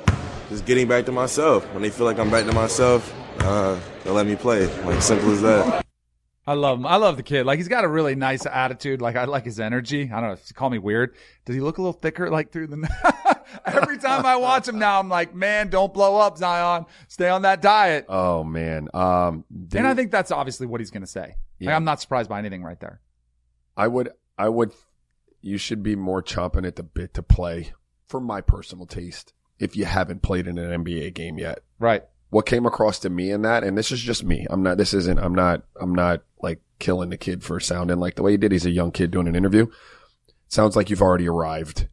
just 0.49 0.65
getting 0.65 0.87
back 0.87 1.07
to 1.07 1.13
myself. 1.13 1.65
When 1.73 1.83
they 1.83 1.91
feel 1.91 2.07
like 2.07 2.19
I'm 2.19 2.31
back 2.31 2.45
to 2.47 2.53
myself, 2.53 3.13
uh, 3.41 3.79
they'll 4.05 4.15
let 4.15 4.27
me 4.27 4.37
play. 4.37 4.67
Like 4.85 5.03
simple 5.03 5.33
as 5.33 5.43
that. 5.43 5.88
I 6.49 6.55
love 6.55 6.79
him. 6.79 6.87
I 6.87 6.97
love 6.97 7.19
the 7.19 7.23
kid. 7.23 7.45
Like 7.45 7.59
he's 7.59 7.69
got 7.69 7.85
a 7.85 7.89
really 7.89 8.15
nice 8.15 8.47
attitude. 8.47 9.03
Like 9.03 9.17
I 9.17 9.25
like 9.25 9.45
his 9.45 9.61
energy. 9.61 10.05
I 10.11 10.19
don't 10.19 10.31
know 10.31 10.33
if 10.33 10.49
you 10.49 10.55
call 10.55 10.71
me 10.71 10.79
weird. 10.79 11.15
Does 11.45 11.55
he 11.55 11.61
look 11.61 11.77
a 11.77 11.83
little 11.83 11.93
thicker 11.93 12.31
like 12.31 12.53
through 12.53 12.69
the 12.69 13.39
Every 13.67 13.99
time 13.99 14.25
I 14.25 14.37
watch 14.37 14.67
him 14.67 14.79
now, 14.79 14.99
I'm 14.99 15.11
like, 15.11 15.35
man, 15.35 15.69
don't 15.69 15.93
blow 15.93 16.17
up, 16.17 16.39
Zion. 16.39 16.87
Stay 17.07 17.29
on 17.29 17.43
that 17.43 17.61
diet. 17.61 18.07
Oh 18.09 18.45
man. 18.45 18.89
Um, 18.95 19.45
and 19.75 19.87
I 19.87 19.93
think 19.93 20.11
that's 20.11 20.31
obviously 20.31 20.67
what 20.67 20.81
he's 20.81 20.91
going 20.91 21.03
to 21.03 21.07
say. 21.07 21.37
Like, 21.61 21.75
I'm 21.75 21.85
not 21.85 22.01
surprised 22.01 22.31
by 22.31 22.39
anything 22.39 22.63
right 22.63 22.81
there. 22.81 23.03
I 23.77 23.87
would, 23.87 24.09
I 24.39 24.49
would, 24.49 24.73
you 25.43 25.59
should 25.59 25.83
be 25.83 25.97
more 25.97 26.23
chomping 26.23 26.67
at 26.67 26.77
the 26.77 26.83
bit 26.83 27.13
to 27.15 27.23
play 27.23 27.75
for 28.07 28.21
my 28.21 28.41
personal 28.41 28.87
taste 28.87 29.35
if 29.59 29.77
you 29.77 29.85
haven't 29.85 30.23
played 30.23 30.47
in 30.47 30.57
an 30.57 30.83
NBA 30.83 31.13
game 31.13 31.37
yet. 31.39 31.61
Right. 31.79 32.05
What 32.31 32.47
came 32.47 32.67
across 32.67 32.99
to 33.01 33.11
me 33.11 33.31
in 33.31 33.43
that, 33.43 33.65
and 33.65 33.77
this 33.77 33.91
is 33.91 34.01
just 34.01 34.23
me. 34.23 34.47
I'm 34.51 34.63
not, 34.63 34.77
this 34.77 34.93
isn't, 34.93 35.19
I'm 35.19 35.35
not, 35.35 35.63
I'm 35.81 35.95
not 35.95 36.23
like 36.43 36.61
killing 36.79 37.11
the 37.11 37.17
kid 37.17 37.43
for 37.43 37.59
sounding 37.59 37.99
like 37.99 38.17
the 38.17 38.23
way 38.23 38.33
he 38.33 38.37
did. 38.37 38.53
He's 38.53 38.67
a 38.67 38.71
young 38.71 38.93
kid 38.93 39.11
doing 39.11 39.29
an 39.29 39.37
interview. 39.37 39.67
Sounds 40.49 40.77
like 40.77 40.91
you've 40.91 41.03
already 41.03 41.29
arrived. 41.29 41.89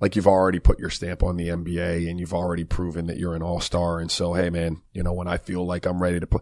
Like 0.00 0.16
you've 0.16 0.26
already 0.26 0.60
put 0.60 0.78
your 0.78 0.88
stamp 0.88 1.22
on 1.22 1.36
the 1.36 1.48
NBA 1.48 2.08
and 2.08 2.18
you've 2.18 2.32
already 2.32 2.64
proven 2.64 3.06
that 3.06 3.18
you're 3.18 3.34
an 3.34 3.42
all 3.42 3.60
star. 3.60 3.98
And 3.98 4.10
so, 4.10 4.34
hey 4.34 4.50
man, 4.50 4.82
you 4.92 5.02
know, 5.02 5.12
when 5.12 5.28
I 5.28 5.36
feel 5.36 5.66
like 5.66 5.84
I'm 5.84 6.02
ready 6.02 6.20
to 6.20 6.26
play, 6.26 6.40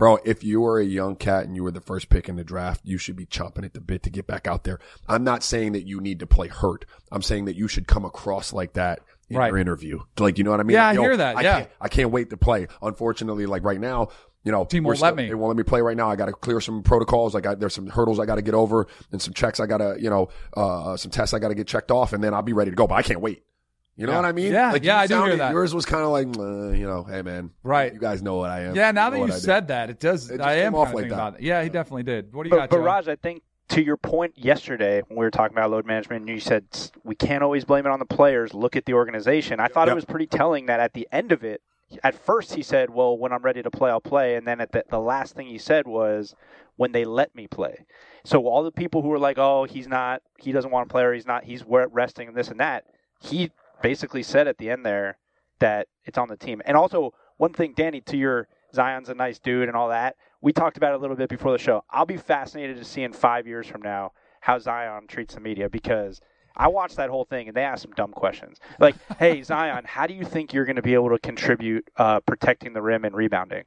Bro, 0.00 0.20
if 0.24 0.42
you 0.42 0.62
were 0.62 0.80
a 0.80 0.84
young 0.86 1.14
cat 1.14 1.44
and 1.44 1.54
you 1.54 1.62
were 1.62 1.70
the 1.70 1.82
first 1.82 2.08
pick 2.08 2.26
in 2.26 2.36
the 2.36 2.42
draft, 2.42 2.80
you 2.84 2.96
should 2.96 3.16
be 3.16 3.26
chomping 3.26 3.66
at 3.66 3.74
the 3.74 3.82
bit 3.82 4.02
to 4.04 4.10
get 4.10 4.26
back 4.26 4.46
out 4.46 4.64
there. 4.64 4.80
I'm 5.06 5.24
not 5.24 5.42
saying 5.42 5.72
that 5.72 5.86
you 5.86 6.00
need 6.00 6.20
to 6.20 6.26
play 6.26 6.48
hurt. 6.48 6.86
I'm 7.12 7.20
saying 7.20 7.44
that 7.44 7.56
you 7.56 7.68
should 7.68 7.86
come 7.86 8.06
across 8.06 8.54
like 8.54 8.72
that 8.72 9.00
in 9.30 9.36
Right. 9.36 9.48
your 9.48 9.58
interview. 9.58 10.00
Like, 10.18 10.36
you 10.38 10.44
know 10.44 10.50
what 10.50 10.60
I 10.60 10.64
mean? 10.64 10.74
Yeah, 10.74 10.88
I 10.88 10.92
Yo, 10.92 11.02
hear 11.02 11.16
that, 11.16 11.36
I 11.38 11.40
yeah. 11.42 11.58
Can't, 11.60 11.70
I 11.80 11.88
can't 11.88 12.10
wait 12.10 12.30
to 12.30 12.36
play. 12.36 12.66
Unfortunately, 12.82 13.46
like 13.46 13.64
right 13.64 13.80
now, 13.80 14.08
you 14.44 14.50
know, 14.52 14.64
Team 14.64 14.84
won't 14.84 15.00
let 15.00 15.14
me. 15.16 15.28
They 15.28 15.34
won't 15.34 15.48
let 15.50 15.56
me 15.56 15.62
play 15.64 15.80
right 15.82 15.96
now. 15.96 16.10
I 16.10 16.16
got 16.16 16.26
to 16.26 16.32
clear 16.32 16.60
some 16.60 16.82
protocols. 16.82 17.34
I 17.34 17.40
got 17.40 17.60
there's 17.60 17.74
some 17.74 17.86
hurdles 17.86 18.18
I 18.18 18.26
got 18.26 18.36
to 18.36 18.42
get 18.42 18.54
over 18.54 18.86
and 19.12 19.20
some 19.22 19.34
checks 19.34 19.60
I 19.60 19.66
got 19.66 19.78
to, 19.78 19.96
you 19.98 20.10
know, 20.10 20.28
uh, 20.56 20.96
some 20.96 21.10
tests 21.10 21.32
I 21.34 21.38
got 21.38 21.48
to 21.48 21.54
get 21.54 21.66
checked 21.66 21.90
off, 21.90 22.12
and 22.12 22.22
then 22.24 22.34
I'll 22.34 22.42
be 22.42 22.52
ready 22.54 22.70
to 22.70 22.74
go. 22.76 22.86
But 22.86 22.94
I 22.96 23.02
can't 23.02 23.20
wait. 23.20 23.42
You 23.96 24.06
know 24.06 24.12
Yeah. 24.12 24.18
what 24.20 24.24
I 24.24 24.32
mean? 24.32 24.52
Yeah, 24.52 24.72
like 24.72 24.82
yeah, 24.82 24.96
you 24.96 25.02
I 25.02 25.06
do 25.08 25.24
hear 25.24 25.36
that. 25.36 25.52
Yours 25.52 25.74
was 25.74 25.84
kind 25.84 26.02
of 26.02 26.10
like, 26.10 26.26
uh, 26.38 26.70
you 26.70 26.86
know, 26.86 27.04
hey 27.04 27.20
man, 27.20 27.50
Right. 27.62 27.92
You 27.92 27.98
guys 28.00 28.22
know 28.22 28.36
what 28.36 28.48
I 28.48 28.60
am. 28.62 28.74
Yeah, 28.74 28.92
now 28.92 29.06
You 29.06 29.10
that 29.10 29.16
you 29.16 29.20
what 29.22 29.30
I 29.32 29.34
do. 29.34 29.40
said 29.40 29.68
that, 29.68 29.90
it 29.90 30.00
does. 30.00 30.30
It 30.30 30.40
I 30.40 30.54
am 30.60 30.74
off 30.74 30.94
like 30.94 31.08
that. 31.10 31.14
about 31.14 31.34
it. 31.34 31.42
Yeah, 31.42 31.62
he 31.62 31.68
definitely 31.68 32.04
did. 32.04 32.32
What 32.32 32.44
do 32.44 32.48
you 32.48 32.50
But, 32.52 32.56
got, 32.62 32.70
but 32.70 32.76
Joe? 32.78 32.82
Raj, 32.82 33.08
I 33.08 33.16
think 33.16 33.42
to 33.70 33.82
your 33.82 33.96
point 33.96 34.36
yesterday 34.36 35.02
when 35.08 35.18
we 35.18 35.24
were 35.24 35.30
talking 35.30 35.56
about 35.56 35.70
load 35.70 35.86
management, 35.86 36.22
and 36.22 36.28
you 36.28 36.40
said 36.40 36.64
we 37.04 37.14
can't 37.14 37.42
always 37.42 37.64
blame 37.64 37.86
it 37.86 37.90
on 37.90 37.98
the 37.98 38.04
players. 38.04 38.52
Look 38.52 38.76
at 38.76 38.84
the 38.84 38.94
organization. 38.94 39.60
I 39.60 39.68
thought 39.68 39.88
Yep. 39.88 39.92
it 39.92 39.94
was 39.94 40.04
pretty 40.04 40.26
telling 40.26 40.66
that 40.66 40.80
at 40.80 40.92
the 40.92 41.08
end 41.12 41.32
of 41.32 41.44
it, 41.44 41.62
at 42.04 42.14
first 42.14 42.54
he 42.54 42.62
said, 42.62 42.90
"Well, 42.90 43.16
when 43.16 43.32
I'm 43.32 43.42
ready 43.42 43.62
to 43.62 43.70
play, 43.70 43.90
I'll 43.90 44.00
play," 44.00 44.34
and 44.36 44.46
then 44.46 44.60
at 44.60 44.72
the, 44.72 44.84
the 44.90 45.00
last 45.00 45.34
thing 45.34 45.46
he 45.46 45.58
said 45.58 45.86
was, 45.86 46.34
"When 46.76 46.92
they 46.92 47.04
let 47.04 47.34
me 47.34 47.46
play." 47.46 47.86
So 48.24 48.46
all 48.46 48.62
the 48.62 48.72
people 48.72 49.02
who 49.02 49.08
were 49.08 49.18
like, 49.18 49.38
"Oh, 49.38 49.64
he's 49.64 49.88
not, 49.88 50.22
he 50.38 50.52
doesn't 50.52 50.70
want 50.70 50.88
to 50.88 50.92
play, 50.92 51.04
or 51.04 51.12
he's 51.14 51.26
not, 51.26 51.44
he's 51.44 51.64
resting 51.66 52.28
and 52.28 52.36
this 52.36 52.48
and 52.48 52.60
that," 52.60 52.84
he 53.20 53.50
basically 53.82 54.22
said 54.22 54.46
at 54.46 54.58
the 54.58 54.70
end 54.70 54.84
there 54.84 55.18
that 55.58 55.88
it's 56.04 56.18
on 56.18 56.28
the 56.28 56.36
team. 56.36 56.60
And 56.64 56.76
also 56.76 57.12
one 57.36 57.52
thing, 57.52 57.74
Danny, 57.76 58.00
to 58.02 58.16
your 58.16 58.48
Zion's 58.74 59.08
a 59.08 59.14
nice 59.14 59.38
dude 59.38 59.68
and 59.68 59.76
all 59.76 59.88
that. 59.88 60.16
We 60.42 60.52
talked 60.52 60.76
about 60.76 60.92
it 60.92 60.96
a 60.96 60.98
little 60.98 61.16
bit 61.16 61.28
before 61.28 61.52
the 61.52 61.58
show. 61.58 61.84
I'll 61.90 62.06
be 62.06 62.16
fascinated 62.16 62.76
to 62.78 62.84
see 62.84 63.02
in 63.02 63.12
five 63.12 63.46
years 63.46 63.66
from 63.66 63.82
now 63.82 64.12
how 64.40 64.58
Zion 64.58 65.06
treats 65.06 65.34
the 65.34 65.40
media 65.40 65.68
because 65.68 66.20
I 66.56 66.68
watched 66.68 66.96
that 66.96 67.10
whole 67.10 67.24
thing 67.24 67.48
and 67.48 67.56
they 67.56 67.62
asked 67.62 67.82
some 67.82 67.92
dumb 67.92 68.12
questions. 68.12 68.58
Like, 68.78 68.94
hey, 69.18 69.42
Zion, 69.42 69.84
how 69.84 70.06
do 70.06 70.14
you 70.14 70.24
think 70.24 70.52
you're 70.54 70.64
going 70.64 70.76
to 70.76 70.82
be 70.82 70.94
able 70.94 71.10
to 71.10 71.18
contribute 71.18 71.86
uh, 71.96 72.20
protecting 72.20 72.72
the 72.72 72.80
rim 72.82 73.04
and 73.04 73.14
rebounding? 73.14 73.64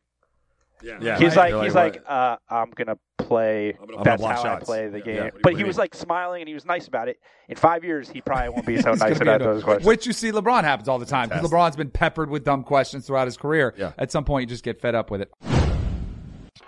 Yeah, 0.81 1.17
He's 1.17 1.37
Right. 1.37 1.53
like, 1.53 1.63
he's 1.63 1.73
You're 1.73 1.83
like, 1.83 2.03
uh, 2.05 2.35
I'm 2.49 2.71
gonna 2.71 2.97
play. 3.17 3.71
gonna 3.79 4.03
That's 4.03 4.21
block 4.21 4.43
how 4.43 4.55
I 4.55 4.59
play 4.59 4.89
the 4.89 4.97
Yeah, 4.97 5.03
game. 5.05 5.15
yeah. 5.15 5.29
But 5.41 5.53
he 5.53 5.59
you 5.59 5.65
was 5.65 5.77
like 5.77 5.95
smiling 5.95 6.41
and 6.41 6.47
he 6.49 6.53
was 6.53 6.65
nice 6.65 6.87
about 6.89 7.07
it. 7.07 7.19
In 7.47 7.55
five 7.55 7.85
years, 7.85 8.09
he 8.09 8.19
probably 8.19 8.49
won't 8.49 8.65
be 8.65 8.81
so 8.81 8.93
nice 8.93 9.21
about 9.21 9.39
those 9.39 9.63
questions. 9.63 9.85
Which 9.87 10.05
you 10.05 10.11
see 10.11 10.33
LeBron 10.33 10.65
happens 10.65 10.89
all 10.89 10.99
the 10.99 11.05
time. 11.05 11.29
'cause 11.29 11.37
Fantastic. 11.37 11.57
LeBron's 11.57 11.75
been 11.77 11.89
peppered 11.91 12.29
with 12.29 12.43
dumb 12.43 12.63
questions 12.65 13.07
throughout 13.07 13.27
his 13.27 13.37
career. 13.37 13.73
Yeah. 13.77 13.93
At 13.97 14.11
some 14.11 14.25
point, 14.25 14.41
you 14.41 14.47
just 14.47 14.65
get 14.65 14.81
fed 14.81 14.93
up 14.93 15.09
with 15.09 15.21
it. 15.21 15.31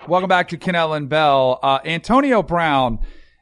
Welcome 0.08 0.30
back 0.30 0.50
to 0.50 0.58
Kanell 0.58 0.96
and 0.96 1.10
Bell. 1.10 1.60
Uh, 1.64 1.80
Antonio 1.84 2.44
Brown. 2.44 3.00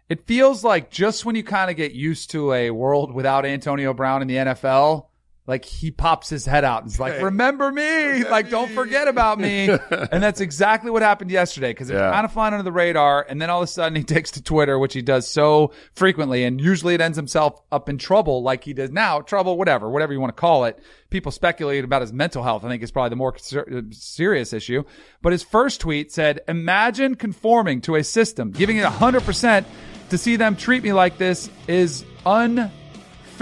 It 0.07 0.25
feels 0.25 0.63
like 0.63 0.89
just 0.89 1.25
when 1.25 1.35
you 1.35 1.43
kind 1.43 1.69
of 1.69 1.75
get 1.75 1.91
used 1.91 2.31
to 2.31 2.53
a 2.53 2.71
world 2.71 3.13
without 3.13 3.45
Antonio 3.45 3.93
Brown 3.93 4.21
in 4.21 4.29
the 4.29 4.35
NFL, 4.35 5.07
like 5.45 5.65
he 5.65 5.91
pops 5.91 6.29
his 6.29 6.45
head 6.45 6.63
out 6.63 6.83
and 6.83 6.91
is 6.91 6.99
like, 7.01 7.21
remember 7.21 7.69
me? 7.69 8.23
Like, 8.23 8.49
don't 8.49 8.71
forget 8.71 9.09
about 9.09 9.39
me. 9.39 9.67
and 10.11 10.23
that's 10.23 10.39
exactly 10.39 10.89
what 10.89 11.01
happened 11.01 11.31
yesterday 11.31 11.71
because 11.71 11.89
it's 11.89 11.97
Yeah. 11.97 12.11
kind 12.13 12.23
of 12.23 12.31
flying 12.31 12.53
under 12.53 12.63
the 12.63 12.71
radar. 12.71 13.25
And 13.27 13.41
then 13.41 13.49
all 13.49 13.59
of 13.61 13.65
a 13.65 13.67
sudden 13.67 13.95
he 13.97 14.03
takes 14.05 14.31
to 14.31 14.41
Twitter, 14.41 14.79
which 14.79 14.93
he 14.93 15.01
does 15.01 15.27
so 15.27 15.73
frequently. 15.95 16.45
And 16.45 16.61
usually 16.61 16.93
it 16.93 17.01
ends 17.01 17.17
himself 17.17 17.59
up 17.73 17.89
in 17.89 17.97
trouble 17.97 18.41
like 18.41 18.63
he 18.63 18.73
does 18.73 18.89
now. 18.91 19.19
Trouble, 19.19 19.57
whatever, 19.57 19.89
whatever 19.89 20.13
you 20.13 20.21
want 20.21 20.29
to 20.33 20.39
call 20.39 20.63
it. 20.63 20.79
People 21.09 21.31
speculate 21.33 21.83
about 21.83 22.01
his 22.01 22.13
mental 22.13 22.41
health. 22.41 22.63
I 22.63 22.69
think 22.69 22.81
is 22.81 22.91
probably 22.91 23.09
the 23.09 23.15
more 23.17 23.37
ser- 23.37 23.67
uh, 23.69 23.81
serious 23.91 24.53
issue. 24.53 24.83
But 25.21 25.33
his 25.33 25.43
first 25.43 25.81
tweet 25.81 26.11
said, 26.13 26.39
imagine 26.47 27.15
conforming 27.15 27.81
to 27.81 27.95
a 27.95 28.03
system, 28.05 28.51
giving 28.51 28.77
it 28.77 28.85
100% 28.85 29.65
to 30.09 30.17
see 30.17 30.37
them 30.37 30.55
treat 30.55 30.83
me 30.83 30.93
like 30.93 31.17
this 31.17 31.49
is 31.67 32.05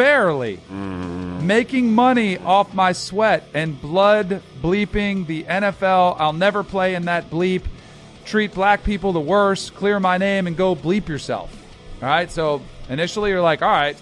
unfairly 0.01 0.57
mm-hmm. 0.57 1.45
making 1.45 1.93
money 1.93 2.37
off 2.39 2.73
my 2.73 2.91
sweat 2.91 3.47
and 3.53 3.79
blood 3.79 4.41
bleeping 4.61 5.27
the 5.27 5.43
NFL. 5.43 6.15
I'll 6.19 6.33
never 6.33 6.63
play 6.63 6.95
in 6.95 7.05
that 7.05 7.29
bleep. 7.29 7.63
Treat 8.25 8.53
black 8.53 8.83
people 8.83 9.13
the 9.13 9.19
worst. 9.19 9.75
Clear 9.75 9.99
my 9.99 10.17
name 10.17 10.47
and 10.47 10.57
go 10.57 10.75
bleep 10.75 11.07
yourself. 11.07 11.55
All 12.01 12.07
right. 12.07 12.31
So 12.31 12.63
initially 12.89 13.29
you're 13.29 13.41
like, 13.41 13.61
all 13.61 13.69
right. 13.69 13.95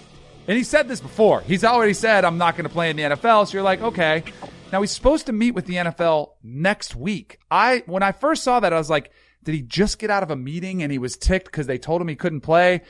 And 0.48 0.56
he 0.56 0.64
said 0.64 0.88
this 0.88 1.00
before. 1.00 1.42
He's 1.42 1.64
already 1.64 1.94
said, 1.94 2.24
I'm 2.24 2.38
not 2.38 2.56
going 2.56 2.64
to 2.64 2.72
play 2.72 2.88
in 2.88 2.96
the 2.96 3.02
NFL. 3.02 3.46
So 3.46 3.54
you're 3.54 3.62
like, 3.62 3.82
okay. 3.82 4.24
Now 4.72 4.80
he's 4.80 4.92
supposed 4.92 5.26
to 5.26 5.32
meet 5.32 5.54
with 5.54 5.66
the 5.66 5.74
NFL 5.74 6.30
next 6.42 6.96
week. 6.96 7.40
I, 7.50 7.82
when 7.86 8.02
I 8.02 8.12
first 8.12 8.42
saw 8.42 8.60
that, 8.60 8.72
I 8.72 8.78
was 8.78 8.88
like, 8.88 9.10
did 9.42 9.54
he 9.54 9.62
just 9.62 9.98
get 9.98 10.10
out 10.10 10.22
of 10.22 10.30
a 10.30 10.36
meeting 10.36 10.82
and 10.82 10.90
he 10.90 10.98
was 10.98 11.16
ticked 11.16 11.46
because 11.46 11.66
they 11.66 11.78
told 11.78 12.00
him 12.00 12.08
he 12.08 12.16
couldn't 12.16 12.40
play? 12.40 12.82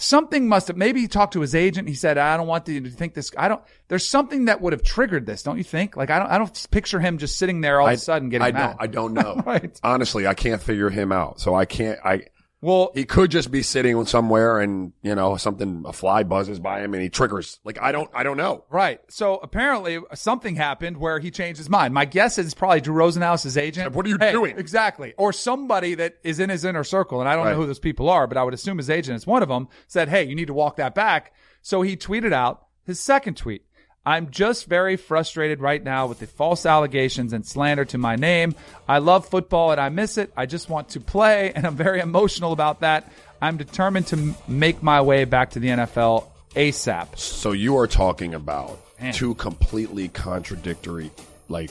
Something 0.00 0.48
must 0.48 0.68
have, 0.68 0.76
maybe 0.76 1.00
he 1.00 1.08
talked 1.08 1.32
to 1.34 1.40
his 1.40 1.54
agent. 1.54 1.88
He 1.88 1.94
said, 1.94 2.18
I 2.18 2.36
don't 2.36 2.46
want 2.46 2.68
you 2.68 2.80
to 2.80 2.90
think 2.90 3.14
this, 3.14 3.30
I 3.36 3.48
don't, 3.48 3.62
there's 3.88 4.06
something 4.06 4.46
that 4.46 4.60
would 4.60 4.72
have 4.72 4.82
triggered 4.82 5.26
this, 5.26 5.42
don't 5.42 5.58
you 5.58 5.64
think? 5.64 5.96
Like, 5.96 6.10
I 6.10 6.18
don't, 6.18 6.28
I 6.28 6.38
don't 6.38 6.66
picture 6.70 7.00
him 7.00 7.18
just 7.18 7.38
sitting 7.38 7.60
there 7.60 7.80
all 7.80 7.88
of 7.88 7.94
a 7.94 7.98
sudden 7.98 8.28
getting 8.28 8.46
I 8.46 8.52
mad. 8.52 8.66
don't, 8.68 8.76
I 8.80 8.86
don't 8.86 9.14
know. 9.14 9.42
Right. 9.48 9.80
Honestly, 9.82 10.26
I 10.26 10.34
can't 10.34 10.62
figure 10.62 10.90
him 10.90 11.10
out. 11.10 11.40
So 11.40 11.54
I 11.54 11.64
can't, 11.64 11.98
I, 12.04 12.26
well, 12.60 12.90
he 12.94 13.04
could 13.04 13.30
just 13.30 13.50
be 13.50 13.62
sitting 13.62 14.04
somewhere 14.06 14.58
and, 14.58 14.92
you 15.02 15.14
know, 15.14 15.36
something, 15.36 15.84
a 15.86 15.92
fly 15.92 16.24
buzzes 16.24 16.58
by 16.58 16.80
him 16.80 16.92
and 16.94 17.02
he 17.02 17.08
triggers. 17.08 17.60
Like, 17.64 17.80
I 17.80 17.92
don't, 17.92 18.10
I 18.12 18.22
don't 18.24 18.36
know. 18.36 18.64
right. 18.68 19.00
So 19.08 19.36
apparently 19.36 19.98
something 20.14 20.56
happened 20.56 20.96
where 20.96 21.18
he 21.20 21.30
changed 21.30 21.58
his 21.58 21.70
mind. 21.70 21.94
My 21.94 22.04
guess 22.04 22.36
is 22.38 22.54
probably 22.54 22.80
Drew 22.80 22.94
Rosenhaus's 22.94 23.56
agent. 23.56 23.94
What 23.94 24.04
are 24.06 24.08
you 24.08 24.18
Hey, 24.18 24.32
doing? 24.32 24.58
Exactly. 24.58 25.14
Or 25.16 25.32
somebody 25.32 25.94
that 25.96 26.18
is 26.24 26.40
in 26.40 26.50
his 26.50 26.64
inner 26.64 26.84
circle. 26.84 27.20
And 27.20 27.28
I 27.28 27.36
don't 27.36 27.44
Right. 27.44 27.52
know 27.52 27.58
who 27.60 27.66
those 27.66 27.78
people 27.78 28.08
are, 28.10 28.26
but 28.26 28.36
I 28.36 28.42
would 28.42 28.54
assume 28.54 28.78
his 28.78 28.90
agent 28.90 29.16
is 29.16 29.26
one 29.26 29.42
of 29.42 29.48
them 29.48 29.68
said, 29.86 30.08
Hey, 30.08 30.24
you 30.24 30.34
need 30.34 30.48
to 30.48 30.54
walk 30.54 30.76
that 30.76 30.94
back. 30.94 31.32
So 31.62 31.82
he 31.82 31.96
tweeted 31.96 32.32
out 32.32 32.66
his 32.84 32.98
second 32.98 33.36
tweet. 33.36 33.62
I'm 34.08 34.30
just 34.30 34.64
very 34.64 34.96
frustrated 34.96 35.60
right 35.60 35.82
now 35.84 36.06
with 36.06 36.18
the 36.20 36.26
false 36.26 36.64
allegations 36.64 37.34
and 37.34 37.44
slander 37.46 37.84
to 37.86 37.98
my 37.98 38.16
name. 38.16 38.54
I 38.88 38.98
love 38.98 39.26
football 39.28 39.70
and 39.72 39.78
I 39.78 39.90
miss 39.90 40.16
it. 40.16 40.32
I 40.34 40.46
just 40.46 40.70
want 40.70 40.88
to 40.90 41.00
play 41.00 41.52
and 41.54 41.66
I'm 41.66 41.76
very 41.76 42.00
emotional 42.00 42.52
about 42.52 42.80
that. 42.80 43.12
I'm 43.42 43.58
determined 43.58 44.06
to 44.08 44.16
m- 44.16 44.34
make 44.48 44.82
my 44.82 45.02
way 45.02 45.24
back 45.26 45.50
to 45.50 45.58
the 45.60 45.68
NFL 45.68 46.24
ASAP. 46.56 47.18
So 47.18 47.52
you 47.52 47.76
are 47.76 47.86
talking 47.86 48.32
about 48.34 48.80
Man. 48.98 49.12
two 49.12 49.34
completely 49.34 50.08
contradictory, 50.08 51.10
like, 51.50 51.70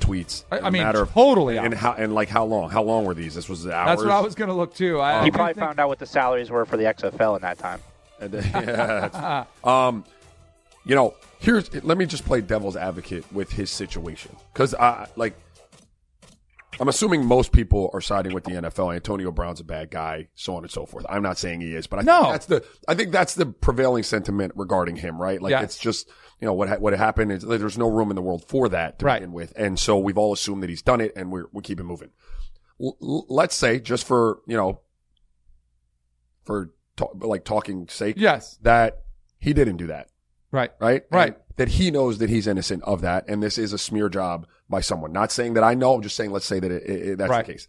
tweets. 0.00 0.42
I- 0.50 0.58
in 0.58 0.64
I 0.64 0.68
a 0.68 0.70
mean, 0.72 0.82
matter 0.82 1.02
of- 1.02 1.12
totally 1.12 1.58
And 1.58 1.72
how, 1.74 1.92
and 1.92 2.12
like 2.12 2.28
how 2.28 2.44
long? 2.44 2.70
How 2.70 2.82
long 2.82 3.04
were 3.04 3.14
these? 3.14 3.36
This 3.36 3.48
was 3.48 3.68
hours. 3.68 3.86
That's 3.86 4.02
what 4.02 4.10
I 4.10 4.20
was 4.20 4.34
going 4.34 4.48
to 4.48 4.54
look 4.54 4.74
too. 4.74 5.00
I, 5.00 5.22
He 5.22 5.28
I 5.28 5.30
probably 5.30 5.54
think- 5.54 5.64
found 5.64 5.78
out 5.78 5.86
what 5.88 6.00
the 6.00 6.06
salaries 6.06 6.50
were 6.50 6.64
for 6.66 6.76
the 6.76 6.84
XFL 6.86 7.36
in 7.36 7.42
that 7.42 7.58
time. 7.58 7.78
And 8.20 8.32
then- 8.32 8.50
yeah, 8.52 9.44
um, 9.64 10.04
you 10.84 10.94
know, 10.96 11.14
here's 11.42 11.72
let 11.84 11.98
me 11.98 12.06
just 12.06 12.24
play 12.24 12.40
devil's 12.40 12.76
advocate 12.76 13.30
with 13.32 13.52
his 13.52 13.70
situation 13.70 14.34
because 14.52 14.74
I 14.74 15.08
like. 15.16 15.36
I'm 16.80 16.88
assuming 16.88 17.26
most 17.26 17.52
people 17.52 17.90
are 17.92 18.00
siding 18.00 18.32
with 18.32 18.44
the 18.44 18.52
NFL. 18.52 18.94
Antonio 18.94 19.30
Brown's 19.30 19.60
a 19.60 19.64
bad 19.64 19.90
guy, 19.90 20.28
so 20.34 20.56
on 20.56 20.62
and 20.64 20.70
so 20.72 20.86
forth. 20.86 21.04
I'm 21.06 21.22
not 21.22 21.36
saying 21.36 21.60
he 21.60 21.74
is, 21.76 21.86
but 21.86 21.98
I 21.98 22.02
No. 22.02 22.20
think 22.22 22.32
that's 22.32 22.46
the 22.46 22.64
I 22.88 22.94
think 22.94 23.12
that's 23.12 23.34
the 23.34 23.44
prevailing 23.46 24.02
sentiment 24.04 24.52
regarding 24.56 24.96
him, 24.96 25.20
right? 25.20 25.40
Like 25.40 25.62
it's 25.62 25.76
just 25.76 26.08
you 26.40 26.46
know 26.46 26.54
what 26.54 26.70
ha- 26.70 26.76
what 26.78 26.94
happened 26.94 27.30
is 27.30 27.44
like, 27.44 27.60
there's 27.60 27.76
no 27.76 27.90
room 27.90 28.08
in 28.10 28.16
the 28.16 28.22
world 28.22 28.44
for 28.48 28.70
that 28.70 28.98
to 29.00 29.04
Right. 29.04 29.20
begin 29.20 29.32
with, 29.34 29.52
and 29.54 29.78
so 29.78 29.98
we've 29.98 30.16
all 30.16 30.32
assumed 30.32 30.62
that 30.62 30.70
he's 30.70 30.80
done 30.82 31.02
it, 31.02 31.12
and 31.14 31.30
we're 31.30 31.44
we 31.52 31.60
keep 31.62 31.78
it 31.78 31.84
moving. 31.84 32.08
L- 32.82 32.96
let's 33.28 33.54
say 33.54 33.78
just 33.78 34.06
for 34.06 34.38
you 34.46 34.56
know 34.56 34.80
for 36.44 36.70
ta- 36.96 37.08
like 37.20 37.44
talking 37.44 37.86
sake, 37.88 38.16
Yes. 38.18 38.56
that 38.62 39.02
he 39.38 39.52
didn't 39.52 39.76
do 39.76 39.88
that, 39.88 40.08
Right. 40.52 40.70
right? 40.80 41.02
Right. 41.10 41.28
And 41.28 41.36
that 41.56 41.68
he 41.68 41.90
knows 41.90 42.18
that 42.18 42.30
he's 42.30 42.46
innocent 42.46 42.82
of 42.84 43.00
that, 43.02 43.24
and 43.28 43.42
this 43.42 43.58
is 43.58 43.72
a 43.72 43.78
smear 43.78 44.08
job 44.08 44.46
by 44.70 44.80
someone. 44.80 45.12
Not 45.12 45.32
saying 45.32 45.54
that 45.54 45.64
I 45.64 45.74
know. 45.74 45.94
I'm 45.94 46.02
just 46.02 46.16
saying, 46.16 46.30
let's 46.30 46.46
say 46.46 46.60
that 46.60 46.70
it, 46.70 46.82
it, 46.84 47.18
that's 47.18 47.30
Right. 47.30 47.44
the 47.44 47.52
case. 47.52 47.66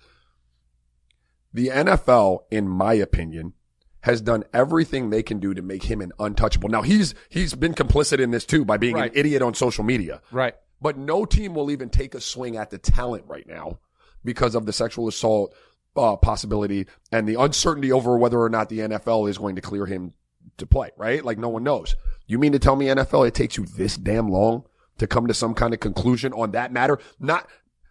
The 1.53 1.67
NFL, 1.67 2.39
in 2.49 2.67
my 2.67 2.93
opinion, 2.93 3.53
has 4.01 4.21
done 4.21 4.43
everything 4.53 5.09
they 5.09 5.23
can 5.23 5.39
do 5.39 5.53
to 5.53 5.61
make 5.61 5.83
him 5.83 6.01
an 6.01 6.11
untouchable. 6.19 6.69
Now 6.69 6.81
he's 6.81 7.13
he's 7.29 7.53
been 7.55 7.73
complicit 7.73 8.19
in 8.19 8.31
this 8.31 8.45
too 8.45 8.65
by 8.65 8.77
being 8.77 8.95
Right. 8.95 9.11
an 9.11 9.17
idiot 9.17 9.41
on 9.41 9.53
social 9.53 9.83
media. 9.83 10.21
Right. 10.31 10.55
But 10.81 10.97
no 10.97 11.25
team 11.25 11.53
will 11.53 11.71
even 11.71 11.89
take 11.89 12.13
a 12.15 12.19
swing 12.21 12.57
at 12.57 12.69
the 12.69 12.77
talent 12.77 13.23
right 13.27 13.47
now 13.47 13.79
because 14.25 14.55
of 14.55 14.65
the 14.65 14.73
sexual 14.73 15.07
assault 15.07 15.55
uh, 15.95 16.15
possibility 16.17 16.87
and 17.11 17.27
the 17.27 17.35
uncertainty 17.39 17.91
over 17.91 18.17
whether 18.17 18.41
or 18.41 18.49
not 18.49 18.67
the 18.67 18.79
NFL 18.79 19.29
is 19.29 19.37
going 19.37 19.55
to 19.55 19.61
clear 19.61 19.85
him 19.85 20.13
to 20.57 20.65
play, 20.65 20.89
right? 20.97 21.23
Like 21.23 21.37
no 21.37 21.49
one 21.49 21.63
knows. 21.63 21.95
You 22.27 22.39
mean 22.39 22.51
to 22.53 22.59
tell 22.59 22.75
me 22.75 22.85
NFL 22.87 23.27
it 23.27 23.33
takes 23.33 23.57
you 23.57 23.65
this 23.65 23.97
damn 23.97 24.29
long 24.29 24.63
to 24.97 25.07
come 25.07 25.27
to 25.27 25.33
some 25.33 25.53
kind 25.53 25.73
of 25.73 25.79
conclusion 25.79 26.33
on 26.33 26.51
that 26.51 26.71
matter? 26.71 26.99
Not 27.19 27.47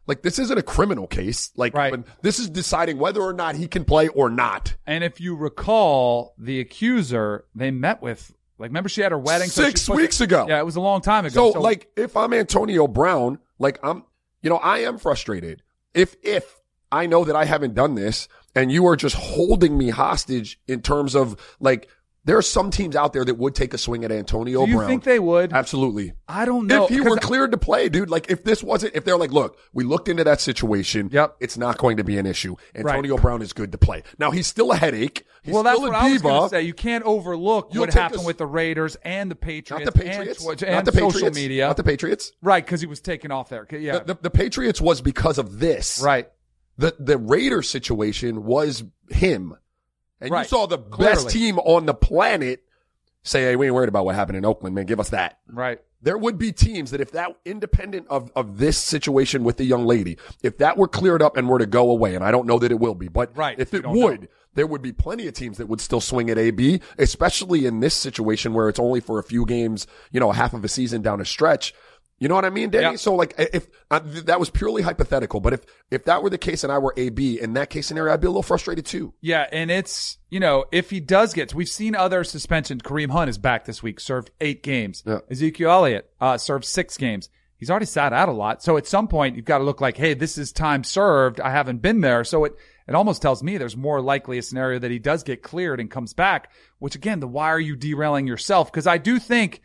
like 0.06 0.22
this 0.22 0.38
isn't 0.38 0.58
a 0.58 0.62
criminal 0.62 1.06
case. 1.06 1.52
Like 1.56 1.74
Right. 1.74 1.94
this 2.22 2.38
is 2.38 2.48
deciding 2.50 2.98
whether 2.98 3.20
or 3.20 3.32
not 3.32 3.54
he 3.56 3.68
can 3.68 3.84
play 3.84 4.08
or 4.08 4.28
not. 4.30 4.74
And 4.86 5.04
if 5.04 5.20
you 5.20 5.36
recall, 5.36 6.34
the 6.38 6.60
accuser 6.60 7.44
they 7.54 7.70
met 7.70 8.02
with, 8.02 8.32
like, 8.58 8.70
remember 8.70 8.88
she 8.88 9.00
had 9.00 9.12
her 9.12 9.18
wedding 9.18 9.48
Six 9.48 9.86
put- 9.86 9.96
weeks 9.96 10.20
ago. 10.20 10.46
Yeah, 10.48 10.58
it 10.58 10.64
was 10.66 10.76
a 10.76 10.80
long 10.80 11.00
time 11.02 11.24
ago. 11.24 11.52
So, 11.52 11.60
like, 11.60 11.88
if 11.96 12.16
I'm 12.16 12.32
Antonio 12.32 12.86
Brown, 12.88 13.38
like 13.58 13.78
I'm, 13.82 14.04
you 14.42 14.50
know, 14.50 14.56
I 14.56 14.78
am 14.78 14.98
frustrated. 14.98 15.62
If, 15.94 16.16
if 16.22 16.60
I 16.90 17.06
know 17.06 17.24
that 17.24 17.36
I 17.36 17.44
haven't 17.44 17.74
done 17.74 17.94
this 17.94 18.28
and 18.54 18.72
you 18.72 18.86
are 18.86 18.96
just 18.96 19.14
holding 19.16 19.76
me 19.78 19.90
hostage 19.90 20.58
in 20.66 20.82
terms 20.82 21.14
of 21.14 21.36
like, 21.60 21.88
there 22.24 22.38
are 22.38 22.42
some 22.42 22.70
teams 22.70 22.94
out 22.94 23.12
there 23.12 23.24
that 23.24 23.34
would 23.34 23.54
take 23.54 23.74
a 23.74 23.78
swing 23.78 24.04
at 24.04 24.12
Antonio 24.12 24.64
do 24.64 24.70
you 24.70 24.76
Brown. 24.78 24.88
think 24.88 25.04
they 25.04 25.18
would? 25.18 25.52
Absolutely. 25.52 26.12
I 26.28 26.44
don't 26.44 26.66
know. 26.68 26.84
if 26.84 26.90
he 26.90 27.00
were 27.00 27.16
cleared 27.16 27.50
to 27.50 27.58
play, 27.58 27.88
dude, 27.88 28.10
like 28.10 28.30
if 28.30 28.44
this 28.44 28.62
wasn't, 28.62 28.94
if 28.94 29.04
they're 29.04 29.16
like, 29.16 29.32
look, 29.32 29.58
we 29.72 29.82
looked 29.84 30.08
into 30.08 30.22
that 30.24 30.40
situation. 30.40 31.08
Yep. 31.12 31.36
It's 31.40 31.58
not 31.58 31.78
going 31.78 31.96
to 31.96 32.04
be 32.04 32.18
an 32.18 32.26
issue. 32.26 32.54
Antonio 32.74 33.16
Brown 33.18 33.42
is 33.42 33.52
good 33.52 33.72
to 33.72 33.78
play. 33.78 34.02
Now 34.18 34.30
he's 34.30 34.46
still 34.46 34.70
a 34.70 34.76
headache. 34.76 35.26
He's 35.42 35.52
well, 35.52 35.64
that's 35.64 35.78
still 35.78 35.90
what 35.90 35.96
a 36.00 36.04
I 36.04 36.12
was 36.12 36.22
going 36.22 36.42
to 36.44 36.48
say. 36.50 36.62
You 36.62 36.74
can't 36.74 37.02
overlook 37.04 37.70
You'll 37.72 37.82
what 37.82 37.90
take 37.90 38.00
happened 38.00 38.20
us- 38.20 38.26
with 38.26 38.38
the 38.38 38.46
Raiders 38.46 38.96
and 39.04 39.28
the 39.28 39.34
Patriots, 39.34 39.70
Not 39.70 39.92
the 39.92 39.98
Patriots. 39.98 40.46
and, 40.46 40.58
Twi- 40.58 40.68
not 40.70 40.78
and 40.78 40.86
the 40.86 40.92
Patriots. 40.92 41.14
social 41.14 41.30
media, 41.32 41.66
Not 41.66 41.76
the 41.76 41.82
Patriots. 41.84 42.32
right? 42.40 42.64
Because 42.64 42.80
he 42.80 42.86
was 42.86 43.00
taken 43.00 43.32
off 43.32 43.48
there. 43.48 43.66
Yeah, 43.72 43.98
The, 43.98 44.14
the, 44.14 44.18
the 44.22 44.30
Patriots 44.30 44.80
was 44.80 45.00
because 45.00 45.38
of 45.38 45.58
this. 45.58 46.00
right. 46.00 46.28
The 46.78 46.94
the 46.98 47.18
Raiders 47.18 47.68
situation 47.68 48.44
was 48.44 48.82
him. 49.10 49.56
And 50.22 50.34
you 50.34 50.44
saw 50.44 50.66
the 50.66 50.78
Clearly. 50.78 51.14
best 51.14 51.30
team 51.30 51.58
on 51.58 51.86
the 51.86 51.94
planet 51.94 52.62
say, 53.22 53.42
Hey, 53.42 53.56
we 53.56 53.66
ain't 53.66 53.74
worried 53.74 53.88
about 53.88 54.04
what 54.04 54.14
happened 54.14 54.38
in 54.38 54.44
Oakland, 54.44 54.74
man. 54.74 54.86
Give 54.86 55.00
us 55.00 55.10
that. 55.10 55.38
Right. 55.48 55.80
There 56.04 56.18
would 56.18 56.36
be 56.36 56.50
teams 56.50 56.90
that 56.90 57.00
if 57.00 57.12
that 57.12 57.36
independent 57.44 58.08
of, 58.10 58.32
of 58.34 58.58
this 58.58 58.76
situation 58.76 59.44
with 59.44 59.56
the 59.56 59.64
young 59.64 59.86
lady, 59.86 60.18
if 60.42 60.58
that 60.58 60.76
were 60.76 60.88
cleared 60.88 61.22
up 61.22 61.36
and 61.36 61.48
were 61.48 61.60
to 61.60 61.66
go 61.66 61.90
away, 61.90 62.16
and 62.16 62.24
I 62.24 62.32
don't 62.32 62.46
know 62.46 62.58
that 62.58 62.72
it 62.72 62.80
will 62.80 62.96
be, 62.96 63.06
but 63.06 63.36
Right. 63.36 63.56
if 63.56 63.72
it 63.72 63.86
would, 63.86 64.22
know. 64.22 64.28
there 64.54 64.66
would 64.66 64.82
be 64.82 64.90
plenty 64.90 65.28
of 65.28 65.34
teams 65.34 65.58
that 65.58 65.68
would 65.68 65.80
still 65.80 66.00
swing 66.00 66.28
at 66.28 66.38
AB, 66.38 66.80
especially 66.98 67.66
in 67.66 67.78
this 67.78 67.94
situation 67.94 68.52
where 68.52 68.68
it's 68.68 68.80
only 68.80 68.98
for 68.98 69.20
a 69.20 69.22
few 69.22 69.46
games, 69.46 69.86
you 70.10 70.18
know, 70.18 70.32
half 70.32 70.54
of 70.54 70.64
a 70.64 70.68
season 70.68 71.02
down 71.02 71.20
a 71.20 71.24
stretch. 71.24 71.72
You 72.22 72.28
know 72.28 72.36
what 72.36 72.44
I 72.44 72.50
mean, 72.50 72.70
Danny? 72.70 72.84
Yeah. 72.84 72.96
So 72.98 73.16
like, 73.16 73.34
if 73.36 73.66
uh, 73.90 73.98
th- 73.98 74.26
that 74.26 74.38
was 74.38 74.48
purely 74.48 74.80
hypothetical, 74.80 75.40
but 75.40 75.54
if 75.54 75.62
if 75.90 76.04
that 76.04 76.22
were 76.22 76.30
the 76.30 76.38
case 76.38 76.62
and 76.62 76.72
I 76.72 76.78
were 76.78 76.94
AB 76.96 77.40
in 77.40 77.54
that 77.54 77.68
case 77.68 77.88
scenario, 77.88 78.14
I'd 78.14 78.20
be 78.20 78.28
a 78.28 78.30
little 78.30 78.44
frustrated 78.44 78.86
too. 78.86 79.12
Yeah, 79.20 79.48
and 79.50 79.72
it's 79.72 80.18
you 80.30 80.38
know 80.38 80.66
if 80.70 80.90
he 80.90 81.00
does 81.00 81.34
get, 81.34 81.52
we've 81.52 81.68
seen 81.68 81.96
other 81.96 82.22
suspensions. 82.22 82.82
Kareem 82.82 83.10
Hunt 83.10 83.28
is 83.28 83.38
back 83.38 83.64
this 83.64 83.82
week, 83.82 83.98
served 83.98 84.30
eight 84.40 84.62
games. 84.62 85.02
Yeah. 85.04 85.18
Ezekiel 85.32 85.68
Elliott 85.68 86.12
uh, 86.20 86.38
served 86.38 86.64
six 86.64 86.96
games. 86.96 87.28
He's 87.56 87.70
already 87.70 87.86
sat 87.86 88.12
out 88.12 88.28
a 88.28 88.32
lot, 88.32 88.62
so 88.62 88.76
at 88.76 88.86
some 88.86 89.08
point 89.08 89.34
you've 89.34 89.44
got 89.44 89.58
to 89.58 89.64
look 89.64 89.80
like, 89.80 89.96
hey, 89.96 90.14
this 90.14 90.38
is 90.38 90.52
time 90.52 90.84
served. 90.84 91.40
I 91.40 91.50
haven't 91.50 91.82
been 91.82 92.02
there, 92.02 92.22
so 92.22 92.44
it 92.44 92.52
it 92.86 92.94
almost 92.94 93.20
tells 93.20 93.42
me 93.42 93.58
there's 93.58 93.76
more 93.76 94.00
likely 94.00 94.38
a 94.38 94.42
scenario 94.42 94.78
that 94.78 94.92
he 94.92 95.00
does 95.00 95.24
get 95.24 95.42
cleared 95.42 95.80
and 95.80 95.90
comes 95.90 96.14
back. 96.14 96.52
Which 96.78 96.94
again, 96.94 97.18
the 97.18 97.26
why 97.26 97.48
are 97.48 97.58
you 97.58 97.74
derailing 97.74 98.28
yourself? 98.28 98.70
Because 98.70 98.86
I 98.86 98.98
do 98.98 99.18
think 99.18 99.60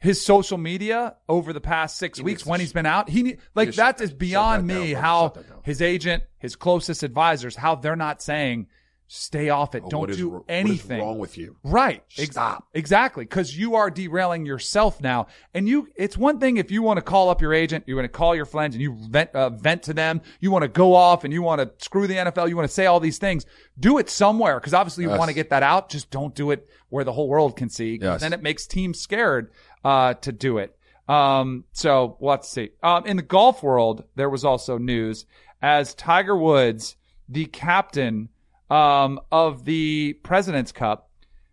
his 0.00 0.24
social 0.24 0.58
media 0.58 1.14
over 1.28 1.52
the 1.52 1.60
past 1.60 1.96
six 1.98 2.20
weeks 2.20 2.44
when 2.44 2.58
he's 2.58 2.72
been 2.72 2.86
out, 2.86 3.08
he 3.08 3.22
need, 3.22 3.38
like 3.54 3.72
that 3.74 4.00
is 4.00 4.12
beyond 4.12 4.68
that 4.68 4.74
me 4.80 4.92
bro. 4.94 5.00
how 5.02 5.28
down. 5.28 5.44
his 5.62 5.80
agent, 5.80 6.24
his 6.38 6.56
closest 6.56 7.02
advisors, 7.02 7.54
how 7.54 7.74
they're 7.76 7.96
not 7.96 8.20
saying 8.22 8.66
stay 9.12 9.48
off 9.48 9.74
it. 9.74 9.82
Oh, 9.84 9.88
Don't 9.90 10.12
do 10.16 10.36
is 10.36 10.42
anything. 10.48 11.00
wrong 11.00 11.18
with 11.18 11.36
you? 11.36 11.56
Right. 11.64 12.04
Stop. 12.08 12.68
Exactly. 12.74 13.26
Cause 13.26 13.52
you 13.52 13.74
are 13.74 13.90
derailing 13.90 14.46
yourself 14.46 15.00
now. 15.00 15.26
And 15.52 15.68
you, 15.68 15.88
it's 15.96 16.16
one 16.16 16.38
thing 16.38 16.58
if 16.58 16.70
you 16.70 16.82
want 16.82 16.98
to 16.98 17.02
call 17.02 17.28
up 17.28 17.42
your 17.42 17.52
agent, 17.52 17.84
you 17.88 17.96
want 17.96 18.04
to 18.04 18.08
call 18.08 18.36
your 18.36 18.44
friends 18.44 18.76
and 18.76 18.80
you 18.82 18.96
vent, 19.10 19.30
uh, 19.34 19.50
vent 19.50 19.82
to 19.84 19.94
them. 19.94 20.20
You 20.38 20.52
want 20.52 20.62
to 20.62 20.68
go 20.68 20.94
off 20.94 21.24
and 21.24 21.32
you 21.32 21.42
want 21.42 21.60
to 21.60 21.84
screw 21.84 22.06
the 22.06 22.14
NFL. 22.14 22.48
You 22.48 22.56
want 22.56 22.68
to 22.68 22.72
say 22.74 22.86
all 22.86 23.00
these 23.00 23.18
things. 23.18 23.46
Do 23.80 23.98
it 23.98 24.08
somewhere. 24.08 24.60
Cause 24.60 24.74
obviously 24.74 25.02
you 25.02 25.10
Yes. 25.10 25.18
want 25.18 25.28
to 25.28 25.34
get 25.34 25.50
that 25.50 25.64
out. 25.64 25.88
Just 25.88 26.10
don't 26.12 26.32
do 26.36 26.52
it 26.52 26.68
where 26.88 27.02
the 27.02 27.12
whole 27.12 27.26
world 27.28 27.56
can 27.56 27.68
see. 27.68 27.98
Yes. 28.00 28.20
Then 28.20 28.32
it 28.32 28.42
makes 28.44 28.68
teams 28.68 29.00
scared, 29.00 29.50
uh, 29.84 30.14
to 30.14 30.32
do 30.32 30.58
it. 30.58 30.76
Um, 31.08 31.64
so 31.72 32.16
we'll 32.20 32.32
have 32.32 32.42
to 32.42 32.48
see. 32.48 32.70
Um, 32.82 33.06
in 33.06 33.16
the 33.16 33.22
golf 33.22 33.62
world, 33.62 34.04
there 34.14 34.30
was 34.30 34.44
also 34.44 34.78
news 34.78 35.26
as 35.62 35.94
Tiger 35.94 36.36
Woods, 36.36 36.96
the 37.28 37.46
captain, 37.46 38.28
um, 38.70 39.20
of 39.30 39.64
the 39.64 40.14
President's 40.22 40.72
Cup, 40.72 41.10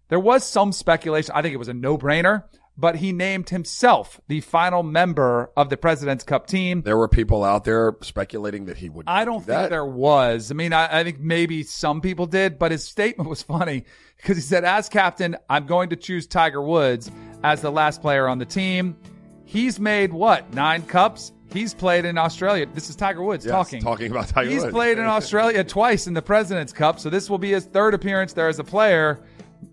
there 0.10 0.20
was 0.20 0.44
some 0.46 0.72
speculation. 0.72 1.34
I 1.36 1.42
think 1.42 1.54
it 1.54 1.58
was 1.58 1.68
a 1.68 1.74
no-brainer, 1.74 2.44
but 2.78 2.98
he 2.98 3.12
named 3.12 3.50
himself 3.50 4.22
the 4.28 4.40
final 4.42 4.84
member 4.84 5.52
of 5.58 5.70
the 5.70 5.78
President's 5.78 6.24
Cup 6.24 6.48
team. 6.48 6.84
There 6.84 6.98
were 6.98 7.10
people 7.10 7.44
out 7.44 7.66
there 7.66 7.98
speculating 8.02 8.66
that 8.66 8.78
he 8.78 8.88
would. 8.88 9.06
I 9.08 9.26
don't 9.26 9.40
do 9.40 9.46
think 9.46 9.48
that. 9.48 9.70
there 9.70 9.86
was. 9.86 10.52
I 10.52 10.54
mean, 10.54 10.72
I, 10.72 11.00
I 11.00 11.04
think 11.04 11.20
maybe 11.20 11.64
some 11.64 12.00
people 12.02 12.28
did, 12.28 12.60
but 12.60 12.72
his 12.72 12.86
statement 12.86 13.30
was 13.30 13.42
funny 13.42 13.84
because 14.18 14.38
he 14.38 14.44
said, 14.44 14.64
as 14.64 14.88
captain, 14.88 15.36
I'm 15.50 15.66
going 15.66 15.90
to 15.90 15.96
choose 15.96 16.28
Tiger 16.28 16.62
Woods 16.62 17.12
as 17.44 17.62
the 17.62 17.72
last 17.72 18.02
player 18.02 18.28
on 18.28 18.38
the 18.40 18.46
team. 18.46 18.96
He's 19.46 19.80
made 19.80 20.12
what? 20.12 20.54
Nine 20.54 20.82
cups? 20.84 21.32
He's 21.54 21.74
played 21.74 22.04
in 22.04 22.18
Australia. 22.18 22.66
This 22.74 22.90
is 22.90 22.96
Tiger 22.98 23.24
Woods 23.24 23.46
Yes, 23.46 23.52
talking. 23.54 23.82
talking 23.82 24.12
about 24.12 24.28
Tiger 24.28 24.50
He's 24.50 24.64
Woods. 24.64 24.74
played 24.74 24.98
in 24.98 25.06
Australia 25.08 25.64
twice 25.64 26.06
in 26.08 26.14
the 26.14 26.22
President's 26.22 26.74
Cup, 26.74 27.00
so 27.00 27.10
this 27.10 27.30
will 27.30 27.38
be 27.38 27.52
his 27.52 27.66
third 27.66 27.94
appearance 27.94 28.34
there 28.34 28.50
as 28.50 28.60
a 28.60 28.64
player. 28.66 29.20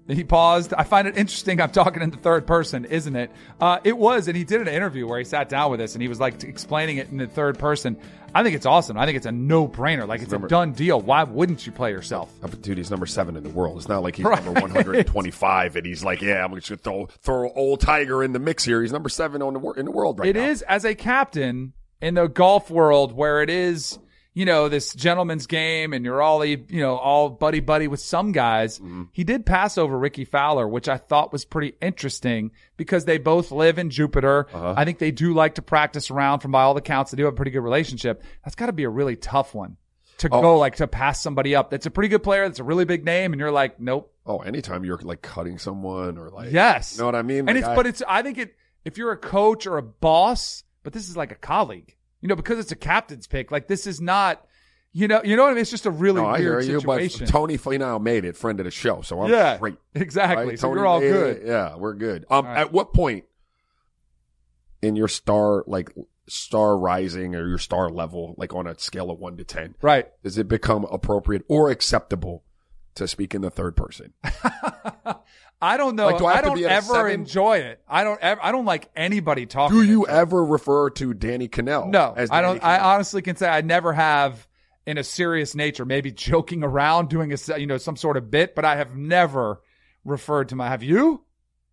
He 0.07 0.23
paused. 0.23 0.75
I 0.77 0.85
find 0.85 1.09
it 1.09 1.17
interesting. 1.17 1.61
I'm 1.63 1.71
talking 1.71 2.03
in 2.03 2.11
the 2.11 2.19
third 2.19 2.47
person, 2.47 2.85
isn't 2.85 3.17
it? 3.17 3.31
Uh, 3.59 3.79
it 3.85 3.97
was, 3.97 4.29
and 4.29 4.37
he 4.37 4.45
did 4.45 4.61
an 4.61 4.69
interview 4.69 5.07
where 5.07 5.19
he 5.19 5.25
sat 5.25 5.49
down 5.49 5.71
with 5.71 5.81
us 5.81 5.95
and 5.95 6.03
he 6.03 6.09
was 6.09 6.21
like 6.21 6.43
explaining 6.45 6.99
it 6.99 7.09
in 7.11 7.17
the 7.17 7.27
third 7.27 7.59
person. 7.59 7.97
I 8.35 8.43
think 8.43 8.55
it's 8.55 8.67
awesome. 8.67 8.99
I 8.99 9.07
think 9.07 9.17
it's 9.17 9.25
a 9.27 9.33
no 9.33 9.67
brainer. 9.67 10.07
Like 10.07 10.21
it's 10.21 10.33
a 10.33 10.39
done 10.41 10.73
deal. 10.73 11.01
Why 11.01 11.23
wouldn't 11.23 11.65
you 11.65 11.73
play 11.73 11.91
yourself? 11.91 12.31
He's 12.65 12.91
number 12.91 13.07
seven 13.07 13.35
in 13.37 13.45
the 13.45 13.49
world. 13.49 13.79
It's 13.79 13.89
not 13.89 14.03
like 14.03 14.17
he's 14.17 14.27
Right. 14.27 14.45
number 14.45 14.61
125 14.61 15.77
and 15.77 15.87
he's 15.87 16.05
like, 16.05 16.21
yeah, 16.21 16.45
I'm 16.45 16.55
just 16.55 16.69
going 16.69 16.79
to 16.79 16.83
throw, 16.83 17.07
throw 17.23 17.51
old 17.53 17.81
Tiger 17.81 18.23
in 18.23 18.33
the 18.33 18.39
mix 18.39 18.65
here. 18.65 18.83
He's 18.83 18.93
number 18.93 19.09
seven 19.09 19.41
on 19.43 19.55
the, 19.55 19.71
in 19.73 19.85
the 19.87 19.91
world 19.91 20.19
right 20.19 20.29
It 20.29 20.37
now. 20.37 20.47
is 20.49 20.63
as 20.63 20.85
a 20.85 20.95
captain 20.95 21.73
in 22.03 22.15
the 22.15 22.27
golf 22.27 22.71
world 22.71 23.13
where 23.13 23.41
it 23.43 23.49
is, 23.51 23.99
you 24.35 24.45
know, 24.45 24.69
this 24.69 24.93
gentleman's 24.95 25.47
game 25.47 25.93
and 25.93 26.05
you're 26.05 26.21
all, 26.21 26.45
you 26.45 26.67
know, 26.71 26.97
all 26.97 27.31
buddy 27.31 27.61
buddy 27.61 27.87
with 27.89 28.01
some 28.01 28.33
guys. 28.33 28.79
Mm-hmm. 28.79 29.05
He 29.13 29.23
did 29.25 29.47
pass 29.47 29.79
over 29.79 29.97
Rickie 29.97 30.25
Fowler, 30.25 30.67
which 30.69 30.89
I 30.89 30.97
thought 30.99 31.33
was 31.33 31.45
pretty 31.45 31.75
interesting 31.81 32.51
because 32.77 33.05
they 33.05 33.19
both 33.19 33.53
live 33.53 33.79
in 33.79 33.91
Jupiter. 33.91 34.49
Uh-huh. 34.53 34.75
I 34.77 34.85
think 34.85 34.99
they 34.99 35.13
do 35.13 35.33
like 35.35 35.55
to 35.55 35.63
practice 35.63 36.11
around 36.11 36.41
from 36.41 36.51
by 36.51 36.63
all 36.63 36.77
accounts. 36.77 37.13
They 37.13 37.17
do 37.17 37.25
have 37.25 37.35
a 37.35 37.37
pretty 37.37 37.53
good 37.53 37.61
relationship. 37.61 38.23
That's 38.45 38.57
got 38.57 38.67
to 38.67 38.73
be 38.73 38.85
a 38.85 38.91
really 38.91 39.17
tough 39.17 39.55
one 39.55 39.77
to 40.19 40.29
Oh. 40.33 40.41
go 40.43 40.59
like 40.59 40.77
to 40.77 40.87
pass 40.89 41.23
somebody 41.23 41.55
up. 41.55 41.71
That's 41.71 41.87
a 41.87 41.91
pretty 41.91 42.09
good 42.09 42.23
player. 42.23 42.47
That's 42.49 42.61
a 42.61 42.65
really 42.65 42.85
big 42.85 43.05
name. 43.05 43.33
And 43.33 43.41
you're 43.41 43.53
like, 43.53 43.79
nope. 43.81 44.13
Oh, 44.27 44.39
anytime 44.39 44.85
you're 44.85 44.99
like 44.99 45.23
cutting 45.23 45.59
someone 45.59 46.19
or 46.19 46.31
like, 46.31 46.51
Yes. 46.53 46.95
you 46.95 47.01
know 47.01 47.07
what 47.07 47.15
I 47.15 47.23
mean? 47.23 47.41
And 47.41 47.49
Like, 47.49 47.57
it's, 47.59 47.67
I- 47.69 47.75
but 47.77 47.87
it's, 47.87 48.03
I 48.09 48.23
think 48.23 48.39
it, 48.39 48.55
if 48.85 48.99
you're 48.99 49.13
a 49.13 49.17
coach 49.17 49.67
or 49.67 49.77
a 49.79 49.83
boss, 49.83 50.65
but 50.83 50.93
this 50.93 51.09
is 51.09 51.17
like 51.17 51.31
a 51.33 51.37
colleague, 51.37 51.95
you 52.25 52.29
know, 52.29 52.37
because 52.37 52.59
it's 52.59 52.73
a 52.73 52.77
captain's 52.77 53.27
pick. 53.27 53.51
Like 53.51 53.69
this 53.69 53.87
is 53.87 54.01
not, 54.01 54.47
you 54.95 55.07
know, 55.09 55.21
you 55.23 55.37
know 55.37 55.43
what 55.43 55.51
I 55.51 55.53
mean? 55.53 55.61
It's 55.61 55.71
just 55.71 55.85
a 55.85 55.91
really 55.91 56.23
no, 56.23 56.27
I 56.27 56.39
hear 56.39 56.53
weird 56.53 56.65
you, 56.65 56.81
situation. 56.81 57.27
but 57.27 57.29
Tony 57.29 57.59
Finau 57.59 58.01
made 58.01 58.25
it, 58.25 58.35
friend 58.35 58.59
of 58.61 58.65
the 58.65 58.71
show, 58.71 59.03
so 59.03 59.21
I'm 59.21 59.31
yeah, 59.31 59.59
great. 59.59 59.77
exactly. 59.95 60.47
Right? 60.47 60.59
So 60.59 60.69
Tony- 60.69 60.79
you're 60.79 60.87
all 60.87 61.03
yeah, 61.05 61.11
good. 61.11 61.43
Yeah, 61.45 61.77
we're 61.77 61.93
good. 61.93 62.25
Um, 62.31 62.47
right. 62.47 62.61
at 62.61 62.73
what 62.73 62.95
point 62.95 63.25
in 64.81 64.97
your 64.97 65.07
star, 65.07 65.65
like 65.67 65.93
star 66.27 66.79
rising 66.79 67.35
or 67.35 67.47
your 67.47 67.59
star 67.59 67.91
level, 67.91 68.35
like 68.39 68.55
on 68.55 68.67
a 68.67 68.79
scale 68.79 69.11
of 69.11 69.19
one 69.19 69.37
to 69.37 69.45
10, 69.45 69.75
Right. 69.83 70.07
does 70.23 70.39
it 70.39 70.49
become 70.49 70.87
appropriate 70.91 71.45
or 71.47 71.69
acceptable 71.71 72.43
to 72.95 73.07
speak 73.07 73.35
in 73.35 73.43
the 73.43 73.51
third 73.51 73.77
person? 73.77 74.15
I 75.61 75.77
don't 75.77 75.97
know. 75.97 76.07
Like, 76.07 76.19
do 76.19 76.27
I 76.27 76.35
I, 76.35 76.41
don't 76.43 76.57
be 76.57 76.67
at 76.67 76.71
a 76.71 76.75
ever 76.75 77.09
enjoy 77.09 77.59
it. 77.59 77.81
I 77.89 78.05
don't 78.05 78.21
ever, 78.21 78.45
I 78.45 78.53
don't 78.53 78.67
like 78.67 78.91
anybody 78.95 79.47
talking. 79.47 79.79
Do 79.79 79.83
you 79.83 80.07
ever 80.07 80.45
refer 80.45 80.91
to 80.91 81.15
Danny 81.15 81.49
Kanell? 81.49 81.89
No, 81.89 82.13
as 82.17 82.31
I 82.31 82.43
don't. 82.43 82.63
I 82.63 82.79
honestly 82.79 83.23
can 83.23 83.37
say 83.37 83.49
I 83.49 83.63
never 83.63 83.93
have 83.93 84.47
in 84.87 84.99
a 84.99 85.05
serious 85.05 85.55
nature, 85.55 85.85
maybe 85.85 86.13
joking 86.13 86.63
around, 86.63 87.09
doing 87.09 87.33
a, 87.33 87.59
you 87.59 87.67
know, 87.67 87.79
some 87.79 87.97
sort 87.97 88.17
of 88.17 88.31
bit, 88.31 88.55
but 88.55 88.65
I 88.65 88.77
have 88.77 88.95
never 88.95 89.61
referred 90.05 90.51
to 90.51 90.57
my, 90.57 90.69
have 90.69 90.83
you? 90.83 91.25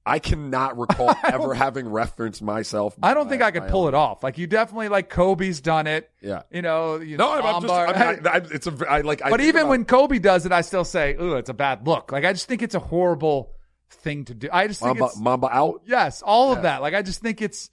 I 0.03 0.19
cannot 0.19 0.79
recall 0.79 1.13
ever 1.23 1.53
having 1.53 1.87
referenced 1.87 2.41
myself. 2.41 2.95
I 3.03 3.13
don't 3.13 3.29
think 3.29 3.43
I 3.43 3.51
could 3.51 3.67
pull 3.67 3.83
own- 3.83 3.89
it 3.89 3.93
off. 3.93 4.23
Like 4.23 4.37
you 4.37 4.47
definitely 4.47 4.89
like 4.89 5.09
Kobe's 5.09 5.61
done 5.61 5.85
it. 5.85 6.09
Yeah. 6.21 6.41
You 6.49 6.63
know, 6.63 6.95
you 6.95 7.17
No, 7.17 7.31
I'm, 7.31 7.45
I'm 7.45 7.61
just. 7.61 7.73
I'm, 7.73 8.25
I, 8.25 8.29
I, 8.29 8.37
it's 8.37 8.65
a. 8.65 8.89
I 8.89 9.01
like. 9.01 9.19
But 9.19 9.41
even 9.41 9.67
when 9.67 9.85
Kobe 9.85 10.17
does 10.17 10.47
it, 10.47 10.51
I 10.51 10.61
still 10.61 10.85
say, 10.85 11.15
"Ooh, 11.21 11.35
it's 11.35 11.51
a 11.51 11.53
bad 11.53 11.85
look." 11.85 12.11
Like 12.11 12.25
I 12.25 12.33
just 12.33 12.47
think 12.47 12.63
it's 12.63 12.73
a 12.73 12.79
horrible 12.79 13.53
thing 13.93 14.25
to 14.25 14.33
do. 14.33 14.49
I 14.51 14.67
just 14.67 14.79
think 14.79 14.99
Mamba, 14.99 15.05
it's 15.05 15.19
Mamba 15.19 15.47
out. 15.51 15.81
yes, 15.85 16.21
all 16.21 16.51
Yeah. 16.51 16.57
of 16.57 16.63
that. 16.63 16.81
Like 16.81 16.93
I 16.93 17.01
just 17.01 17.21
think 17.21 17.41
it's. 17.41 17.69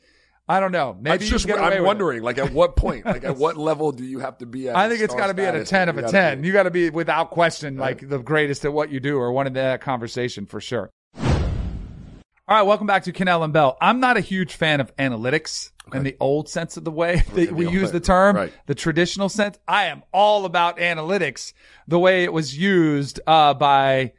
I 0.50 0.60
don't 0.60 0.72
know. 0.72 0.96
Maybe 0.98 1.12
I'm 1.12 1.20
you 1.20 1.28
just. 1.28 1.46
get 1.46 1.58
away 1.58 1.76
I'm 1.76 1.84
wondering, 1.84 2.22
like, 2.22 2.38
at 2.38 2.54
what 2.54 2.74
point, 2.74 3.04
like, 3.04 3.22
at 3.22 3.36
what 3.38 3.58
level 3.58 3.92
do 3.92 4.02
you 4.02 4.20
have 4.20 4.38
to 4.38 4.46
be 4.46 4.70
at? 4.70 4.76
I 4.76 4.88
think 4.88 5.02
it's 5.02 5.14
got 5.14 5.26
to 5.26 5.34
be 5.34 5.44
at 5.44 5.54
a 5.54 5.64
ten 5.64 5.90
of 5.90 5.98
a 5.98 6.10
ten. 6.10 6.40
be? 6.40 6.46
You 6.46 6.54
got 6.54 6.62
to 6.62 6.70
be 6.70 6.88
without 6.88 7.30
question 7.30 7.76
like 7.76 8.08
the 8.08 8.18
greatest 8.18 8.64
at 8.64 8.72
what 8.72 8.90
you 8.90 8.98
do, 8.98 9.18
or 9.18 9.30
one 9.30 9.46
in 9.46 9.52
that 9.54 9.82
conversation 9.82 10.46
for 10.46 10.60
sure. 10.60 10.90
All 12.50 12.56
right, 12.56 12.62
welcome 12.62 12.86
back 12.86 13.02
to 13.02 13.12
Kanell 13.12 13.44
and 13.44 13.52
Bell. 13.52 13.76
I'm 13.78 14.00
not 14.00 14.16
a 14.16 14.20
huge 14.20 14.54
fan 14.54 14.80
of 14.80 14.96
analytics 14.96 15.70
in 15.92 16.02
the 16.02 16.16
old 16.18 16.48
sense 16.48 16.78
of 16.78 16.84
the 16.84 16.90
way 16.90 17.22
that 17.34 17.52
we 17.52 17.68
use 17.68 17.92
the 17.92 18.00
term, 18.00 18.36
right. 18.36 18.52
the 18.64 18.74
traditional 18.74 19.28
sense. 19.28 19.58
I 19.68 19.86
am 19.86 20.02
all 20.12 20.46
about 20.46 20.78
analytics, 20.78 21.52
the 21.86 21.98
way 21.98 22.24
it 22.24 22.32
was 22.32 22.56
used 22.56 23.20
uh, 23.26 23.52
by 23.52 24.12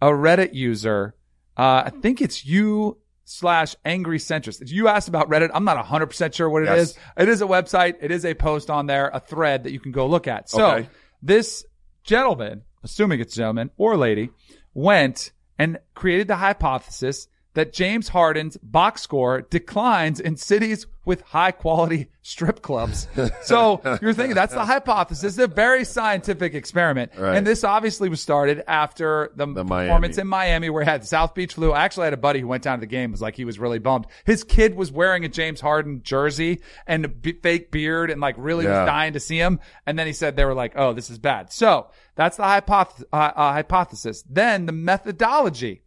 a 0.00 0.08
Reddit 0.08 0.54
user. 0.54 1.14
Uh, 1.56 1.84
I 1.86 1.90
think 1.90 2.20
it's 2.20 2.44
you 2.44 2.98
slash 3.24 3.74
angry 3.84 4.18
centrist. 4.18 4.68
You 4.70 4.88
asked 4.88 5.08
about 5.08 5.30
Reddit. 5.30 5.50
I'm 5.54 5.64
not 5.64 5.82
100% 5.84 6.34
sure 6.34 6.50
what 6.50 6.62
it 6.62 6.66
Yes. 6.66 6.90
is. 6.90 6.98
It 7.16 7.28
is 7.28 7.40
a 7.42 7.46
website. 7.46 7.94
It 8.00 8.10
is 8.10 8.24
a 8.24 8.34
post 8.34 8.70
on 8.70 8.86
there, 8.86 9.10
a 9.14 9.20
thread 9.20 9.64
that 9.64 9.72
you 9.72 9.80
can 9.80 9.92
go 9.92 10.06
look 10.06 10.26
at. 10.28 10.50
So 10.50 10.66
Okay. 10.66 10.88
this 11.22 11.64
gentleman, 12.02 12.62
assuming 12.82 13.20
it's 13.20 13.34
a 13.34 13.36
gentleman 13.38 13.70
or 13.78 13.96
lady, 13.96 14.30
went 14.74 15.32
and 15.58 15.78
created 15.94 16.28
the 16.28 16.36
hypothesis 16.36 17.28
that 17.54 17.72
James 17.72 18.08
Harden's 18.08 18.56
box 18.58 19.02
score 19.02 19.42
declines 19.42 20.20
in 20.20 20.36
cities 20.36 20.86
with 21.06 21.20
high 21.20 21.50
quality 21.50 22.08
strip 22.22 22.62
clubs. 22.62 23.06
so 23.42 23.80
you're 24.00 24.14
thinking 24.14 24.34
that's 24.34 24.54
the 24.54 24.64
hypothesis, 24.64 25.36
a 25.36 25.46
very 25.46 25.84
scientific 25.84 26.54
experiment. 26.54 27.12
Right. 27.16 27.36
And 27.36 27.46
this 27.46 27.62
obviously 27.62 28.08
was 28.08 28.22
started 28.22 28.64
after 28.66 29.30
the, 29.36 29.44
The 29.46 29.64
performance 29.64 30.16
Miami. 30.16 30.20
in 30.22 30.26
Miami 30.28 30.70
where 30.70 30.82
he 30.82 30.88
had 30.90 31.02
the 31.02 31.06
South 31.06 31.34
Beach 31.34 31.54
flu. 31.54 31.72
I 31.72 31.84
actually 31.84 32.04
had 32.04 32.14
a 32.14 32.18
buddy 32.18 32.40
who 32.40 32.48
went 32.48 32.62
down 32.62 32.78
to 32.78 32.80
the 32.80 32.86
game 32.86 33.10
was 33.12 33.20
like 33.20 33.36
he 33.36 33.44
was 33.44 33.58
really 33.58 33.78
bummed. 33.78 34.06
His 34.24 34.44
kid 34.44 34.74
was 34.74 34.90
wearing 34.90 35.26
a 35.26 35.28
James 35.28 35.60
Harden 35.60 36.02
jersey 36.02 36.60
and 36.86 37.04
a 37.04 37.08
b- 37.08 37.34
fake 37.42 37.70
beard 37.70 38.10
and 38.10 38.20
like 38.22 38.36
really 38.38 38.64
Yeah. 38.64 38.80
was 38.84 38.88
dying 38.88 39.12
to 39.12 39.20
see 39.20 39.36
him. 39.38 39.60
And 39.86 39.98
then 39.98 40.06
he 40.06 40.14
said 40.14 40.36
they 40.36 40.46
were 40.46 40.54
like, 40.54 40.72
"Oh, 40.74 40.94
this 40.94 41.10
is 41.10 41.18
bad." 41.18 41.52
So 41.52 41.88
that's 42.16 42.38
the 42.38 42.44
hypoth- 42.44 43.04
uh, 43.12 43.16
uh, 43.36 43.52
hypothesis. 43.52 44.24
Then 44.28 44.64
the 44.64 44.72
methodology. 44.72 45.82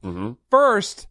First, 0.52 1.08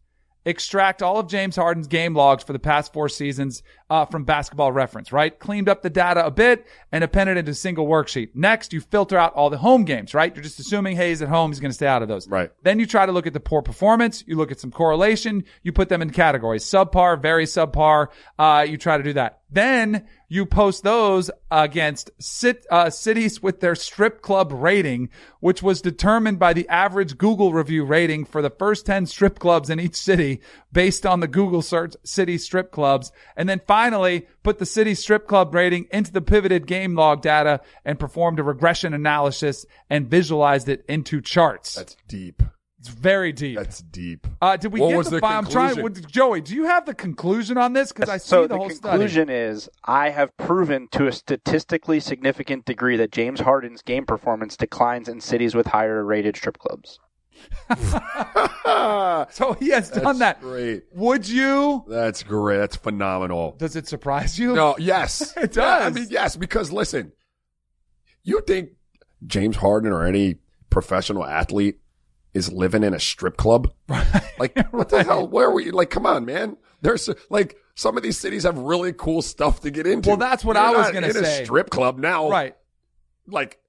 extract 0.47 1.03
all 1.03 1.19
of 1.19 1.27
James 1.27 1.57
Harden's 1.57 1.87
game 1.87 2.15
logs 2.15 2.43
for 2.43 2.53
the 2.53 2.59
past 2.59 2.93
four 2.93 3.09
seasons 3.09 3.63
uh, 3.89 4.05
from 4.05 4.23
Basketball 4.23 4.71
Reference. 4.71 5.11
Right, 5.11 5.37
cleaned 5.37 5.69
up 5.69 5.81
the 5.81 5.89
data 5.89 6.25
a 6.25 6.31
bit 6.31 6.65
and 6.91 7.03
appended 7.03 7.37
it 7.37 7.39
into 7.41 7.51
a 7.51 7.55
single 7.55 7.87
worksheet. 7.87 8.29
Next, 8.33 8.73
you 8.73 8.81
filter 8.81 9.17
out 9.17 9.33
all 9.33 9.49
the 9.49 9.57
home 9.57 9.85
games. 9.85 10.13
Right, 10.13 10.33
you're 10.35 10.43
just 10.43 10.59
assuming, 10.59 10.95
hey, 10.95 11.09
he's 11.09 11.21
at 11.21 11.29
home, 11.29 11.51
he's 11.51 11.59
going 11.59 11.71
to 11.71 11.75
stay 11.75 11.87
out 11.87 12.01
of 12.01 12.07
those. 12.07 12.27
Right. 12.27 12.51
Then 12.63 12.79
you 12.79 12.85
try 12.85 13.05
to 13.05 13.11
look 13.11 13.27
at 13.27 13.33
the 13.33 13.39
poor 13.39 13.61
performance. 13.61 14.23
You 14.27 14.35
look 14.35 14.51
at 14.51 14.59
some 14.59 14.71
correlation. 14.71 15.45
You 15.63 15.71
put 15.71 15.89
them 15.89 16.01
in 16.01 16.09
categories: 16.09 16.63
subpar, 16.63 17.21
very 17.21 17.45
subpar. 17.45 18.07
Uh, 18.37 18.65
you 18.67 18.77
try 18.77 18.97
to 18.97 19.03
do 19.03 19.13
that. 19.13 19.41
Then 19.49 20.07
you 20.27 20.45
post 20.45 20.83
those 20.83 21.31
against 21.49 22.11
sit, 22.19 22.65
uh, 22.69 22.89
cities 22.89 23.41
with 23.41 23.61
their 23.61 23.75
strip 23.75 24.21
club 24.21 24.51
rating, 24.51 25.09
which 25.39 25.63
was 25.63 25.81
determined 25.81 26.37
by 26.37 26.51
the 26.51 26.67
average 26.67 27.17
Google 27.17 27.53
review 27.53 27.85
rating 27.85 28.25
for 28.25 28.41
the 28.41 28.49
first 28.49 28.85
10 28.85 29.05
strip 29.05 29.39
clubs 29.39 29.69
in 29.69 29.79
each 29.79 29.95
city 29.95 30.41
based 30.73 31.05
on 31.05 31.21
the 31.21 31.29
Google 31.29 31.61
search 31.61 31.95
city 32.03 32.37
strip 32.37 32.71
clubs. 32.71 33.13
And 33.37 33.47
then 33.47 33.61
finally 33.65 33.76
put 34.43 34.59
the 34.59 34.65
city 34.65 34.95
strip 34.95 35.27
club 35.27 35.53
rating 35.53 35.87
into 35.91 36.11
the 36.11 36.21
pivoted 36.21 36.67
game 36.67 36.95
log 36.95 37.21
data 37.21 37.61
and 37.85 37.99
performed 37.99 38.39
a 38.39 38.43
regression 38.43 38.93
analysis 38.93 39.65
and 39.89 40.09
visualized 40.09 40.69
it 40.69 40.85
into 40.87 41.21
charts. 41.21 41.75
That's 41.75 41.95
deep. 42.07 42.43
It's 42.79 42.89
very 42.89 43.31
deep. 43.31 43.57
That's 43.57 43.81
deep. 43.81 44.27
Uh, 44.39 44.55
did 44.55 44.71
we 44.71 44.79
What 44.79 44.89
get 44.89 44.97
was 44.97 45.09
the, 45.09 45.15
the 45.17 45.21
fi- 45.21 45.35
I'm 45.35 45.45
trying. 45.45 45.75
conclusion? 45.75 46.03
What, 46.03 46.11
Joey, 46.11 46.41
do 46.41 46.53
you 46.53 46.65
have 46.65 46.85
the 46.85 46.93
conclusion 46.93 47.57
on 47.57 47.73
this? 47.73 47.91
Because 47.91 48.07
I 48.07 48.17
see 48.17 48.29
so 48.29 48.43
the, 48.43 48.49
the, 48.49 48.57
whole 48.57 48.69
study. 48.69 48.81
The 48.81 48.89
conclusion 48.89 49.29
is 49.29 49.67
I 49.83 50.11
have 50.11 50.35
proven 50.37 50.87
to 50.91 51.07
a 51.07 51.11
statistically 51.11 51.99
significant 51.99 52.65
degree 52.65 52.95
that 52.97 53.11
James 53.11 53.39
Harden's 53.39 53.81
game 53.81 54.05
performance 54.05 54.55
declines 54.55 55.09
in 55.09 55.21
cities 55.21 55.55
with 55.55 55.67
higher 55.67 56.03
rated 56.03 56.37
strip 56.37 56.59
clubs. 56.59 56.99
So 59.31 59.53
he 59.59 59.69
has 59.69 59.89
done 59.89 60.19
that. 60.19 60.39
Great. 60.41 60.83
Would 60.93 61.27
you? 61.27 61.83
That's 61.87 62.23
great. 62.23 62.57
That's 62.57 62.75
phenomenal. 62.75 63.55
Does 63.57 63.75
it 63.75 63.87
surprise 63.87 64.37
you? 64.37 64.53
No, 64.53 64.75
yes. 64.77 65.33
It 65.37 65.55
Yeah, 65.55 65.63
I 65.65 65.79
does. 65.85 65.93
mean, 65.95 66.07
yes, 66.09 66.35
because 66.35 66.71
listen, 66.71 67.11
you 68.23 68.41
think 68.45 68.69
James 69.25 69.57
Harden 69.57 69.91
or 69.91 70.05
any 70.05 70.37
professional 70.69 71.25
athlete 71.25 71.79
is 72.33 72.51
living 72.51 72.83
in 72.83 72.93
a 72.93 72.99
strip 72.99 73.37
club? 73.37 73.71
Like, 74.39 74.57
what 74.71 74.89
the 74.89 75.03
hell? 75.03 75.27
Where 75.27 75.47
are 75.47 75.53
we? 75.53 75.71
Like, 75.71 75.89
come 75.89 76.05
on, 76.05 76.25
man. 76.25 76.57
There's 76.81 77.09
like 77.29 77.57
some 77.75 77.97
of 77.97 78.03
these 78.03 78.17
cities 78.19 78.43
have 78.43 78.57
really 78.57 78.93
cool 78.93 79.21
stuff 79.21 79.61
to 79.61 79.71
get 79.71 79.87
into. 79.87 80.09
Well, 80.09 80.17
that's 80.17 80.45
what 80.45 80.55
You're 80.55 80.65
I 80.65 80.71
was 80.71 80.91
gonna 80.91 81.11
say. 81.11 81.19
in. 81.19 81.25
A 81.25 81.45
strip 81.45 81.69
club 81.69 81.97
now, 81.99 82.29
Right. 82.29 82.55
Like 83.27 83.59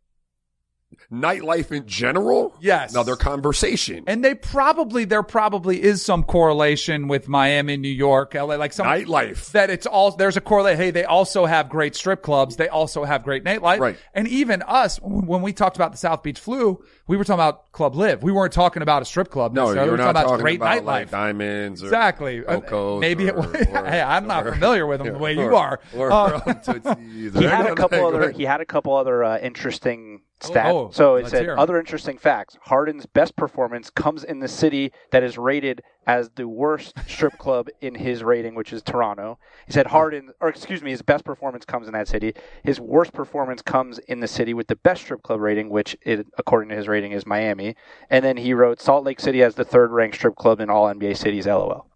nightlife 1.12 1.72
in 1.72 1.86
general. 1.86 2.54
Yes. 2.60 2.92
Another 2.92 3.16
conversation. 3.16 4.04
And 4.06 4.24
they 4.24 4.34
probably 4.34 5.04
there 5.04 5.22
probably 5.22 5.82
is 5.82 6.04
some 6.04 6.22
correlation 6.24 7.08
with 7.08 7.28
Miami, 7.28 7.76
New 7.76 7.88
York, 7.88 8.34
LA, 8.34 8.56
like 8.56 8.72
some 8.72 8.86
Nightlife. 8.86 9.52
that 9.52 9.70
it's 9.70 9.86
all 9.86 10.10
there's 10.12 10.36
a 10.36 10.40
correlate. 10.40 10.76
Hey, 10.76 10.90
they 10.90 11.04
also 11.04 11.46
have 11.46 11.68
great 11.68 11.94
strip 11.96 12.22
clubs. 12.22 12.56
They 12.56 12.68
also 12.68 13.04
have 13.04 13.22
great 13.22 13.44
nightlife. 13.44 13.78
Right. 13.80 13.96
And 14.14 14.28
even 14.28 14.62
us, 14.62 14.98
when 15.02 15.42
we 15.42 15.52
talked 15.52 15.76
about 15.76 15.92
the 15.92 15.98
South 15.98 16.22
Beach 16.22 16.38
flu, 16.40 16.82
we 17.06 17.16
were 17.16 17.24
talking 17.24 17.34
about 17.40 17.72
Club 17.72 17.94
LIV. 17.94 18.22
We 18.22 18.32
weren't 18.32 18.52
talking 18.52 18.82
about 18.82 19.02
a 19.02 19.04
strip 19.04 19.30
club. 19.30 19.54
No, 19.54 19.72
you're 19.72 19.84
we 19.84 19.90
were 19.90 19.96
not 19.96 20.12
talking 20.12 20.28
about 20.28 20.40
great 20.40 20.56
about 20.60 20.82
nightlife. 20.82 20.84
like 20.84 21.10
diamonds. 21.10 21.82
Or 21.82 21.86
Exactly. 21.86 22.44
Uh, 22.44 22.60
Cocos 22.60 23.00
Maybe 23.00 23.26
it 23.28 23.34
or- 23.34 23.38
was. 23.42 23.54
or- 23.54 23.84
hey, 23.86 24.00
I'm 24.00 24.26
not 24.26 24.46
or- 24.46 24.52
familiar 24.52 24.86
with 24.86 25.02
them 25.02 25.12
the 25.14 25.18
way 25.18 25.32
you 25.34 25.54
are. 25.56 25.80
Or, 25.96 26.12
Uh, 26.12 26.40
Tootsies 26.54 27.34
He 27.34 27.44
had 27.44 27.66
a 27.66 27.74
couple 27.76 28.04
other. 28.06 28.30
He 28.30 28.44
had 28.44 28.60
a 28.60 28.66
couple 28.66 28.94
other 28.94 29.24
uh, 29.24 29.38
interesting 29.38 30.20
Oh, 30.44 30.48
stats. 30.50 30.64
oh, 30.66 30.90
so 30.92 31.16
it 31.16 31.26
said 31.28 31.48
other 31.48 31.78
interesting 31.78 32.16
facts. 32.18 32.56
Harden's 32.62 33.06
best 33.06 33.34
performance 33.36 33.90
comes 33.90 34.22
in 34.22 34.38
the 34.40 34.46
city 34.48 34.92
that 35.10 35.22
is 35.24 35.36
rated 35.36 35.82
as 36.06 36.30
the 36.36 36.46
worst 36.46 36.94
strip 37.08 37.36
club 37.38 37.68
in 37.80 37.94
his 37.94 38.22
rating, 38.22 38.54
which 38.54 38.72
is 38.72 38.80
Toronto. 38.82 39.38
He 39.66 39.72
said 39.72 39.88
Harden, 39.88 40.30
or 40.40 40.48
excuse 40.48 40.80
me, 40.82 40.90
his 40.92 41.02
best 41.02 41.24
performance 41.24 41.64
comes 41.64 41.86
in 41.88 41.92
that 41.94 42.08
city. 42.08 42.34
His 42.62 42.78
worst 42.80 43.12
performance 43.12 43.62
comes 43.62 43.98
in 43.98 44.20
the 44.20 44.28
city 44.28 44.54
with 44.54 44.68
the 44.68 44.76
best 44.76 45.02
strip 45.02 45.22
club 45.22 45.40
rating, 45.40 45.70
which, 45.70 45.96
it, 46.02 46.26
according 46.38 46.68
to 46.70 46.76
his 46.76 46.86
rating, 46.88 47.12
is 47.12 47.26
Miami. 47.26 47.74
And 48.08 48.24
then 48.24 48.36
he 48.36 48.54
wrote 48.54 48.80
Salt 48.80 49.04
Lake 49.04 49.20
City 49.20 49.40
has 49.40 49.56
the 49.56 49.64
third 49.64 49.90
ranked 49.90 50.16
strip 50.16 50.36
club 50.36 50.60
in 50.60 50.70
all 50.70 50.86
NBA 50.86 51.16
cities. 51.16 51.46
LOL. 51.46 51.90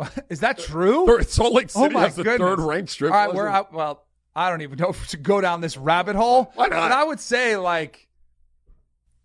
is 0.28 0.40
that 0.40 0.58
true? 0.58 1.06
Third- 1.06 1.28
Salt 1.28 1.52
Lake 1.54 1.70
Oh 1.76 1.82
City 1.84 1.94
my 1.94 2.00
has 2.02 2.16
the 2.16 2.24
goodness. 2.24 2.48
third 2.48 2.58
ranked 2.60 2.90
strip. 2.90 3.12
All 3.12 3.26
right, 3.26 3.34
we're 3.34 3.48
out. 3.48 3.72
Well, 3.72 4.04
I 4.40 4.48
don't 4.50 4.62
even 4.62 4.78
know 4.78 4.88
if 4.88 5.00
we 5.00 5.06
should 5.06 5.22
go 5.22 5.40
down 5.40 5.60
this 5.60 5.76
rabbit 5.76 6.16
hole. 6.16 6.50
Why 6.54 6.66
not? 6.68 6.80
But 6.88 6.92
I 6.92 7.04
would 7.04 7.20
say 7.20 7.56
like 7.56 8.08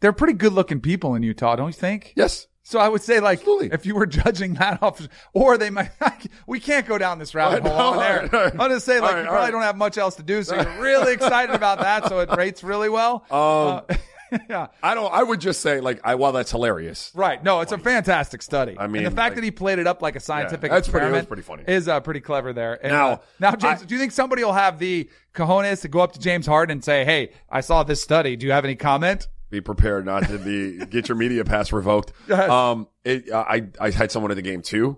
they're 0.01 0.13
pretty 0.13 0.34
good 0.34 0.53
looking 0.53 0.82
people 0.82 1.16
in 1.16 1.24
Utah, 1.24 1.55
don't 1.55 1.68
you 1.68 1.74
think? 1.74 2.13
Yes. 2.16 2.47
So 2.63 2.80
I 2.80 2.89
would 2.89 3.01
say 3.01 3.20
like 3.20 3.39
Absolutely. 3.39 3.70
if 3.72 3.86
you 3.86 3.95
were 3.95 4.05
judging 4.22 4.55
that 4.55 4.82
off, 4.84 5.07
or 5.34 5.57
they 5.57 5.70
might. 5.70 5.91
We 6.47 6.59
can't 6.59 6.86
go 6.88 6.97
down 6.97 7.18
this 7.20 7.34
rabbit 7.34 7.63
right, 7.63 7.72
hole 7.72 7.93
on 7.93 7.97
there. 7.99 8.22
right, 8.24 8.34
right. 8.34 8.51
I'm 8.51 8.57
gonna 8.57 8.80
say 8.80 8.99
like 8.99 9.18
you 9.18 9.30
probably 9.30 9.51
don't 9.51 9.61
have 9.61 9.78
much 9.78 9.97
else 9.97 10.16
to 10.16 10.24
do, 10.24 10.43
so 10.43 10.55
you're 10.61 10.82
really 10.82 11.13
excited 11.13 11.55
about 11.55 11.80
that. 11.80 12.07
So 12.09 12.20
it 12.20 12.30
rates 12.36 12.63
really 12.63 12.89
well. 12.89 13.24
Um, 13.32 13.84
Uh, 13.89 13.95
yeah. 14.49 14.67
I 14.83 14.93
don't. 14.95 15.11
I 15.13 15.23
would 15.23 15.41
just 15.41 15.61
say 15.61 15.79
like, 15.81 15.99
I 16.03 16.15
well, 16.15 16.31
that's 16.31 16.51
hilarious. 16.51 17.11
Right. 17.15 17.43
No, 17.43 17.61
it's 17.61 17.71
a 17.71 17.77
fantastic 17.77 18.41
study. 18.41 18.75
I 18.79 18.88
mean, 18.88 19.05
and 19.05 19.11
the 19.11 19.15
fact 19.15 19.31
like- 19.31 19.36
that 19.36 19.43
he 19.43 19.51
played 19.51 19.79
it 19.79 19.88
up 19.88 20.01
like 20.01 20.15
a 20.15 20.19
scientific 20.19 20.71
that's 20.71 20.88
pretty- 20.88 21.11
that's 21.11 21.27
pretty 21.27 21.41
funny. 21.43 21.63
is 21.67 21.88
uh, 21.88 21.99
pretty 21.99 22.21
clever 22.21 22.53
there. 22.53 22.73
And, 22.83 22.91
Now, 22.93 23.11
uh, 23.11 23.17
now, 23.39 23.51
James, 23.55 23.81
I- 23.81 23.86
do 23.86 23.93
you 23.95 23.99
think 23.99 24.11
somebody 24.11 24.43
will 24.43 24.53
have 24.53 24.79
the 24.79 25.09
cojones 25.33 25.81
to 25.81 25.88
go 25.88 25.99
up 25.99 26.13
to 26.13 26.19
James 26.19 26.45
Harden 26.45 26.73
and 26.73 26.83
say, 26.83 27.05
"Hey, 27.05 27.31
I 27.49 27.61
saw 27.61 27.83
this 27.83 28.01
study. 28.01 28.36
Do 28.36 28.45
you 28.45 28.51
have 28.51 28.65
any 28.65 28.75
comment?" 28.75 29.27
Be 29.51 29.61
prepared 29.61 30.05
not 30.05 30.27
to 30.27 30.38
be 30.39 30.83
get 30.89 31.07
your 31.07 31.17
media 31.17 31.45
pass 31.45 31.71
revoked. 31.71 32.11
ahead. 32.29 32.49
Um, 32.49 32.88
it, 33.03 33.31
I 33.31 33.67
I 33.79 33.91
had 33.91 34.11
someone 34.11 34.31
in 34.31 34.36
the 34.38 34.41
game 34.41 34.61
too, 34.63 34.97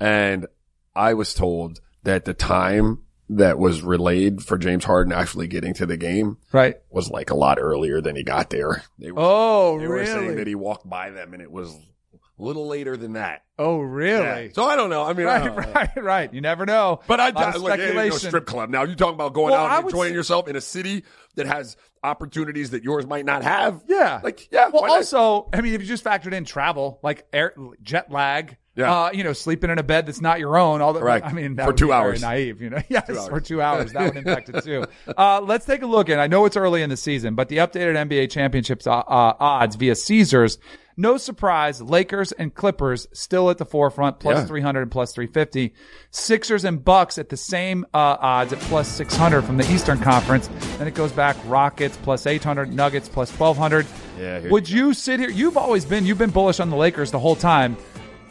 and 0.00 0.46
I 0.94 1.14
was 1.14 1.32
told 1.34 1.80
that 2.02 2.24
the 2.24 2.34
time 2.34 3.03
that 3.30 3.58
was 3.58 3.82
relayed 3.82 4.42
for 4.42 4.58
James 4.58 4.84
Harden 4.84 5.12
actually 5.12 5.46
getting 5.48 5.72
to 5.74 5.86
the 5.86 5.96
game 5.96 6.36
Right. 6.52 6.76
was 6.90 7.10
like 7.10 7.30
a 7.30 7.34
lot 7.36 7.58
earlier 7.60 8.00
than 8.00 8.16
he 8.16 8.22
got 8.22 8.50
there. 8.50 8.82
They 8.98 9.10
were, 9.10 9.20
Oh, 9.22 9.78
they 9.78 9.86
were 9.88 10.04
saying 10.04 10.36
that 10.36 10.46
he 10.46 10.54
walked 10.54 10.88
by 10.88 11.10
them, 11.10 11.32
and 11.32 11.42
it 11.42 11.50
was 11.50 11.72
a 11.74 12.42
little 12.42 12.66
later 12.66 12.96
than 12.96 13.14
that. 13.14 13.42
Oh, 13.58 13.78
really? 13.78 14.50
So 14.54 14.64
I 14.64 14.74
don't 14.76 14.90
know. 14.90 15.04
I 15.04 15.12
mean, 15.12 15.26
Right, 15.26 15.44
don't 15.44 15.56
right, 15.74 15.96
right. 15.96 16.34
You 16.34 16.40
never 16.40 16.66
know. 16.66 17.00
But 17.06 17.20
I, 17.20 17.30
Lot 17.30 17.56
of 17.56 17.62
look, 17.62 17.70
ain't 17.72 17.80
no 17.80 17.84
speculation. 17.86 18.28
strip 18.28 18.46
club. 18.46 18.68
Now 18.70 18.82
you're 18.82 18.96
talking 18.96 19.14
about 19.14 19.32
going 19.32 19.52
Well, 19.52 19.64
out 19.66 19.78
and 19.78 19.84
enjoying 19.86 20.10
s- 20.10 20.16
yourself 20.16 20.48
in 20.48 20.56
a 20.56 20.60
city 20.60 21.04
that 21.36 21.46
has 21.46 21.76
opportunities 22.02 22.70
that 22.70 22.82
yours 22.82 23.06
might 23.06 23.24
not 23.24 23.42
have. 23.42 23.82
Yeah. 23.88 24.20
Like, 24.22 24.48
yeah. 24.52 24.68
Well, 24.68 24.84
also, 24.90 25.48
I 25.52 25.60
mean, 25.60 25.72
if 25.74 25.80
you 25.80 25.86
just 25.86 26.04
factored 26.04 26.32
in 26.34 26.44
travel, 26.44 26.98
like 27.02 27.26
air, 27.32 27.54
jet 27.82 28.10
lag, 28.10 28.56
Yeah. 28.76 28.92
uh, 29.04 29.10
you 29.12 29.22
know, 29.22 29.32
sleeping 29.32 29.70
in 29.70 29.78
a 29.78 29.82
bed 29.84 30.06
that's 30.06 30.20
not 30.20 30.40
your 30.40 30.56
own, 30.56 30.80
all 30.80 30.92
that. 30.94 31.00
Correct. 31.00 31.24
I 31.26 31.32
mean, 31.32 31.54
that 31.56 31.62
For 31.62 31.68
would 31.68 31.76
two 31.76 31.84
be 31.86 31.90
very 31.90 32.00
hours. 32.02 32.22
naive, 32.22 32.60
you 32.60 32.70
know. 32.70 32.78
Yes, 32.88 33.08
hours. 33.08 33.28
for 33.28 33.40
two 33.40 33.62
hours, 33.62 33.92
that 33.92 34.06
would 34.14 34.16
impact 34.16 34.48
it 34.48 34.64
too. 34.64 34.84
Uh, 35.16 35.40
let's 35.40 35.64
take 35.64 35.82
a 35.82 35.86
look, 35.86 36.08
and 36.08 36.20
I 36.20 36.26
know 36.26 36.44
it's 36.44 36.56
early 36.56 36.82
in 36.82 36.90
the 36.90 36.96
season, 36.96 37.34
but 37.36 37.48
the 37.48 37.58
updated 37.58 37.94
NBA 38.08 38.30
championships 38.30 38.86
uh, 38.86 38.90
uh, 38.98 39.34
odds 39.38 39.76
via 39.76 39.94
Caesars. 39.94 40.58
No 40.96 41.16
surprise, 41.16 41.82
Lakers 41.82 42.30
and 42.30 42.54
Clippers 42.54 43.08
still 43.12 43.50
at 43.50 43.58
the 43.58 43.64
forefront, 43.64 44.20
plus 44.20 44.38
Yeah. 44.38 44.44
300 44.46 44.82
and 44.82 44.90
plus 44.92 45.12
350. 45.12 45.74
Sixers 46.10 46.64
and 46.64 46.84
Bucks 46.84 47.18
at 47.18 47.28
the 47.30 47.36
same 47.36 47.84
uh, 47.94 48.16
odds 48.20 48.52
at 48.52 48.60
plus 48.60 48.86
600 48.88 49.42
from 49.42 49.56
the 49.56 49.68
Eastern 49.72 49.98
Conference. 49.98 50.48
Then 50.78 50.86
it 50.86 50.94
goes 50.94 51.10
back 51.10 51.36
Rockets 51.46 51.96
plus 52.02 52.26
800, 52.26 52.72
Nuggets 52.72 53.08
plus 53.08 53.30
1200. 53.36 53.86
Yeah, 54.20 54.48
Would 54.50 54.68
you 54.68 54.94
sit 54.94 55.18
here? 55.18 55.30
You've 55.30 55.56
always 55.56 55.84
been, 55.84 56.06
you've 56.06 56.18
been 56.18 56.30
bullish 56.30 56.60
on 56.60 56.70
the 56.70 56.76
Lakers 56.76 57.10
the 57.10 57.18
whole 57.18 57.34
time. 57.36 57.76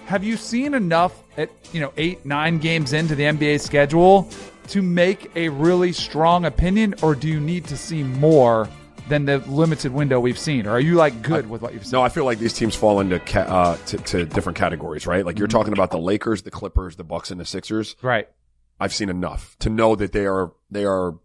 Have 0.05 0.23
you 0.23 0.37
seen 0.37 0.73
enough 0.73 1.23
at, 1.37 1.49
you 1.71 1.79
know, 1.79 1.91
eight, 1.97 2.25
nine 2.25 2.59
games 2.59 2.93
into 2.93 3.15
the 3.15 3.23
NBA 3.23 3.59
schedule 3.61 4.29
to 4.67 4.81
make 4.81 5.31
a 5.35 5.49
really 5.49 5.91
strong 5.91 6.45
opinion, 6.45 6.93
or 7.01 7.15
do 7.15 7.27
you 7.27 7.39
need 7.39 7.65
to 7.65 7.77
see 7.77 8.03
more 8.03 8.67
than 9.09 9.25
the 9.25 9.39
limited 9.39 9.91
window 9.91 10.19
we've 10.19 10.37
seen? 10.37 10.67
Or 10.67 10.71
are 10.71 10.79
you 10.79 10.95
like 10.95 11.21
good 11.21 11.49
with 11.49 11.61
what 11.61 11.73
you've 11.73 11.83
seen? 11.85 11.93
No, 11.93 12.01
I 12.03 12.09
feel 12.09 12.25
like 12.25 12.37
these 12.39 12.53
teams 12.53 12.75
fall 12.75 12.99
into 12.99 13.19
ca- 13.19 13.39
uh, 13.41 13.77
to, 13.87 13.97
to 13.97 14.25
different 14.25 14.57
categories, 14.57 15.07
right? 15.07 15.25
Like 15.25 15.39
you're 15.39 15.47
Mm-hmm. 15.47 15.57
talking 15.57 15.73
about 15.73 15.91
the 15.91 15.97
Lakers, 15.99 16.43
the 16.43 16.51
Clippers, 16.51 16.95
the 16.95 17.03
Bucks, 17.03 17.31
and 17.31 17.39
the 17.39 17.45
Sixers. 17.45 17.95
Right. 18.01 18.27
I've 18.79 18.93
seen 18.93 19.09
enough 19.09 19.55
to 19.59 19.69
know 19.69 19.95
that 19.95 20.11
they 20.11 20.25
are 20.25 20.51
they 20.69 20.85
are 20.85 21.15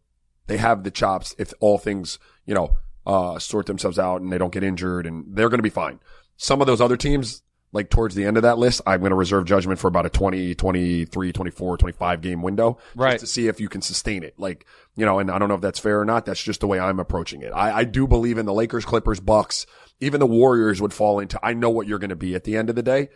they 0.46 0.56
have 0.56 0.84
the 0.84 0.90
chops 0.90 1.34
if 1.38 1.52
all 1.60 1.78
things 1.78 2.18
you 2.46 2.54
know 2.54 2.76
uh, 3.06 3.38
sort 3.38 3.66
themselves 3.66 3.98
out 3.98 4.20
and 4.20 4.32
they 4.32 4.38
don't 4.38 4.52
get 4.52 4.62
injured 4.62 5.06
and 5.06 5.24
they're 5.28 5.48
going 5.48 5.58
to 5.58 5.62
be 5.62 5.70
fine. 5.70 5.98
Some 6.36 6.60
of 6.60 6.66
those 6.66 6.80
other 6.80 6.96
teams, 6.96 7.42
like 7.72 7.90
towards 7.90 8.14
the 8.14 8.24
end 8.24 8.36
of 8.36 8.42
that 8.44 8.58
list, 8.58 8.80
I'm 8.86 9.00
going 9.00 9.10
to 9.10 9.16
reserve 9.16 9.44
judgment 9.44 9.78
for 9.78 9.88
about 9.88 10.06
a 10.06 10.10
20, 10.10 10.54
23, 10.54 11.32
24, 11.32 11.76
25 11.76 12.20
game 12.22 12.42
window, 12.42 12.78
just 12.86 12.96
Right. 12.96 13.20
to 13.20 13.26
see 13.26 13.46
if 13.48 13.60
you 13.60 13.68
can 13.68 13.82
sustain 13.82 14.22
it. 14.22 14.34
Like 14.38 14.64
you 14.96 15.04
know, 15.04 15.18
and 15.18 15.30
I 15.30 15.38
don't 15.38 15.48
know 15.48 15.54
if 15.54 15.60
that's 15.60 15.78
fair 15.78 16.00
or 16.00 16.04
not. 16.04 16.24
That's 16.26 16.42
just 16.42 16.60
the 16.60 16.66
way 16.66 16.80
I'm 16.80 16.98
approaching 16.98 17.42
it. 17.42 17.50
I, 17.50 17.78
I 17.78 17.84
do 17.84 18.06
believe 18.08 18.38
in 18.38 18.46
the 18.46 18.52
Lakers, 18.54 18.84
Clippers, 18.84 19.20
Bucks, 19.20 19.66
even 20.00 20.18
the 20.20 20.26
Warriors 20.26 20.80
would 20.82 20.92
fall 20.92 21.20
into. 21.20 21.38
I 21.42 21.54
know 21.54 21.70
what 21.70 21.86
you're 21.86 21.98
going 22.00 22.10
to 22.10 22.16
be 22.16 22.34
at 22.34 22.44
the 22.44 22.56
end 22.56 22.68
of 22.70 22.76
the 22.76 22.82
day. 22.82 23.10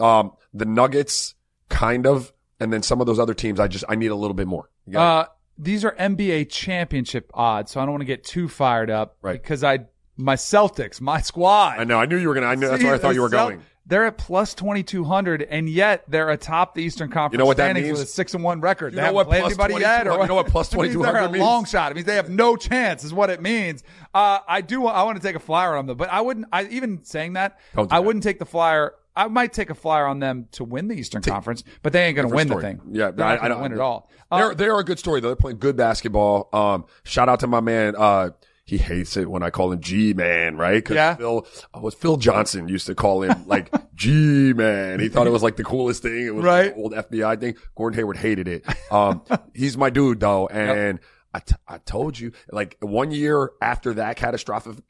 Um, 0.00 0.32
the 0.54 0.64
Nuggets, 0.64 1.34
kind 1.68 2.06
of, 2.06 2.32
and 2.58 2.72
then 2.72 2.82
some 2.82 3.00
of 3.00 3.06
those 3.06 3.18
other 3.18 3.34
teams, 3.34 3.60
I 3.60 3.68
just 3.68 3.84
I 3.88 3.94
need 3.94 4.10
a 4.10 4.14
little 4.16 4.34
bit 4.34 4.46
more. 4.46 4.68
You 4.86 4.94
got 4.94 5.00
it? 5.20 5.26
Uh, 5.26 5.28
these 5.58 5.84
are 5.84 5.94
NBA 5.96 6.48
championship 6.50 7.30
odds, 7.34 7.70
so 7.72 7.80
I 7.80 7.84
don't 7.84 7.92
want 7.92 8.00
to 8.00 8.06
get 8.06 8.24
too 8.24 8.48
fired 8.48 8.90
up. 8.90 9.16
Right. 9.20 9.40
Because 9.40 9.62
I, 9.62 9.80
my 10.16 10.34
Celtics, 10.36 11.00
my 11.00 11.20
squad. 11.20 11.78
I 11.78 11.84
know. 11.84 11.98
I 12.00 12.06
knew 12.06 12.16
you 12.16 12.28
were 12.28 12.34
gonna. 12.34 12.46
I 12.46 12.54
knew 12.54 12.68
that's 12.68 12.82
where 12.82 12.94
I 12.94 12.98
thought 12.98 13.14
you 13.14 13.22
were 13.22 13.28
going. 13.28 13.62
They're 13.84 14.06
at 14.06 14.16
plus 14.16 14.54
twenty 14.54 14.82
two 14.84 15.02
hundred, 15.04 15.42
and 15.42 15.68
yet 15.68 16.04
they're 16.08 16.30
atop 16.30 16.74
the 16.74 16.82
Eastern 16.82 17.10
Conference 17.10 17.32
You 17.32 17.38
know 17.38 17.46
what 17.46 17.56
that 17.56 17.64
standings 17.66 17.86
means? 17.88 17.98
with 17.98 18.08
a 18.08 18.10
six 18.10 18.32
and 18.34 18.44
one 18.44 18.60
record. 18.60 18.92
You 18.92 19.00
they 19.00 19.02
haven't 19.06 19.26
played 19.26 19.42
anybody 19.44 19.74
yet, 19.74 20.04
22 20.04 20.10
or 20.18 20.22
you 20.22 20.28
know 20.28 20.34
what 20.36 20.46
plus 20.46 20.68
It 20.72 20.76
means 20.78 20.92
2200 20.94 21.12
They're 21.18 21.28
a 21.28 21.32
means? 21.32 21.42
long 21.42 21.64
shot. 21.64 21.90
It 21.90 21.96
means 21.96 22.06
they 22.06 22.14
have 22.14 22.30
no 22.30 22.54
chance, 22.56 23.02
is 23.02 23.12
what 23.12 23.28
it 23.28 23.42
means. 23.42 23.82
Uh, 24.14 24.38
I 24.46 24.60
do. 24.60 24.86
I 24.86 25.02
want 25.02 25.20
to 25.20 25.22
take 25.26 25.34
a 25.34 25.40
flyer 25.40 25.74
on 25.76 25.86
them, 25.86 25.96
but 25.96 26.08
I 26.10 26.20
wouldn't. 26.20 26.46
I 26.52 26.64
even 26.66 27.02
saying 27.04 27.32
that, 27.32 27.58
Don't 27.74 27.92
I 27.92 27.96
that. 27.96 28.04
wouldn't 28.04 28.22
take 28.22 28.38
the 28.38 28.44
flyer. 28.46 28.94
I 29.16 29.26
might 29.28 29.52
take 29.52 29.68
a 29.68 29.74
flyer 29.74 30.06
on 30.06 30.20
them 30.20 30.46
to 30.52 30.64
win 30.64 30.88
the 30.88 30.94
Eastern 30.94 31.20
Conference, 31.20 31.64
but 31.82 31.92
they 31.92 32.04
ain't 32.06 32.16
going 32.16 32.28
to 32.28 32.34
win 32.34 32.46
Story. 32.46 32.62
the 32.62 32.68
thing. 32.68 32.80
Yeah, 32.92 33.10
they're 33.10 33.26
I, 33.26 33.34
not 33.34 33.38
I 33.44 33.48
going 33.48 33.50
don't 33.50 33.58
to 33.58 33.62
win 33.64 33.72
at 33.72 33.80
all. 33.80 34.10
Uh, 34.30 34.38
They're 34.38 34.54
they're 34.54 34.78
a 34.78 34.84
good 34.84 34.98
story 34.98 35.20
though. 35.20 35.28
They're 35.28 35.36
playing 35.36 35.58
good 35.58 35.76
basketball. 35.76 36.48
Um, 36.52 36.86
shout 37.04 37.28
out 37.28 37.40
to 37.40 37.46
my 37.46 37.60
man. 37.60 37.94
Uh, 37.98 38.30
he 38.72 38.78
hates 38.78 39.18
it 39.18 39.30
when 39.30 39.42
I 39.42 39.50
call 39.50 39.70
him 39.70 39.80
G 39.80 40.14
man, 40.14 40.56
right? 40.56 40.82
'Cause 40.82 40.94
Yeah. 40.94 41.14
Phil, 41.16 41.46
uh, 41.74 41.80
was 41.80 41.92
Phil 41.94 42.16
Johnson 42.16 42.68
used 42.68 42.86
to 42.86 42.94
call 42.94 43.22
him 43.22 43.44
like 43.46 43.70
G 43.94 44.54
man. 44.54 44.98
He 44.98 45.10
thought 45.10 45.26
it 45.26 45.30
was 45.30 45.42
like 45.42 45.56
the 45.56 45.62
coolest 45.64 46.02
thing. 46.02 46.26
It 46.26 46.34
was 46.34 46.42
Right. 46.42 46.68
like 46.68 46.76
old 46.78 46.94
FBI 46.94 47.38
thing. 47.38 47.56
Gordon 47.76 47.98
Hayward 47.98 48.16
hated 48.16 48.48
it. 48.48 48.64
Um, 48.90 49.20
he's 49.54 49.76
my 49.76 49.90
dude 49.90 50.20
though, 50.20 50.46
and 50.46 51.00
I, 51.34 51.40
t- 51.40 51.54
I 51.68 51.78
told 51.78 52.18
you 52.18 52.32
like 52.50 52.78
one 52.80 53.10
year 53.10 53.50
after 53.60 53.92
that 53.94 54.16
catastrophic 54.16 54.76
tr- 54.76 54.82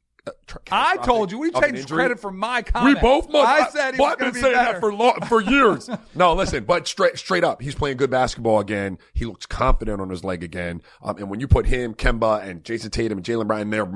I 0.70 0.96
told 0.98 1.32
you 1.32 1.38
we 1.38 1.48
of 1.48 1.54
take 1.62 1.86
credit 1.88 2.20
for 2.20 2.30
my 2.30 2.62
We 2.84 2.94
both 2.94 3.28
must. 3.30 3.48
I 3.48 3.68
said 3.70 3.94
he 3.94 4.00
well, 4.00 4.10
was 4.10 4.12
I've 4.12 4.18
been 4.18 4.34
be 4.34 4.40
saying 4.40 4.54
better. 4.54 4.72
that 4.74 4.80
for 4.80 4.92
lo- 4.94 5.14
for 5.28 5.40
years. 5.50 5.90
no, 6.14 6.34
listen, 6.34 6.64
but 6.64 6.86
straight 6.86 7.18
straight 7.18 7.42
up, 7.44 7.60
he's 7.60 7.74
playing 7.74 7.96
good 7.96 8.10
basketball 8.10 8.60
again. 8.60 8.98
He 9.14 9.24
looks 9.24 9.46
confident 9.46 10.00
on 10.00 10.10
his 10.10 10.22
leg 10.22 10.44
again. 10.44 10.82
Um, 11.02 11.16
and 11.18 11.28
when 11.30 11.40
you 11.40 11.48
put 11.48 11.66
him, 11.66 11.94
Kemba, 11.94 12.42
and 12.46 12.62
Jayson 12.62 12.90
Tatum 12.90 13.18
and 13.18 13.26
Jaylen 13.26 13.48
Brown 13.48 13.70
there, 13.70 13.90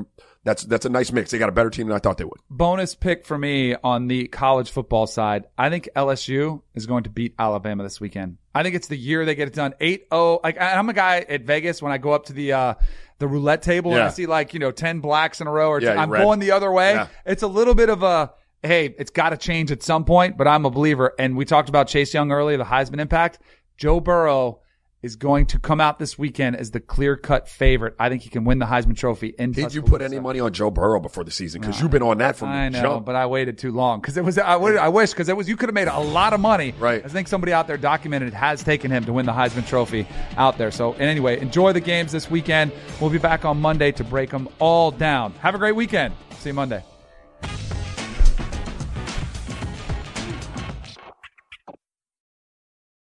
that's 0.46 0.62
that's 0.62 0.86
a 0.86 0.88
nice 0.88 1.12
mix. 1.12 1.30
They 1.30 1.38
got 1.38 1.50
a 1.50 1.52
better 1.52 1.68
team 1.68 1.88
than 1.88 1.96
I 1.96 1.98
thought 1.98 2.16
they 2.16 2.24
would. 2.24 2.40
bonus 2.48 2.94
pick 2.94 3.26
for 3.26 3.36
me 3.36 3.74
on 3.84 4.06
the 4.08 4.28
college 4.28 4.70
football 4.70 5.06
side. 5.06 5.44
I 5.58 5.68
think 5.68 5.90
LSU 5.94 6.62
is 6.74 6.86
going 6.86 7.04
to 7.04 7.10
beat 7.10 7.34
Alabama 7.38 7.82
this 7.82 8.00
weekend. 8.00 8.38
I 8.54 8.62
think 8.62 8.74
it's 8.74 8.86
the 8.88 8.96
year 8.96 9.26
they 9.26 9.34
get 9.34 9.48
it 9.48 9.54
done. 9.54 9.74
8-0. 9.80 10.40
Like 10.42 10.58
I- 10.58 10.74
I'm 10.76 10.88
a 10.88 10.94
guy 10.94 11.18
at 11.28 11.42
Vegas 11.42 11.82
when 11.82 11.92
I 11.92 11.98
go 11.98 12.12
up 12.12 12.26
to 12.26 12.32
the 12.32 12.52
uh 12.54 12.74
the 13.18 13.26
roulette 13.28 13.60
table 13.62 13.92
and 13.92 14.02
I 14.02 14.08
see 14.10 14.26
like, 14.26 14.54
you 14.54 14.60
know, 14.60 14.70
10 14.70 15.00
blacks 15.00 15.40
in 15.40 15.46
a 15.46 15.50
row 15.50 15.68
or 15.70 15.80
Yeah, 15.80 15.92
i 15.92 16.02
I'm 16.02 16.10
red. 16.10 16.22
going 16.22 16.38
the 16.38 16.52
other 16.52 16.70
way. 16.72 16.92
Yeah. 16.94 17.08
It's 17.26 17.42
a 17.42 17.46
little 17.48 17.74
bit 17.74 17.90
of 17.90 18.02
a 18.02 18.32
hey, 18.62 18.94
it's 18.98 19.10
got 19.10 19.30
to 19.30 19.36
change 19.36 19.70
at 19.72 19.82
some 19.82 20.04
point, 20.04 20.36
but 20.36 20.46
I'm 20.48 20.64
a 20.64 20.70
believer 20.70 21.12
and 21.18 21.36
we 21.36 21.44
talked 21.44 21.68
about 21.68 21.88
Chase 21.88 22.12
Young 22.14 22.30
earlier, 22.32 22.56
the 22.56 22.64
Heisman 22.64 23.00
impact. 23.00 23.38
Joe 23.76 24.00
Burrow 24.00 24.60
is 25.06 25.16
going 25.16 25.46
to 25.46 25.58
come 25.58 25.80
out 25.80 25.98
this 25.98 26.18
weekend 26.18 26.56
as 26.56 26.72
the 26.72 26.80
clear-cut 26.80 27.48
favorite. 27.48 27.94
I 27.98 28.08
think 28.10 28.22
he 28.22 28.28
can 28.28 28.44
win 28.44 28.58
the 28.58 28.66
Heisman 28.66 28.96
Trophy. 28.96 29.34
In 29.38 29.52
Did 29.52 29.72
you 29.72 29.80
put 29.80 30.02
any 30.02 30.18
money 30.18 30.40
on 30.40 30.52
Joe 30.52 30.70
Burrow 30.70 31.00
before 31.00 31.24
the 31.24 31.30
season? 31.30 31.60
Because 31.60 31.80
you've 31.80 31.90
been 31.90 32.02
on 32.02 32.18
that 32.18 32.36
from 32.36 32.50
I 32.50 32.68
the 32.68 32.70
know, 32.70 32.82
jump. 32.82 33.06
but 33.06 33.14
I 33.14 33.26
waited 33.26 33.56
too 33.56 33.70
long 33.70 34.00
because 34.00 34.16
it 34.16 34.24
was. 34.24 34.36
I, 34.36 34.56
I 34.56 34.88
wish 34.88 35.12
because 35.12 35.28
it 35.28 35.36
was. 35.36 35.48
You 35.48 35.56
could 35.56 35.68
have 35.68 35.74
made 35.74 35.88
a 35.88 35.98
lot 35.98 36.32
of 36.32 36.40
money. 36.40 36.74
Right. 36.78 37.04
I 37.04 37.08
think 37.08 37.28
somebody 37.28 37.52
out 37.52 37.66
there 37.66 37.78
documented 37.78 38.28
it 38.28 38.34
has 38.34 38.62
taken 38.62 38.90
him 38.90 39.04
to 39.04 39.12
win 39.12 39.24
the 39.24 39.32
Heisman 39.32 39.66
Trophy 39.66 40.06
out 40.36 40.58
there. 40.58 40.70
So, 40.72 40.92
anyway, 40.94 41.40
enjoy 41.40 41.72
the 41.72 41.80
games 41.80 42.10
this 42.12 42.28
weekend. 42.28 42.72
We'll 43.00 43.10
be 43.10 43.18
back 43.18 43.44
on 43.44 43.60
Monday 43.60 43.92
to 43.92 44.04
break 44.04 44.30
them 44.30 44.48
all 44.58 44.90
down. 44.90 45.32
Have 45.34 45.54
a 45.54 45.58
great 45.58 45.76
weekend. 45.76 46.14
See 46.40 46.50
you 46.50 46.54
Monday. 46.54 46.82